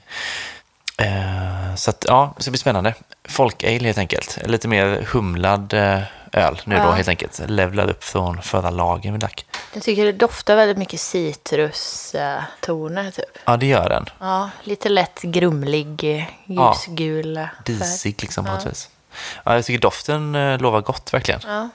[0.98, 2.93] Eh, så att, ja, det ska bli spännande.
[3.30, 4.38] Folk-ale helt enkelt.
[4.45, 6.00] Lite mer humlad eh,
[6.34, 6.91] öl nu då Ja.
[6.91, 7.41] helt enkelt.
[7.48, 9.45] Levlad upp från förra lagen vi drack.
[9.78, 13.38] Jag tycker det doftar väldigt mycket citrustoner typ.
[13.46, 14.06] Ja, det gör den.
[14.20, 16.74] Ja, lite lätt grumlig, Ja.
[16.74, 17.48] ljusgul färg.
[17.66, 18.90] Disig liksom på något vis.
[19.44, 21.42] Ja, jag tycker doften eh, lovar gott verkligen.
[21.48, 21.70] Ja.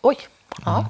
[0.00, 0.18] Oj.
[0.64, 0.86] Ja.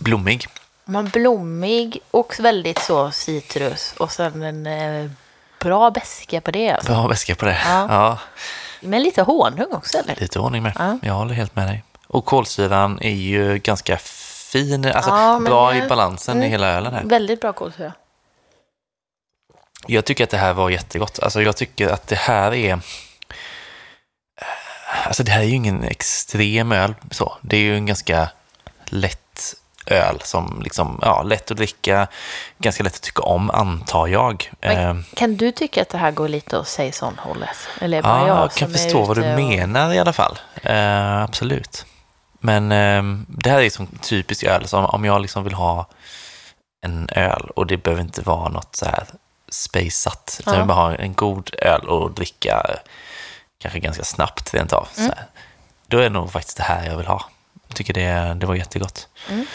[0.00, 0.46] Blommig.
[0.84, 3.94] Man blommig och väldigt så citrus.
[3.98, 5.10] Och sen en eh,
[5.60, 6.70] bra beska på det.
[6.70, 6.92] Alltså.
[6.92, 7.58] Bra väska på det.
[7.64, 7.86] Ja.
[7.88, 8.18] Ja,
[8.80, 10.16] Men lite honung också eller?
[10.16, 10.72] lite ordning med.
[10.78, 10.98] Ja.
[11.02, 11.84] Jag håller helt med dig.
[12.06, 13.96] Och kolsyran är ju ganska
[14.52, 16.50] fin, alltså Ja, bra i balansen i mm.
[16.50, 17.04] hela ölen här.
[17.04, 17.92] Väldigt bra kolsyra.
[19.86, 21.18] Jag tycker att det här var jättegott.
[21.18, 22.80] Alltså jag tycker att det här är...
[25.06, 27.36] Alltså det här är ju ingen extrem öl så.
[27.42, 28.30] Det är ju en ganska
[28.84, 29.27] lätt
[29.90, 32.06] öl som liksom, ja, lätt att dricka,
[32.58, 34.50] ganska lätt att tycka om antar jag.
[34.60, 37.56] Men Eh, Kan du tycka att det här går lite åt Saison-hållet?
[37.80, 40.38] Eller bara ja, jag jag kan förstå vad du och- menar i alla fall.
[40.62, 41.86] Eh, absolut.
[42.40, 45.86] Men eh, det här är som typiskt öl, som om jag liksom vill ha
[46.86, 49.04] en öl och det behöver inte vara något så här
[49.50, 50.58] spejsat, utan Ja.
[50.58, 52.66] jag vill bara ha en god öl och dricka
[53.62, 54.88] kanske ganska snabbt rent av.
[54.94, 55.12] Så Mm.
[55.16, 55.26] här.
[55.86, 57.24] Då är det nog faktiskt det här jag vill ha.
[57.68, 59.08] Jag tycker det, det var jättegott.
[59.30, 59.46] Mm.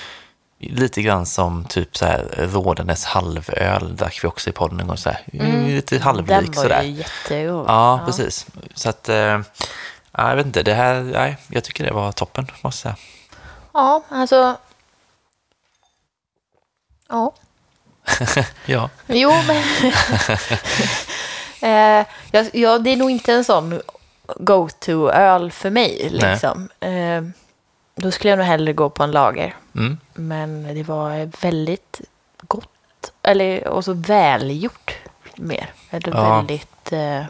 [0.71, 4.97] Lite grann som typ så här Rådenäs halvöl drack vi också i podden en gång.
[4.97, 5.21] Så här.
[5.67, 6.81] Lite Den halvlik var sådär.
[6.83, 7.65] ju jättegod.
[7.67, 8.45] Ja, precis.
[8.75, 9.41] Så att, eh, ja,
[10.29, 13.05] jag vet inte, det här, nej, jag tycker det var toppen, måste jag säga.
[13.73, 14.55] Ja, alltså...
[17.09, 17.33] Ja.
[18.65, 19.63] Ja, Jo, men...
[22.01, 22.05] eh,
[22.53, 23.81] ja, det är nog inte en sån
[24.35, 26.09] go-to-öl för mig.
[26.11, 26.69] Liksom.
[26.79, 27.21] Eh,
[27.95, 29.55] då skulle jag nog hellre gå på en lager.
[29.75, 29.97] mm.
[30.13, 32.01] Men det var väldigt
[32.37, 33.13] gott.
[33.21, 34.95] Eller och så välgjort
[35.35, 35.69] mer.
[35.89, 36.35] Eller Ja.
[36.37, 37.23] väldigt eh,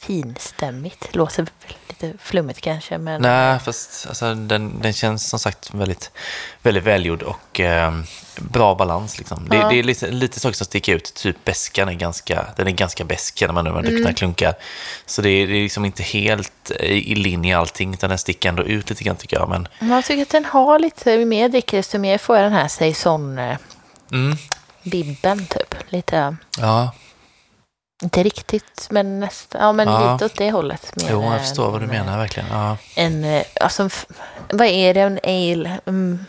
[0.00, 1.14] finstämmigt.
[1.14, 1.46] Låter
[1.88, 2.98] lite flummigt kanske.
[2.98, 6.10] Men nej, fast alltså, den, den känns som sagt väldigt,
[6.62, 8.00] väldigt välgjord och eh,
[8.40, 9.18] bra balans.
[9.18, 9.48] Liksom.
[9.48, 9.68] Det, Ja.
[9.68, 13.04] det är lite, lite saker som sticker ut, typ beskan är ganska, den är ganska
[13.04, 14.14] besk när man när man Mm.
[14.14, 14.54] klunkar.
[15.06, 18.48] Så det är, det är liksom inte helt i, i linje allting, utan den sticker
[18.48, 19.48] ändå ut lite grann tycker jag.
[19.48, 22.44] Men jag tycker att den har lite, ju mer jag dricker desto mer får jag
[22.44, 24.38] den här Saison-bibben
[25.38, 25.74] mm, typ.
[25.88, 26.92] Lite, ja,
[28.02, 30.12] inte riktigt, men nästan, ja men Ja.
[30.12, 30.92] lite åt det hållet.
[30.96, 32.48] Mer jo, jag förstår vad du menar verkligen.
[32.50, 32.76] Ja.
[32.96, 33.88] En, eh, alltså,
[34.52, 35.80] vad är det, en ale?
[35.86, 36.24] Mm,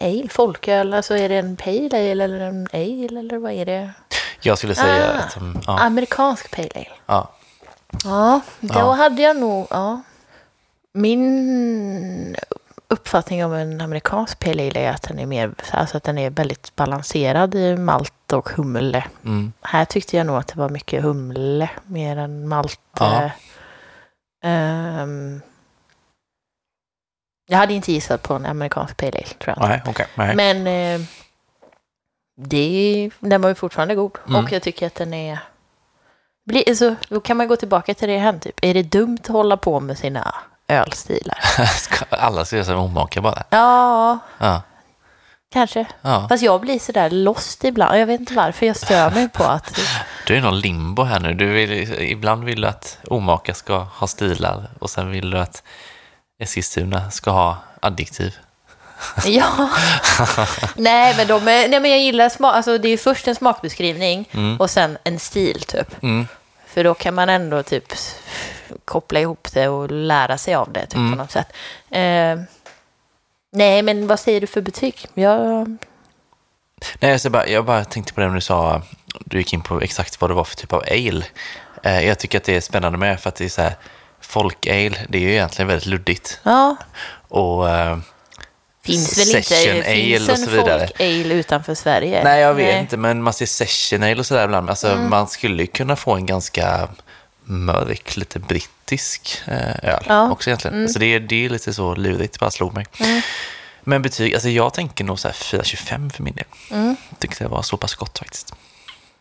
[0.00, 3.90] ale, folköl, alltså är det en pale ale eller en ale eller vad är det?
[4.40, 5.18] Jag skulle säga Ah.
[5.18, 6.86] att de, ja, Amerikansk pale ale.
[7.06, 7.30] ja,
[8.04, 10.00] Ja, då hade jag nog, ja.
[10.92, 12.36] Min
[12.90, 16.30] uppfattning om en amerikansk pale ale är att den är mer, alltså att den är
[16.30, 19.04] väldigt balanserad i malt och humle.
[19.24, 22.80] mm, Här tyckte jag nog att det var mycket humle mer än malt.
[22.98, 23.30] Ja.
[24.44, 25.40] ehm,
[27.46, 29.68] jag hade inte gissat på en amerikansk pale ale, tror jag.
[29.68, 30.36] nej, okej, nej.
[30.36, 31.06] Men eh,
[32.36, 34.18] det, den var ju fortfarande god.
[34.28, 34.44] Mm.
[34.44, 35.38] Och jag tycker att den är...
[36.46, 38.38] Bli, alltså, då kan man gå tillbaka till det här.
[38.38, 38.58] Typ.
[38.62, 40.34] Är det dumt att hålla på med sina
[40.70, 41.38] ölstilar?
[42.10, 43.42] Alla ska göra sig omaka bara.
[43.50, 44.62] Ja, Ja,
[45.52, 45.86] kanske.
[46.02, 46.26] ja.
[46.28, 47.98] Fast jag blir sådär lost ibland.
[48.00, 49.80] Jag vet inte varför jag stör mig på att...
[50.26, 51.34] Du är i någon limbo här nu.
[51.34, 51.72] Du vill,
[52.02, 55.62] ibland vill du att omaka ska ha stilar och sen vill du att
[56.42, 58.36] Eskilstuna ska ha adjektiv.
[59.24, 59.68] Ja.
[60.76, 62.54] nej, men de är, nej, men jag gillar smak.
[62.54, 64.28] Alltså, det är först en smakbeskrivning
[64.58, 66.02] och sen en stil typ.
[66.02, 66.26] Mm.
[66.66, 67.92] För då kan man ändå typ
[68.84, 71.10] koppla ihop det och lära sig av det typ, Mm.
[71.12, 71.46] på något sätt.
[71.90, 72.40] Eh,
[73.52, 75.06] nej, men vad säger du för betyg?
[75.14, 75.76] Jag,
[77.00, 78.82] Nej, jag, bara, jag bara tänkte på det när du sa,
[79.24, 81.24] du gick in på exakt vad det var för typ av ale.
[81.82, 83.74] Eh, jag tycker att det är spännande med för att det är så här,
[84.20, 86.40] folk-ale, det är ju egentligen väldigt luddigt.
[86.42, 86.76] ja,
[87.28, 87.98] Och eh,
[88.84, 90.86] Finns väl inte, finns ale en och så vidare.
[90.86, 92.24] folk ale utanför Sverige?
[92.24, 94.70] Nej, jag vet inte, men man ser session ale och sådär ibland.
[94.70, 95.10] Alltså, Mm.
[95.10, 96.88] Man skulle kunna få en ganska
[97.50, 100.20] mörk, lite brittisk eh, öl Ja.
[100.20, 100.32] Mm.
[100.32, 100.82] också egentligen.
[100.82, 102.86] Alltså, det, är, det är lite så lurigt, bara slog mig.
[103.80, 106.44] Men betyg, alltså jag tänker nog så här 4,25 för min del.
[106.70, 106.96] Mm.
[107.18, 108.54] Tyckte det var så pass gott faktiskt.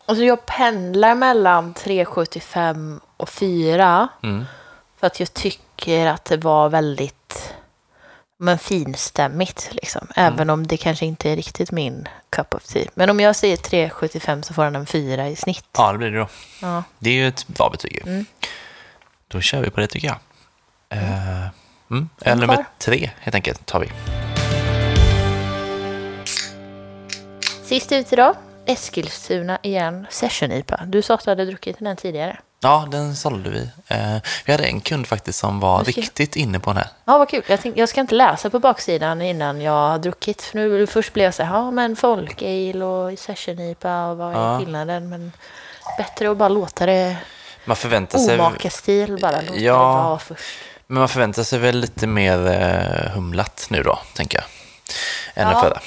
[0.05, 4.07] Alltså jag pendlar mellan 3,75 och 4.
[4.23, 4.45] Mm.
[4.99, 7.53] För att jag tycker att det var väldigt
[8.41, 9.69] men finstämmigt.
[9.71, 10.07] Liksom.
[10.15, 10.33] Mm.
[10.33, 12.89] Även om det kanske inte är riktigt min cup of tea.
[12.93, 15.65] Men om jag säger 3,75 så får den en 4 i snitt.
[15.77, 16.27] Ja, det blir det då.
[16.61, 16.83] Ja.
[16.99, 18.01] Det är ju ett bra betyg.
[18.07, 18.25] Mm.
[19.27, 20.17] Då kör vi på det tycker jag.
[20.89, 21.47] Eh,
[21.91, 22.09] mm.
[22.21, 23.91] Öl nummer tre helt enkelt tar vi.
[27.63, 28.35] Sist ut idag,
[28.65, 30.81] Eskilstuna igen, Session IPA.
[30.85, 32.39] Du sa att du hade druckit den tidigare.
[32.61, 33.69] Ja, den sålde vi.
[33.87, 35.93] Eh, vi hade en kund faktiskt som var Okej.
[35.93, 36.87] riktigt inne på den här.
[37.05, 37.43] Ja, vad kul.
[37.47, 40.41] Jag, tänkte, jag ska inte läsa på baksidan innan jag har druckit.
[40.41, 44.17] För nu först blev jag så här, ja men folk ale och session IPA och
[44.17, 44.59] vad är Ja.
[44.59, 45.09] skillnaden?
[45.09, 45.31] Men
[45.97, 47.17] bättre att bara låta det
[47.65, 49.41] Man förväntar sig, omakastil bara.
[49.41, 49.73] Låta Ja.
[49.73, 49.77] det
[50.09, 50.43] vara först.
[50.87, 54.45] men man förväntar sig väl lite mer eh, humlat nu då, tänker jag.
[55.45, 55.61] Än Ja.
[55.61, 55.81] förra.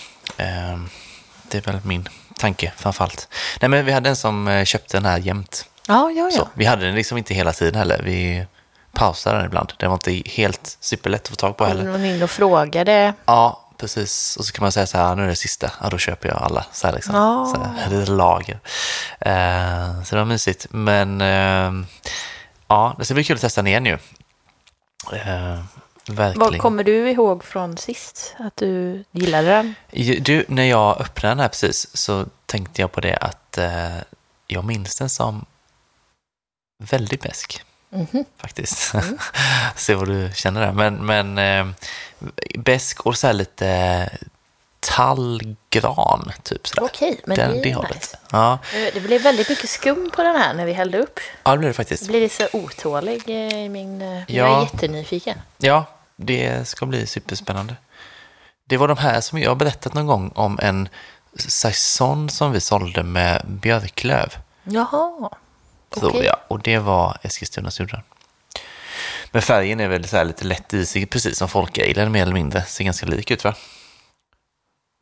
[0.47, 0.79] Eh,
[1.49, 2.09] det är väl min
[2.39, 3.29] tanke framförallt.
[3.61, 5.67] Nej, men vi hade en som köpte den här jämt.
[5.89, 6.49] Ja, ja, Så, ja.
[6.55, 8.03] vi hade den liksom inte hela tiden heller.
[8.05, 8.47] Vi
[8.93, 9.73] pausade den ibland.
[9.77, 11.85] Den var inte helt superlätt att få tag på heller.
[11.85, 13.15] Någon in och frågade.
[13.25, 14.37] Ja, precis.
[14.37, 15.73] Och så kan man säga så här, nu är det sista.
[15.83, 16.67] Ja, då köper jag alla.
[16.73, 17.15] Så här liksom.
[17.15, 17.53] Ja.
[17.55, 18.59] Så här, det är lager.
[19.21, 20.67] Eh, så det var mysigt.
[20.71, 21.87] Men eh,
[22.69, 23.99] ja, det ska bli kul att testa den igen ju.
[25.13, 25.59] Eh,
[26.07, 26.39] verkligen.
[26.39, 28.35] Vad kommer du ihåg från sist?
[28.39, 29.75] Att du gillade den?
[30.21, 33.97] Du, när jag öppnade den här precis så tänkte jag på det att eh,
[34.47, 35.45] jag minns den som
[36.91, 37.63] väldigt besk
[37.95, 38.25] Mhm.
[38.39, 38.93] faktiskt.
[39.77, 40.73] Se vad du känner där.
[40.73, 41.75] Men, men eh,
[42.59, 44.11] besk och så här lite
[44.81, 46.83] tallgran, typ sådär.
[46.85, 48.19] Okej, men Den- det är det nice.
[48.31, 48.59] Ja,
[48.95, 51.21] Det blev väldigt mycket skum på den här när vi hällde upp.
[51.43, 52.07] ja, det blir det faktiskt.
[52.07, 54.03] Blir det så otålig eh, i min...
[54.03, 54.25] eh, Ja.
[54.29, 55.39] Jag är jättenyfiken.
[55.59, 55.85] Ja,
[56.17, 57.77] det ska bli superspännande.
[58.65, 60.89] Det var de här som jag har berättat någon gång om en
[61.37, 64.37] saison som vi sålde med björklöv.
[64.65, 65.31] Jaha.
[66.01, 66.25] Tror Okej.
[66.25, 66.37] jag.
[66.49, 68.01] Och det var Eskilstunas udden.
[69.31, 72.63] Men färgen är väl så lite lätt isig, precis som folkalen mer eller mindre.
[72.63, 73.55] Ser ganska lik ut va?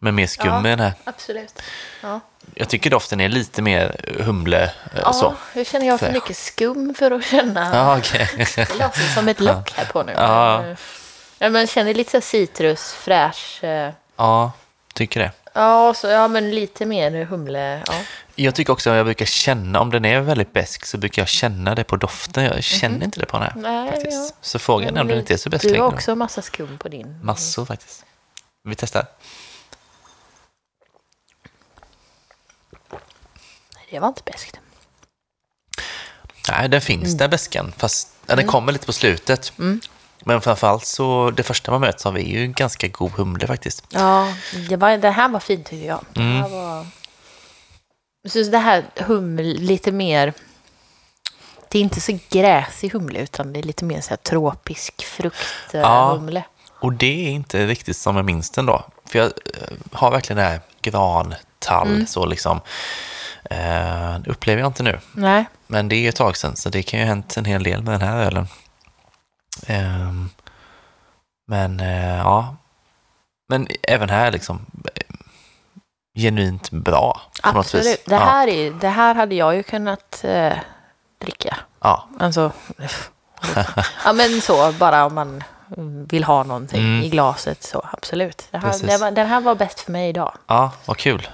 [0.03, 0.61] Men mer skum Ja.
[0.63, 0.93] den här.
[1.05, 1.63] Absolut.
[2.03, 2.21] Ja.
[2.55, 4.65] Jag tycker doften är lite mer humle.
[4.65, 4.71] eh,
[5.03, 5.35] Ja, så.
[5.53, 7.71] hur känner jag för mycket skum för att känna...
[7.77, 8.29] Ja, okej.
[8.57, 10.13] Det låter som ett lock här på nu.
[10.17, 10.65] Ja.
[11.39, 13.65] Ja, men känner lite så citrus, fräsch.
[13.65, 14.53] eh, ja,
[14.95, 15.33] tycker det.
[15.53, 17.83] Ja, så, ja, men lite mer humle.
[17.87, 17.95] Ja.
[18.43, 21.29] Jag tycker också att jag brukar känna, om den är väldigt besk så brukar jag
[21.29, 22.45] känna det på doften.
[22.45, 23.53] Jag känner inte det på den här.
[23.55, 23.63] Mhm.
[23.63, 24.13] Nej, faktiskt.
[24.31, 24.37] ja.
[24.41, 26.89] Så frågan är om den inte är så besk Du har också massa skum på
[26.89, 27.19] din.
[27.23, 28.05] Massor faktiskt.
[28.65, 29.07] Vi testar.
[33.91, 34.61] Det var inte beskt.
[36.49, 39.53] Nej, den finns där beskan, fast den kommer lite på slutet.
[40.25, 43.85] Men framförallt så, det första man möts av är ju en ganska god humle faktiskt.
[43.89, 44.35] Ja,
[44.69, 46.05] det, var, det här var fint tycker jag.
[46.13, 46.37] Det Mm.
[46.43, 46.87] här var...
[48.29, 50.33] Så det här humle, lite mer...
[51.69, 55.75] Det är inte så gräsig humle utan det är lite mer så här tropisk frukt
[55.75, 56.21] eh, Ja.
[56.81, 58.85] Och det är inte riktigt som jag minns den då.
[59.05, 62.61] För jag eh, har verkligen det här grantall, så liksom.
[64.21, 64.99] Det upplever jag inte nu.
[65.13, 65.45] Nej.
[65.67, 67.83] Men det är ett tag sedan, så det kan ju ha hänt en hel del
[67.83, 68.47] med den här ölen.
[69.67, 70.31] Ehm,
[71.47, 72.57] men eh, ja,
[73.49, 74.67] men även här liksom
[76.21, 77.21] genuint bra.
[77.43, 78.03] Absolut.
[78.07, 80.53] Det här, är, det här hade jag ju kunnat eh,
[81.19, 81.57] dricka.
[81.81, 82.53] Ja, Alltså,
[84.05, 85.45] ja men så, bara om man
[86.09, 87.03] vill ha någonting Mm.
[87.03, 88.49] i glaset så absolut.
[88.51, 90.33] Det här, det var, den här var bäst för mig idag.
[90.47, 91.29] ja, vad kul.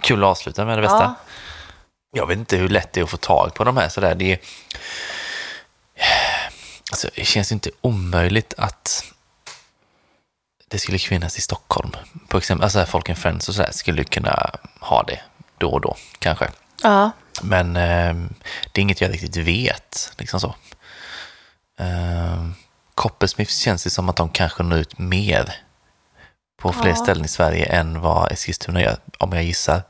[0.00, 1.02] Kul att avsluta med det bästa.
[1.02, 1.14] Ja.
[2.16, 4.14] Jag vet inte hur lätt det är att få tag på de här sådär.
[4.14, 4.38] Det, är,
[6.90, 9.04] alltså, det känns inte omöjligt att
[10.74, 11.90] det skulle finnas i Stockholm.
[12.28, 15.20] På exempel, alltså Folk and Friends och sådär skulle kunna ha det
[15.58, 16.50] då och då kanske.
[16.82, 17.10] Ja,
[17.42, 18.14] Men eh,
[18.72, 20.12] det är inget jag riktigt vet.
[20.18, 20.54] Liksom så.
[21.78, 22.46] Eh,
[22.94, 25.54] Coppersmiths känns det som att de kanske når ut mer
[26.62, 26.96] på fler Ja.
[26.96, 29.82] ställen i Sverige än vad Eskilstuna gör, om jag gissar.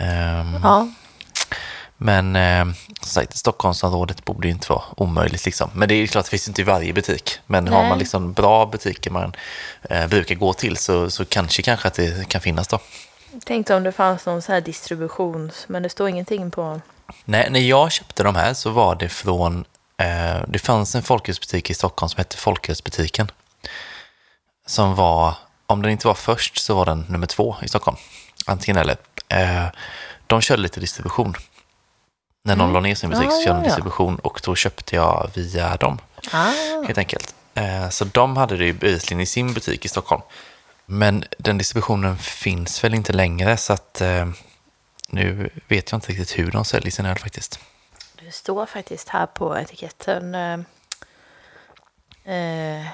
[0.00, 0.88] Ehm, ja.
[1.96, 2.64] Men eh,
[3.00, 5.44] sagt, Stockholmsområdet borde ju inte vara omöjligt.
[5.44, 5.70] Liksom.
[5.74, 7.38] Men det är klart, det finns inte i varje butik.
[7.46, 7.88] Men har Nej.
[7.88, 9.32] man liksom bra butiker man
[9.90, 12.78] eh, brukar gå till så, så kanske, kanske att det kan finnas då.
[13.44, 16.80] Tänkte om det fanns någon så här distributions, men det står ingenting på.
[17.24, 19.64] Nej, när jag köpte de här så var det från,
[19.96, 23.30] eh, det fanns en folkölsbutik i Stockholm som hette Folkölsbutiken.
[24.66, 25.34] som var,
[25.66, 27.96] om den inte var först så var den nummer två i Stockholm.
[28.46, 28.96] Antingen eller.
[29.28, 29.66] Eh,
[30.26, 31.34] de körde lite distribution.
[32.44, 35.30] När någon la ner sin butik så Ja, körde de distribution och då köpte jag
[35.34, 35.98] via dem
[36.32, 36.52] Ah.
[36.86, 37.34] helt enkelt.
[37.54, 40.22] Eh, Så de hade det ju bevisligen i sin butik i Stockholm.
[40.86, 44.28] Men den distributionen finns väl inte längre så att eh,
[45.08, 47.60] nu vet jag inte riktigt hur de säljer sin öl faktiskt.
[48.24, 50.34] Det står faktiskt här på etiketten.
[50.34, 50.58] Eh,
[52.34, 52.86] eh,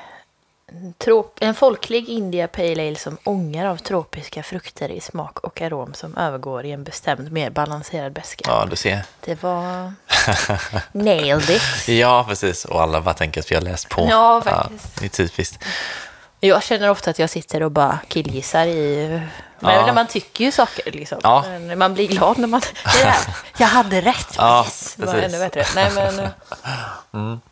[1.41, 6.17] en folklig India Pale Ale som ångar av tropiska frukter i smak och arom som
[6.17, 8.45] övergår i en bestämd mer balanserad beska.
[8.51, 9.03] Ja, du ser.
[9.25, 9.93] Det var...
[10.93, 11.63] Nailed it.
[11.89, 12.65] Ja, precis.
[12.65, 14.07] Och alla bara tänker att vi har läst på.
[14.11, 14.97] Ja, faktiskt.
[15.01, 15.65] det är typiskt.
[16.41, 19.09] Jag känner ofta att jag sitter och bara killgissar i...
[19.61, 19.93] Men Ja.
[19.93, 21.19] man tycker ju saker liksom.
[21.23, 21.45] Ja.
[21.49, 22.61] Men man blir glad när man...
[22.61, 23.17] Det där,
[23.59, 24.35] jag hade rätt.
[24.37, 25.35] Ja, yes, var precis.
[25.35, 25.65] ännu bättre.
[25.75, 27.39] Nej, men, eh,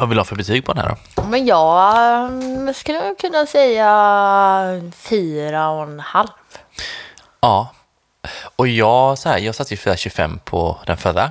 [0.00, 1.22] Vad vill du ha för betyg på den här då?
[1.22, 1.94] men jag
[2.26, 6.28] mm, skulle kunna säga fyra och en halv.
[7.40, 7.74] Ja.
[8.56, 11.30] Och jag, så här, jag satte ju 4,25 på den förra.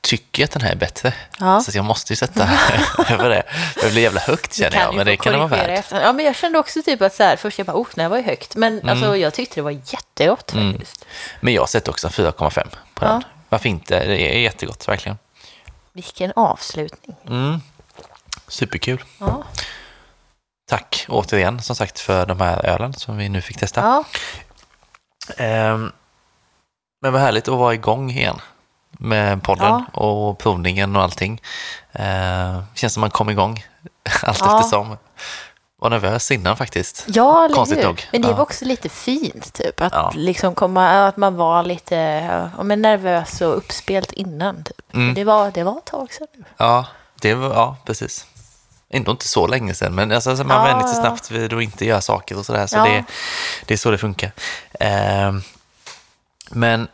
[0.00, 1.08] Tycker att den här är bättre.
[1.08, 1.52] Mm.
[1.52, 1.60] Ja.
[1.60, 2.48] Så att jag måste ju sätta
[3.10, 3.42] över det.
[3.82, 5.78] Det blir jävla högt känner jag, men det kan det vara värt.
[5.78, 6.06] efterhand.
[6.08, 8.16] Ja, men jag kände också typ att så här, först jag bara, oh, här var
[8.16, 8.56] ju högt.
[8.56, 8.88] Men Mm.
[8.88, 11.04] alltså, jag tyckte det var jättegott faktiskt.
[11.40, 12.50] Men jag sätter också 4,5
[12.94, 13.08] på Ja.
[13.08, 13.22] den.
[13.48, 14.04] Varför inte?
[14.06, 15.18] Det är jättegott, verkligen.
[15.94, 17.16] Vilken avslutning.
[17.28, 17.60] Mm.
[18.48, 19.04] Superkul.
[19.18, 19.42] Ja.
[20.68, 23.80] Tack återigen, som sagt, för de här ölen som vi nu fick testa.
[23.80, 24.04] Ja.
[25.36, 25.92] Ehm,
[27.02, 28.40] men vad härligt att vara igång igen
[28.90, 31.40] med podden och provningen och allting.
[31.92, 33.64] Ehm, känns som man kom igång
[34.22, 34.58] allt Ja.
[34.60, 34.96] eftersom.
[35.84, 37.04] Var nervös innan faktiskt.
[37.08, 37.84] Ja, Konstigt hur?
[37.84, 38.02] nog.
[38.12, 38.34] Men det Ja.
[38.34, 39.80] var också lite fint, typ.
[39.80, 40.12] Att, Ja.
[40.14, 41.94] liksom komma, att man var lite
[42.56, 44.64] ja, men nervös och uppspelt innan.
[44.64, 44.94] Typ.
[44.94, 45.14] Mm.
[45.14, 46.26] Det, var, det var ett tag sedan.
[46.36, 46.44] nu.
[46.56, 46.86] Ja,
[47.20, 48.26] det var, ja, precis.
[48.88, 51.62] Ändå inte så länge sedan, men alltså, alltså, man Ja, vänjer sig snabbt vid att
[51.62, 52.66] inte göra saker och sådär.
[52.66, 52.84] Så Ja.
[52.84, 53.04] det,
[53.66, 54.32] det är så det funkar.
[54.80, 55.42] Ehm,
[56.50, 56.88] men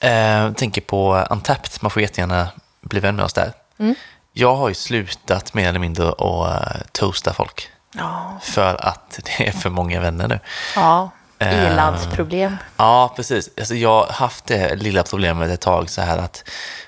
[0.00, 2.48] eh, tänker på Untapped, man får jättegärna
[2.80, 3.52] bli vän med oss där.
[3.78, 3.94] Mm.
[4.32, 7.68] Jag har ju slutat mer eller mindre att uh, toasta folk.
[7.94, 10.40] Ja, För att det är för många vänner nu.
[10.76, 11.10] ja.
[11.38, 11.72] Eh.
[11.72, 12.56] ilandsproblem.
[12.76, 13.50] Ja, precis.
[13.58, 16.44] Alltså, jag har haft det lilla problemet ett tag så här att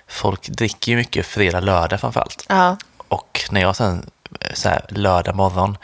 [0.08, 2.46] folk dricker ju mycket fredag, lördag framförallt.
[2.48, 2.76] Ja.
[3.08, 4.10] Och när jag sen
[4.40, 5.76] eh, så här, lördag morgon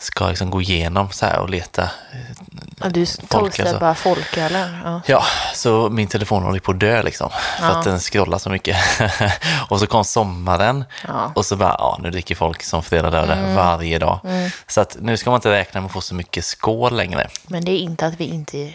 [0.00, 1.90] ska liksom gå igenom så här och leta.
[2.80, 3.78] Ja, du toastar alltså.
[3.78, 4.76] bara folkölen.
[4.84, 5.00] Ja.
[5.06, 5.24] Ja,
[5.54, 7.30] så min telefon håller på att dö liksom.
[7.58, 7.70] För Ja.
[7.78, 8.76] att den scrollar så mycket.
[9.68, 11.32] och så kom sommaren Ja.
[11.34, 13.54] och så bara, ja nu dricker folk som fredag, lördag Mm.
[13.54, 14.18] varje dag.
[14.66, 17.28] Så att nu ska man inte räkna med att få så mycket skål längre.
[17.46, 18.72] Men det är inte att vi inte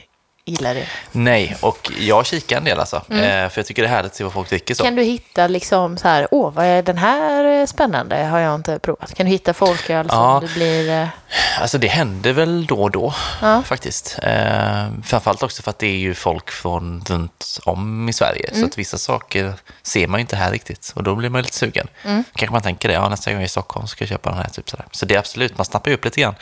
[0.47, 0.87] gillar det.
[1.11, 2.95] Nej, och jag kikar en del alltså.
[2.95, 4.83] Eh, för jag tycker det är härligt att se vad folk dricker så.
[4.83, 4.91] Mm.
[4.91, 8.15] Kan du hitta liksom så här, åh, vad är den här eh, spännande?
[8.25, 9.15] Har jag inte provat.
[9.15, 10.39] Kan du hitta folköl som Ja.
[10.47, 10.89] det blir...
[11.01, 11.07] eh,
[11.61, 13.63] Alltså det händer väl då och då Ja.
[13.63, 14.19] faktiskt.
[14.23, 18.47] Eh, framförallt också för att det är ju folk från runt om i Sverige.
[18.49, 18.59] Mm.
[18.61, 19.53] Så att vissa saker
[19.83, 20.91] ser man ju inte här riktigt.
[20.95, 21.87] Och då blir man lite sugen.
[22.03, 22.23] Mm.
[22.35, 24.37] Kanske man tänker det, ja nästa gång jag är i Stockholm ska jag köpa den
[24.39, 24.49] här.
[24.49, 24.85] Typ sådär.
[24.91, 26.35] Så det är absolut, man snappar ju upp lite grann.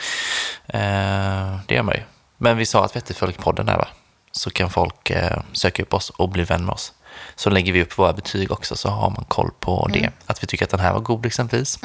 [0.68, 2.02] Eh, det gör man ju.
[2.36, 3.88] Men vi sa att Vettefolk-podden där va?
[4.32, 6.92] Så kan folk eh, söka upp oss och bli vän med oss.
[7.34, 10.10] Så lägger vi upp våra betyg också så har man koll på det.
[10.26, 11.78] Att vi tycker att den här var god exempelvis.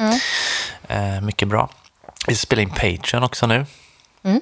[0.88, 1.68] Eh, mycket bra.
[2.26, 3.66] Vi spelar in Patreon också nu.
[4.22, 4.40] Mm.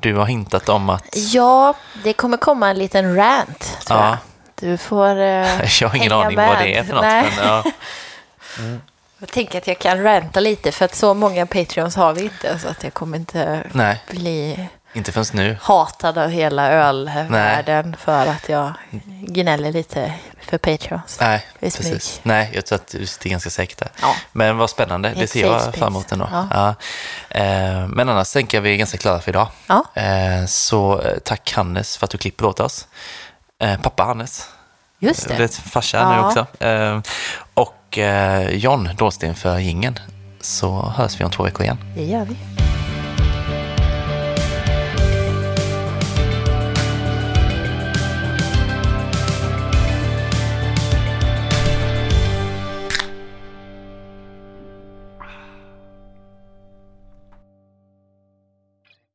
[0.00, 1.04] Du har hintat om att...
[1.16, 4.08] Ja, det kommer komma en liten rant, tror Ja.
[4.08, 4.16] jag.
[4.54, 6.48] Du får eh, Jag har ingen aning med.
[6.48, 7.02] vad det är för något.
[7.02, 7.32] Nej.
[7.36, 7.64] Men, ja.
[9.18, 12.58] Jag tänker att jag kan ranta lite, för att så många Patreons har vi inte,
[12.58, 15.56] så att jag kommer inte Nej, bli inte förrän nu.
[15.62, 18.72] hatad av hela ölvärlden för att jag
[19.20, 21.18] gnäller lite för Patreons.
[21.20, 22.20] Nej, är precis.
[22.22, 23.88] Nej, jag tror att du sitter ganska säkert där.
[24.02, 24.14] Ja.
[24.32, 26.28] Men vad spännande, det ser jag fram emot ändå.
[26.32, 26.48] Ja.
[26.50, 26.74] Ja.
[27.40, 29.48] Eh, men annars tänker jag vi är ganska klara för idag.
[29.66, 29.84] Ja.
[29.94, 32.88] Eh, så eh, tack Hannes för att du klipper åt oss.
[33.82, 34.48] Pappa Hannes,
[34.98, 35.54] Just det är det.
[35.54, 36.46] farsa nu också.
[37.54, 37.98] Och
[38.50, 39.98] John Dåsten för gingen.
[40.40, 41.78] Så hörs vi om två veckor igen.
[41.96, 42.36] Det gör vi.